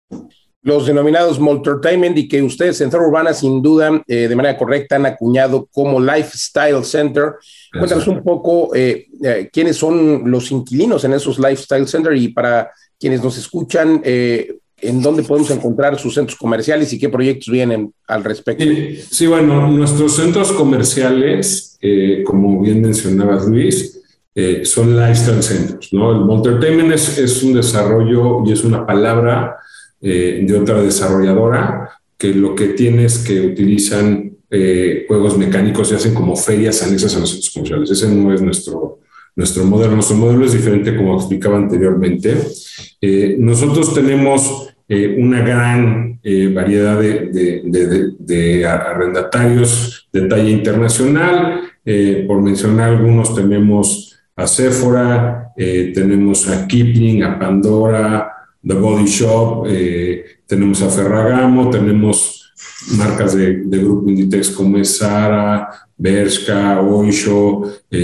Los 0.63 0.87
denominados 0.87 1.41
Multertainment 1.41 2.19
y 2.19 2.29
que 2.29 2.43
ustedes 2.43 2.81
en 2.81 2.91
Centro 2.91 3.09
Urbana 3.09 3.33
sin 3.33 3.63
duda 3.63 4.03
eh, 4.07 4.29
de 4.29 4.37
manera 4.37 4.59
correcta 4.59 4.97
han 4.97 5.07
acuñado 5.07 5.67
como 5.73 5.99
Lifestyle 5.99 6.85
Center. 6.85 7.37
Cuéntanos 7.73 8.07
un 8.09 8.23
poco 8.23 8.71
quiénes 9.53 9.77
son 9.77 10.31
los 10.31 10.51
inquilinos 10.51 11.05
en 11.05 11.15
esos 11.15 11.39
Lifestyle 11.39 11.87
Center 11.87 12.15
y 12.15 12.29
para 12.29 12.71
quienes 12.99 13.23
nos 13.23 13.39
escuchan, 13.39 14.03
en 14.81 15.03
dónde 15.03 15.23
podemos 15.23 15.51
encontrar 15.51 15.99
sus 15.99 16.15
centros 16.15 16.39
comerciales 16.39 16.93
y 16.93 16.99
qué 16.99 17.09
proyectos 17.09 17.53
vienen 17.53 17.93
al 18.07 18.25
respecto. 18.25 18.65
Sí, 19.11 19.27
bueno, 19.27 19.69
nuestros 19.71 20.17
centros 20.17 20.53
comerciales, 20.53 21.77
eh, 21.81 22.23
como 22.25 22.61
bien 22.61 22.81
mencionaba 22.81 23.43
Luis, 23.45 24.01
eh, 24.35 24.65
son 24.65 24.97
lifestyle 24.97 25.43
centers, 25.43 25.93
¿no? 25.93 26.13
El 26.13 26.31
Entertainment 26.31 26.93
es, 26.93 27.43
un 27.43 27.55
desarrollo 27.55 28.45
y 28.47 28.53
es 28.53 28.63
una 28.63 28.87
palabra 28.87 29.57
eh, 30.01 30.45
de 30.47 30.57
otra 30.57 30.81
desarrolladora 30.81 31.91
que 32.17 32.33
lo 32.33 32.55
que 32.55 32.69
tiene 32.69 33.07
es 33.07 33.19
que 33.19 33.41
utilizan 33.41 34.27
juegos 35.07 35.37
mecánicos 35.37 35.93
y 35.93 35.95
hacen 35.95 36.15
como 36.15 36.35
ferias 36.35 36.83
anexas 36.83 37.15
a 37.15 37.19
los 37.19 37.31
centros 37.31 37.51
comerciales. 37.51 37.91
Ese 37.91 38.09
no 38.09 38.33
es 38.33 38.41
nuestro, 38.41 38.98
nuestro 39.39 39.65
modelo. 39.65 39.95
Nuestro 39.95 40.17
modelo 40.17 40.45
es 40.45 40.53
diferente, 40.53 40.97
como 40.97 41.17
explicaba 41.17 41.57
anteriormente. 41.57 42.37
nosotros 43.39 43.95
tenemos 43.95 44.75
eh, 44.89 45.17
una 45.17 45.43
gran 45.43 46.19
eh, 46.23 46.51
variedad 46.53 46.99
de, 46.99 48.67
arrendatarios 48.67 50.09
de 50.13 50.23
talla 50.23 50.51
internacional. 50.51 51.61
Eh, 51.85 52.25
por 52.27 52.43
mencionar 52.43 52.91
algunos, 52.91 53.33
tenemos 53.35 54.19
a 54.35 54.47
Sephora, 54.47 55.53
tenemos 55.57 56.49
a 56.49 56.67
Kipling, 56.67 57.23
a 57.23 57.39
Pandora, 57.39 58.33
The 58.65 58.75
Body 58.75 59.07
Shop, 59.07 59.67
tenemos 60.47 60.81
a 60.83 60.89
Ferragamo, 60.91 61.71
tenemos 61.71 62.38
marcas 62.97 63.35
de, 63.35 63.63
Grupo 63.65 64.09
Inditex 64.09 64.51
como 64.51 64.79
es 64.79 64.99
Sara, 64.99 65.69
Bershka, 65.97 66.81
Oisho, 66.81 67.63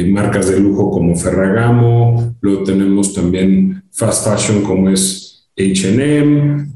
marcas 0.09 0.49
de 0.49 0.61
lujo 0.61 0.91
como 0.91 1.17
Ferragamo, 1.17 2.37
luego 2.41 2.65
tenemos 2.65 3.15
también 3.15 3.85
fast 3.91 4.27
fashion 4.27 4.63
como 4.63 4.91
es 4.91 5.47
HM, 5.57 6.73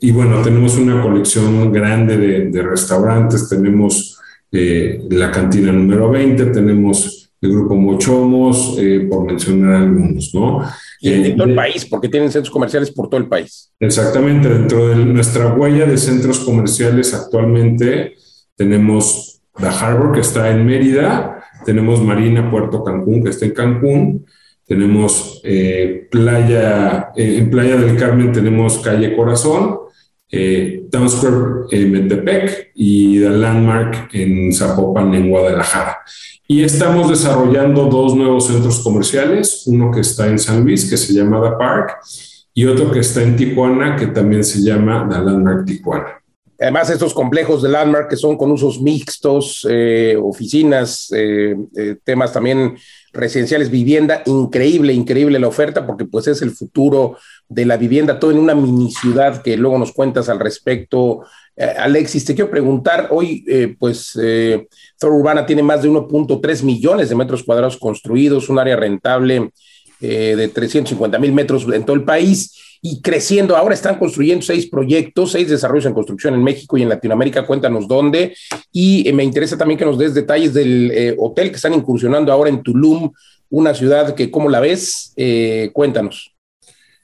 y 0.00 0.10
bueno, 0.12 0.40
tenemos 0.42 0.78
una 0.78 1.02
colección 1.02 1.72
grande 1.72 2.16
de, 2.50 2.62
restaurantes, 2.62 3.48
tenemos 3.48 4.18
eh, 4.52 5.02
la 5.10 5.30
cantina 5.30 5.72
número 5.72 6.10
20, 6.10 6.46
tenemos 6.46 7.27
el 7.40 7.52
grupo 7.52 7.76
Mochomos, 7.76 8.76
eh, 8.78 9.06
por 9.08 9.24
mencionar 9.24 9.82
algunos, 9.82 10.34
¿no? 10.34 10.62
Y 11.00 11.12
en 11.12 11.36
todo 11.36 11.48
el 11.48 11.54
país, 11.54 11.86
porque 11.86 12.08
tienen 12.08 12.32
centros 12.32 12.52
comerciales 12.52 12.90
por 12.90 13.08
todo 13.08 13.20
el 13.20 13.28
país. 13.28 13.72
Exactamente, 13.78 14.48
dentro 14.48 14.88
de 14.88 14.96
nuestra 14.96 15.54
huella 15.54 15.86
de 15.86 15.96
centros 15.96 16.40
comerciales 16.40 17.14
actualmente 17.14 18.16
tenemos 18.56 19.40
The 19.56 19.66
Harbor, 19.66 20.12
que 20.12 20.20
está 20.20 20.50
en 20.50 20.66
Mérida, 20.66 21.44
tenemos 21.64 22.02
Marina 22.02 22.50
Puerto 22.50 22.82
Cancún, 22.82 23.22
que 23.22 23.30
está 23.30 23.46
en 23.46 23.52
Cancún, 23.52 24.26
tenemos 24.66 25.40
eh, 25.44 26.08
Playa, 26.10 27.10
eh, 27.16 27.38
en 27.38 27.50
Playa 27.50 27.76
del 27.76 27.96
Carmen 27.96 28.32
tenemos 28.32 28.78
Calle 28.78 29.16
Corazón, 29.16 29.78
eh, 30.30 30.84
Town 30.90 31.08
Square 31.08 31.66
en 31.70 31.90
Metepec 31.90 32.72
y 32.74 33.18
The 33.18 33.30
Landmark 33.30 34.10
en 34.12 34.52
Zapopan, 34.52 35.14
en 35.14 35.30
Guadalajara. 35.30 35.98
Y 36.50 36.64
estamos 36.64 37.10
desarrollando 37.10 37.84
dos 37.84 38.14
nuevos 38.16 38.46
centros 38.46 38.80
comerciales, 38.80 39.64
uno 39.66 39.90
que 39.90 40.00
está 40.00 40.28
en 40.28 40.38
San 40.38 40.64
Luis, 40.64 40.88
que 40.88 40.96
se 40.96 41.12
llama 41.12 41.42
The 41.42 41.56
Park, 41.58 41.98
y 42.54 42.64
otro 42.64 42.90
que 42.90 43.00
está 43.00 43.22
en 43.22 43.36
Tijuana, 43.36 43.96
que 43.96 44.06
también 44.06 44.42
se 44.42 44.62
llama 44.62 45.06
The 45.10 45.18
Landmark 45.18 45.66
Tijuana. 45.66 46.22
Además, 46.58 46.88
estos 46.88 47.12
complejos 47.12 47.62
de 47.62 47.68
Landmark 47.68 48.08
que 48.08 48.16
son 48.16 48.38
con 48.38 48.50
usos 48.50 48.80
mixtos, 48.80 49.68
oficinas, 50.22 51.12
temas 52.02 52.32
también 52.32 52.78
residenciales, 53.12 53.70
vivienda, 53.70 54.22
increíble, 54.24 54.94
increíble 54.94 55.38
la 55.38 55.48
oferta, 55.48 55.86
porque 55.86 56.06
pues 56.06 56.28
es 56.28 56.40
el 56.40 56.52
futuro 56.52 57.18
de 57.48 57.64
la 57.64 57.76
vivienda, 57.76 58.18
todo 58.18 58.30
en 58.30 58.38
una 58.38 58.54
mini 58.54 58.90
ciudad 58.90 59.42
que 59.42 59.56
luego 59.56 59.78
nos 59.78 59.92
cuentas 59.92 60.28
al 60.28 60.38
respecto. 60.38 61.22
Eh, 61.56 61.64
Alexis, 61.64 62.24
te 62.24 62.34
quiero 62.34 62.50
preguntar, 62.50 63.08
hoy 63.10 63.44
eh, 63.48 63.74
pues 63.78 64.18
eh, 64.20 64.68
Urbana 65.02 65.46
tiene 65.46 65.62
más 65.62 65.82
de 65.82 65.88
1.3 65.88 66.62
millones 66.62 67.08
de 67.08 67.14
metros 67.14 67.42
cuadrados 67.42 67.78
construidos, 67.78 68.50
un 68.50 68.58
área 68.58 68.76
rentable 68.76 69.50
eh, 70.00 70.34
de 70.36 70.48
350 70.48 71.18
mil 71.18 71.32
metros 71.32 71.66
en 71.72 71.84
todo 71.84 71.96
el 71.96 72.04
país 72.04 72.78
y 72.82 73.00
creciendo. 73.00 73.56
Ahora 73.56 73.74
están 73.74 73.98
construyendo 73.98 74.44
seis 74.44 74.68
proyectos, 74.68 75.32
seis 75.32 75.48
desarrollos 75.48 75.86
en 75.86 75.94
construcción 75.94 76.34
en 76.34 76.44
México 76.44 76.76
y 76.76 76.82
en 76.82 76.90
Latinoamérica. 76.90 77.46
Cuéntanos 77.46 77.88
dónde. 77.88 78.36
Y 78.70 79.10
me 79.14 79.24
interesa 79.24 79.56
también 79.56 79.78
que 79.78 79.86
nos 79.86 79.98
des 79.98 80.14
detalles 80.14 80.52
del 80.54 81.16
hotel 81.18 81.50
que 81.50 81.56
están 81.56 81.74
incursionando 81.74 82.30
ahora 82.30 82.50
en 82.50 82.62
Tulum, 82.62 83.10
una 83.50 83.74
ciudad 83.74 84.14
que, 84.14 84.30
¿cómo 84.30 84.48
la 84.48 84.60
ves? 84.60 85.12
Cuéntanos. 85.72 86.37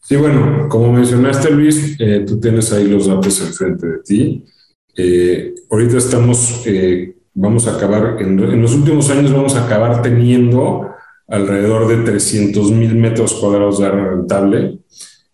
Sí, 0.07 0.17
bueno, 0.17 0.69
como 0.69 0.93
mencionaste, 0.93 1.51
Luis, 1.51 1.97
tú 2.27 2.39
tienes 2.39 2.71
ahí 2.73 2.87
los 2.87 3.07
datos 3.07 3.41
enfrente 3.41 3.87
de 3.87 3.99
ti. 3.99 4.45
ahorita 5.71 5.97
estamos, 5.97 6.63
vamos 7.33 7.67
a 7.67 7.77
acabar, 7.77 8.19
en, 8.21 8.39
en 8.39 8.61
los 8.61 8.75
últimos 8.75 9.09
años 9.11 9.33
vamos 9.33 9.57
a 9.57 9.65
acabar 9.65 10.03
teniendo 10.03 10.91
alrededor 11.27 11.89
de 11.89 12.05
300 12.05 12.71
mil 12.73 12.95
metros 12.95 13.33
cuadrados 13.35 13.79
de 13.79 13.87
área 13.87 14.05
rentable 14.11 14.79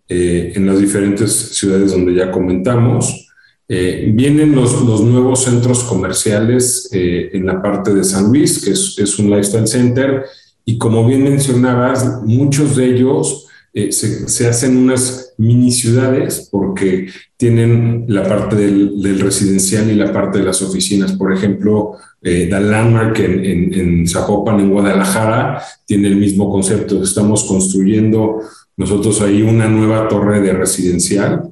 eh, 0.09 0.53
en 0.55 0.67
las 0.67 0.81
diferentes 0.81 1.33
ciudades 1.33 1.93
donde 1.93 2.15
ya 2.15 2.31
comentamos. 2.31 3.29
Eh, 3.69 4.11
vienen 4.13 4.55
los, 4.57 4.83
los, 4.83 5.03
nuevos 5.03 5.45
centros 5.45 5.85
comerciales 5.85 6.89
eh, 6.93 7.31
en 7.33 7.47
la 7.47 7.63
parte 7.63 7.95
de 7.95 8.03
San 8.03 8.25
Luis, 8.25 8.65
que 8.65 8.73
es, 8.73 8.97
es, 8.99 9.19
un 9.21 9.31
lifestyle 9.31 9.69
center, 9.69 10.25
y 10.65 10.77
como 10.77 11.07
bien 11.07 11.23
mencionabas, 11.23 12.23
muchos 12.25 12.75
de 12.75 12.87
ellos 12.87 13.47
se, 13.73 14.29
se, 14.29 14.49
hacen 14.49 14.77
unas 14.77 15.35
mini 15.39 15.71
ciudades 15.71 16.49
porque 16.51 17.09
tienen 17.37 18.05
la 18.09 18.25
parte 18.25 18.57
del, 18.57 19.01
del, 19.01 19.21
residencial 19.21 19.91
y 19.91 19.95
la 19.95 20.13
parte 20.13 20.39
de 20.39 20.45
las 20.45 20.61
oficinas. 20.61 21.13
Por 21.13 21.33
ejemplo, 21.33 21.93
eh, 22.23 22.49
The 22.51 22.61
Landmark 22.61 23.19
en, 23.21 23.45
en, 23.45 23.75
en 23.75 24.09
Zapopan, 24.09 24.61
en 24.61 24.71
Guadalajara, 24.71 25.63
tiene 25.87 26.09
el 26.09 26.17
mismo 26.17 26.51
concepto. 26.51 27.03
Estamos 27.03 27.45
construyendo 27.45 28.41
nosotros 28.77 29.21
ahí 29.21 29.43
una 29.43 29.69
nueva 29.69 30.09
torre 30.09 30.41
de 30.41 30.53
residencial. 30.53 31.51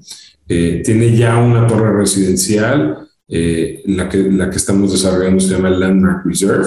Eh, 0.49 0.83
tiene 0.85 1.14
ya 1.14 1.37
una 1.37 1.66
torre 1.66 1.95
residencial, 1.97 3.07
eh, 3.29 3.83
la, 3.85 4.09
que, 4.09 4.16
la 4.19 4.49
que 4.49 4.57
estamos 4.57 4.93
desarrollando 4.93 5.39
se 5.41 5.51
llama 5.51 5.71
Landmark 5.71 6.25
Reserve. 6.25 6.66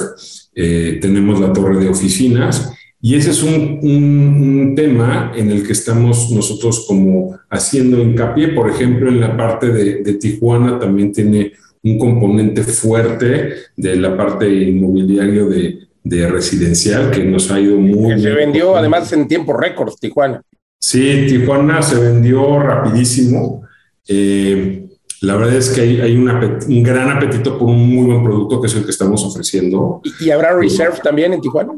Eh, 0.54 1.00
tenemos 1.02 1.40
la 1.40 1.52
torre 1.52 1.80
de 1.80 1.90
oficinas 1.90 2.72
y 3.02 3.16
ese 3.16 3.32
es 3.32 3.42
un, 3.42 3.80
un, 3.82 4.74
tema 4.76 5.32
en 5.36 5.50
el 5.50 5.66
que 5.66 5.74
estamos 5.74 6.30
nosotros 6.32 6.86
como 6.88 7.40
haciendo 7.50 8.00
hincapié. 8.00 8.50
Por 8.50 8.70
ejemplo, 8.70 9.10
en 9.10 9.20
la 9.20 9.36
parte 9.36 9.70
de, 9.70 10.04
de 10.04 10.14
Tijuana 10.14 10.78
también 10.78 11.12
tiene 11.12 11.54
un 11.84 11.98
componente 11.98 12.64
fuerte 12.64 13.54
de 13.76 13.96
la 13.96 14.16
parte 14.16 14.48
inmobiliario 14.48 15.50
de, 15.50 15.88
de 16.04 16.28
residencial 16.28 17.12
que 17.12 17.24
nos 17.24 17.52
ha 17.52 17.60
ido 17.60 17.78
muy 17.78 18.08
bien. 18.08 18.22
Se 18.22 18.32
vendió 18.32 18.76
además 18.76 19.12
en 19.14 19.28
tiempo 19.28 19.54
récord 19.54 19.94
Tijuana. 20.00 20.42
Sí, 20.80 21.26
Tijuana 21.28 21.82
se 21.82 22.00
vendió 22.00 22.60
rapidísimo. 22.60 23.64
Eh, 24.08 24.88
la 25.22 25.36
verdad 25.36 25.56
es 25.56 25.70
que 25.70 25.82
hay, 25.82 26.16
un 26.18 26.84
gran 26.84 27.10
apetito 27.12 27.58
por 27.58 27.70
un 27.70 27.88
muy 27.88 28.06
buen 28.08 28.24
producto 28.24 28.60
que 28.60 28.68
es 28.68 28.76
el 28.76 28.84
que 28.84 28.90
estamos 28.90 29.24
ofreciendo. 29.24 30.02
¿Y, 30.20 30.32
habrá 30.32 30.56
Reserve 30.56 30.98
también 31.04 31.34
en 31.34 31.42
Tijuana? 31.42 31.74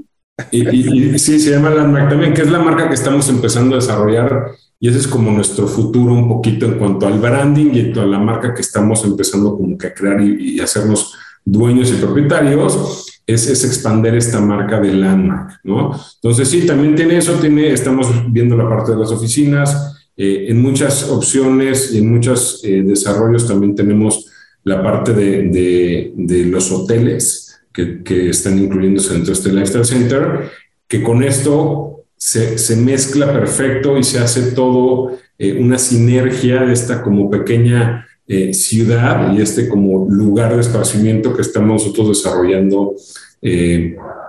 Y, 0.51 1.19
sí, 1.19 1.39
se 1.39 1.51
llama 1.51 1.69
Landmark 1.69 2.09
también, 2.09 2.33
que 2.33 2.41
es 2.41 2.49
la 2.49 2.59
marca 2.59 2.87
que 2.87 2.95
estamos 2.95 3.29
empezando 3.29 3.75
a 3.75 3.79
desarrollar 3.79 4.51
y 4.79 4.89
ese 4.89 4.97
es 4.97 5.07
como 5.07 5.31
nuestro 5.31 5.67
futuro 5.67 6.13
un 6.13 6.27
poquito 6.27 6.65
en 6.65 6.77
cuanto 6.77 7.07
al 7.07 7.19
branding 7.19 7.71
y 7.73 7.97
a 7.97 8.05
la 8.05 8.19
marca 8.19 8.53
que 8.53 8.61
estamos 8.61 9.05
empezando 9.05 9.55
como 9.55 9.77
que 9.77 9.87
a 9.87 9.93
crear 9.93 10.19
y, 10.21 10.59
hacernos 10.59 11.13
dueños 11.45 11.91
y 11.91 12.01
propietarios. 12.01 13.05
Es, 13.25 13.47
es 13.47 13.63
expander 13.63 14.15
esta 14.15 14.41
marca 14.41 14.81
de 14.81 14.93
Landmark, 14.93 15.61
¿no? 15.63 15.97
Entonces 16.15 16.49
sí, 16.49 16.65
también 16.65 16.93
tiene 16.95 17.17
eso, 17.17 17.35
tiene, 17.35 17.71
estamos 17.71 18.09
viendo 18.29 18.57
la 18.57 18.67
parte 18.67 18.91
de 18.91 18.97
las 18.97 19.11
oficinas, 19.11 19.93
eh, 20.17 20.47
en 20.49 20.61
muchas 20.61 21.09
opciones 21.09 21.93
y 21.93 21.99
en 21.99 22.11
muchos 22.11 22.61
eh, 22.63 22.83
desarrollos 22.83 23.47
también 23.47 23.73
tenemos 23.75 24.25
la 24.63 24.83
parte 24.83 25.13
de, 25.13 26.11
de, 26.15 26.45
los 26.45 26.71
hoteles 26.71 27.42
que, 27.73 28.03
que, 28.03 28.29
están 28.29 28.59
incluyéndose 28.59 29.13
dentro 29.13 29.33
de 29.33 29.39
este 29.39 29.51
Lifestyle 29.51 29.85
Center, 29.85 30.51
que 30.87 31.01
con 31.01 31.23
esto 31.23 32.05
se, 32.15 32.57
se 32.57 32.75
mezcla 32.75 33.33
perfecto 33.33 33.97
y 33.97 34.03
se 34.03 34.19
hace 34.19 34.51
todo 34.51 35.17
eh, 35.37 35.53
una 35.59 35.77
sinergia 35.77 36.63
de 36.63 36.73
esta 36.73 37.01
como 37.01 37.29
pequeña 37.29 38.07
ciudad 38.53 39.33
y 39.33 39.41
este 39.41 39.67
como 39.67 40.07
lugar 40.09 40.55
de 40.55 40.61
esparcimiento 40.61 41.35
que 41.35 41.41
estamos 41.41 41.83
nosotros 41.83 42.07
desarrollando 42.07 42.95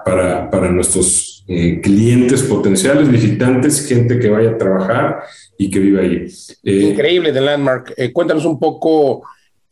para, 0.05 0.51
para 0.51 0.71
nuestros 0.73 1.45
clientes 1.47 2.43
potenciales, 2.43 3.09
visitantes, 3.09 3.87
gente 3.87 4.19
que 4.19 4.29
vaya 4.29 4.51
a 4.51 4.59
trabajar 4.59 5.23
y 5.59 5.71
que 5.71 5.79
vive 5.79 6.01
ahí. 6.01 6.27
Eh, 6.63 6.91
Increíble 6.91 7.33
de 7.33 7.41
Landmark. 7.41 7.95
Eh, 7.97 8.13
cuéntanos 8.13 8.45
un 8.45 8.59
poco 8.59 9.23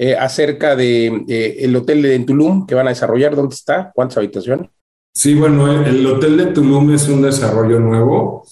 eh, 0.04 0.16
acerca 0.16 0.74
del 0.74 1.24
de, 1.26 1.58
el 1.60 1.76
hotel 1.76 2.02
de 2.02 2.18
Tulum 2.18 2.66
que 2.66 2.74
van 2.74 2.88
a 2.88 2.90
desarrollar. 2.90 3.36
¿Dónde 3.36 3.54
está? 3.54 3.92
¿Cuántas 3.94 4.18
habitaciones? 4.18 4.68
Sí, 5.14 5.34
bueno, 5.34 5.84
el, 5.84 6.04
hotel 6.04 6.36
de 6.38 6.46
Tulum 6.46 6.92
es 6.92 7.08
un 7.08 7.22
desarrollo 7.22 7.78
nuevo. 7.78 8.44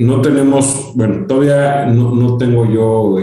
no 0.00 0.22
tenemos, 0.22 0.92
bueno, 0.94 1.26
todavía 1.26 1.84
no, 1.84 2.14
no 2.14 2.38
tengo 2.38 2.64
yo, 2.64 3.18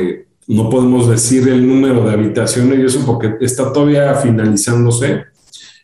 no 0.48 0.70
podemos 0.70 1.10
decir 1.10 1.50
el 1.50 1.68
número 1.68 2.06
de 2.06 2.12
habitaciones 2.14 2.78
y 2.78 2.86
eso 2.86 3.04
porque 3.08 3.34
está 3.42 3.74
todavía 3.74 4.14
finalizándose. 4.14 5.24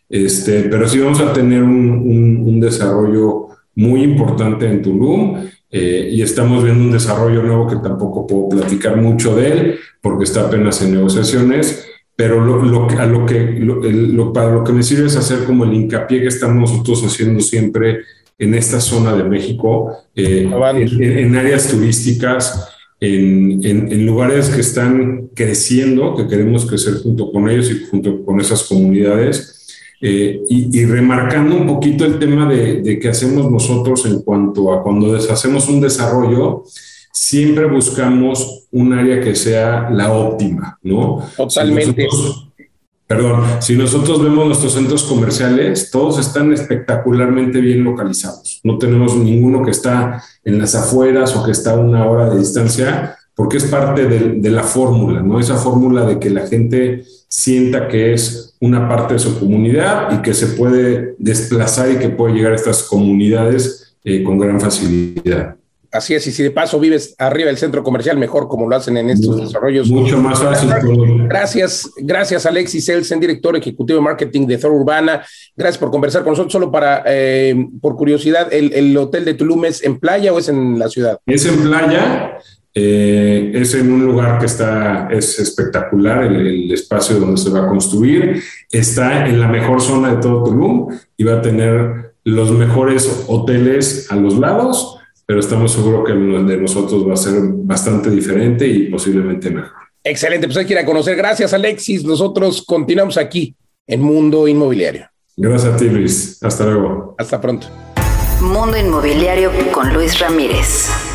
Este, 0.08 0.62
pero 0.70 0.88
sí 0.88 1.00
vamos 1.00 1.20
a 1.20 1.32
tener 1.32 1.64
un, 1.64 1.90
un, 1.90 2.42
un 2.46 2.60
desarrollo 2.60 3.48
muy 3.74 4.04
importante 4.04 4.70
en 4.70 4.80
Tulum. 4.80 5.44
Eh, 5.74 6.10
y 6.12 6.20
estamos 6.20 6.62
viendo 6.62 6.84
un 6.84 6.92
desarrollo 6.92 7.42
nuevo 7.42 7.66
que 7.66 7.76
tampoco 7.76 8.26
puedo 8.26 8.50
platicar 8.50 8.98
mucho 8.98 9.34
de 9.34 9.50
él 9.50 9.78
porque 10.02 10.24
está 10.24 10.42
apenas 10.42 10.82
en 10.82 10.92
negociaciones, 10.92 11.86
pero 12.14 12.44
lo, 12.44 12.90
a 12.90 13.06
lo 13.06 13.24
que, 13.24 13.58
para 14.34 14.52
lo 14.52 14.64
que 14.64 14.72
me 14.74 14.82
sirve 14.82 15.06
es 15.06 15.16
hacer 15.16 15.44
como 15.44 15.64
el 15.64 15.72
hincapié 15.72 16.20
que 16.20 16.26
estamos 16.28 16.70
nosotros 16.70 17.02
haciendo 17.06 17.40
siempre 17.40 18.00
en 18.38 18.52
esta 18.52 18.80
zona 18.80 19.16
de 19.16 19.24
México, 19.24 19.96
eh, 20.14 20.46
en, 20.50 21.36
áreas 21.36 21.68
turísticas, 21.68 22.68
en, 23.00 23.64
en, 23.64 24.06
lugares 24.06 24.50
que 24.50 24.60
están 24.60 25.28
creciendo, 25.34 26.14
que 26.14 26.28
queremos 26.28 26.66
crecer 26.66 26.94
junto 27.02 27.32
con 27.32 27.48
ellos 27.48 27.70
y 27.70 27.86
junto 27.86 28.22
con 28.24 28.40
esas 28.40 28.64
comunidades 28.64 29.61
eh, 30.04 30.42
y, 30.48 30.84
remarcando 30.84 31.54
un 31.54 31.64
poquito 31.64 32.04
el 32.04 32.18
tema 32.18 32.48
de, 32.48 32.82
de 32.82 32.98
qué 32.98 33.10
hacemos 33.10 33.48
nosotros 33.48 34.04
en 34.04 34.22
cuanto 34.22 34.72
a 34.72 34.82
cuando 34.82 35.12
deshacemos 35.12 35.68
un 35.68 35.80
desarrollo, 35.80 36.64
siempre 37.12 37.66
buscamos 37.66 38.66
un 38.72 38.94
área 38.94 39.20
que 39.20 39.36
sea 39.36 39.90
la 39.90 40.12
óptima, 40.12 40.76
¿no? 40.82 41.22
Totalmente. 41.36 42.08
perdón, 43.06 43.44
si 43.60 43.76
nosotros 43.76 44.20
vemos 44.20 44.44
nuestros 44.44 44.72
centros 44.72 45.04
comerciales, 45.04 45.92
todos 45.92 46.18
están 46.18 46.52
espectacularmente 46.52 47.60
bien 47.60 47.84
localizados. 47.84 48.60
No 48.64 48.78
tenemos 48.78 49.14
ninguno 49.14 49.64
que 49.64 49.70
está 49.70 50.20
en 50.44 50.58
las 50.58 50.74
afueras 50.74 51.36
o 51.36 51.44
que 51.44 51.52
está 51.52 51.74
a 51.74 51.78
una 51.78 52.10
hora 52.10 52.28
de 52.28 52.40
distancia, 52.40 53.16
porque 53.36 53.58
es 53.58 53.64
parte 53.66 54.08
de, 54.08 54.40
de 54.40 54.50
la 54.50 54.64
fórmula, 54.64 55.22
¿no? 55.22 55.38
Esa 55.38 55.54
fórmula 55.58 56.04
de 56.06 56.18
que 56.18 56.30
la 56.30 56.48
gente 56.48 57.04
sienta 57.32 57.88
que 57.88 58.12
es 58.12 58.54
una 58.60 58.86
parte 58.86 59.14
de 59.14 59.18
su 59.18 59.38
comunidad 59.38 60.12
y 60.12 60.20
que 60.20 60.34
se 60.34 60.48
puede 60.48 61.14
desplazar 61.16 61.90
y 61.90 61.96
que 61.96 62.10
puede 62.10 62.34
llegar 62.34 62.52
a 62.52 62.56
estas 62.56 62.82
comunidades 62.82 63.94
eh, 64.04 64.22
con 64.22 64.38
gran 64.38 64.60
facilidad. 64.60 65.56
Así 65.90 66.14
es, 66.14 66.26
y 66.26 66.32
si 66.32 66.42
de 66.42 66.50
paso 66.50 66.78
vives 66.78 67.14
arriba 67.16 67.46
del 67.46 67.56
centro 67.56 67.82
comercial, 67.82 68.18
mejor 68.18 68.48
como 68.48 68.68
lo 68.68 68.76
hacen 68.76 68.98
en 68.98 69.08
estos 69.08 69.40
desarrollos. 69.40 69.88
Mucho 69.88 70.18
más 70.18 70.40
fácil. 70.40 70.70
Gracias, 71.26 71.90
gracias 71.96 72.44
Alexis 72.44 72.86
Elsen, 72.90 73.18
director 73.18 73.56
ejecutivo 73.56 73.98
de 73.98 74.04
marketing 74.04 74.46
de 74.46 74.58
Thor 74.58 74.72
Urbana. 74.72 75.24
Gracias 75.56 75.78
por 75.78 75.90
conversar 75.90 76.24
con 76.24 76.32
nosotros. 76.32 76.52
Solo 76.52 76.70
para, 76.70 77.02
eh, 77.06 77.54
por 77.80 77.96
curiosidad, 77.96 78.52
¿el, 78.52 78.74
¿el, 78.74 78.94
hotel 78.96 79.24
de 79.24 79.32
Tulum 79.34 79.64
es 79.64 79.82
en 79.82 79.98
playa 79.98 80.34
o 80.34 80.38
es 80.38 80.50
en 80.50 80.78
la 80.78 80.88
ciudad? 80.88 81.18
Es 81.26 81.46
en 81.46 81.62
playa. 81.62 82.38
Eh, 82.74 83.52
es 83.54 83.74
en 83.74 83.92
un 83.92 84.06
lugar 84.06 84.38
que 84.38 84.46
está, 84.46 85.08
es 85.10 85.38
espectacular, 85.38 86.24
el, 86.24 86.72
espacio 86.72 87.16
donde 87.16 87.40
se 87.40 87.50
va 87.50 87.64
a 87.64 87.68
construir. 87.68 88.42
Está 88.70 89.26
en 89.26 89.40
la 89.40 89.48
mejor 89.48 89.80
zona 89.80 90.14
de 90.14 90.20
todo 90.20 90.44
Tulum 90.44 90.88
y 91.16 91.24
va 91.24 91.34
a 91.34 91.42
tener 91.42 92.14
los 92.24 92.50
mejores 92.52 93.24
hoteles 93.26 94.10
a 94.10 94.16
los 94.16 94.38
lados, 94.38 94.96
pero 95.26 95.40
estamos 95.40 95.72
seguros 95.72 96.06
que 96.06 96.12
el 96.12 96.46
de 96.46 96.56
nosotros 96.56 97.06
va 97.06 97.14
a 97.14 97.16
ser 97.16 97.34
bastante 97.42 98.10
diferente 98.10 98.66
y 98.66 98.88
posiblemente 98.88 99.50
mejor. 99.50 99.72
Excelente, 100.04 100.46
pues 100.46 100.56
hay 100.56 100.66
que 100.66 100.72
ir 100.72 100.78
a 100.78 100.84
conocer. 100.84 101.16
Gracias, 101.16 101.52
Alexis. 101.52 102.04
Nosotros 102.04 102.64
continuamos 102.66 103.16
aquí 103.16 103.54
en 103.86 104.00
Mundo 104.00 104.48
Inmobiliario. 104.48 105.08
Gracias 105.36 105.74
a 105.74 105.76
ti, 105.76 105.88
Luis. 105.88 106.42
Hasta 106.42 106.64
luego. 106.64 107.14
Hasta 107.18 107.40
pronto. 107.40 107.68
Mundo 108.40 108.76
Inmobiliario 108.76 109.50
con 109.72 109.92
Luis 109.92 110.18
Ramírez. 110.18 111.11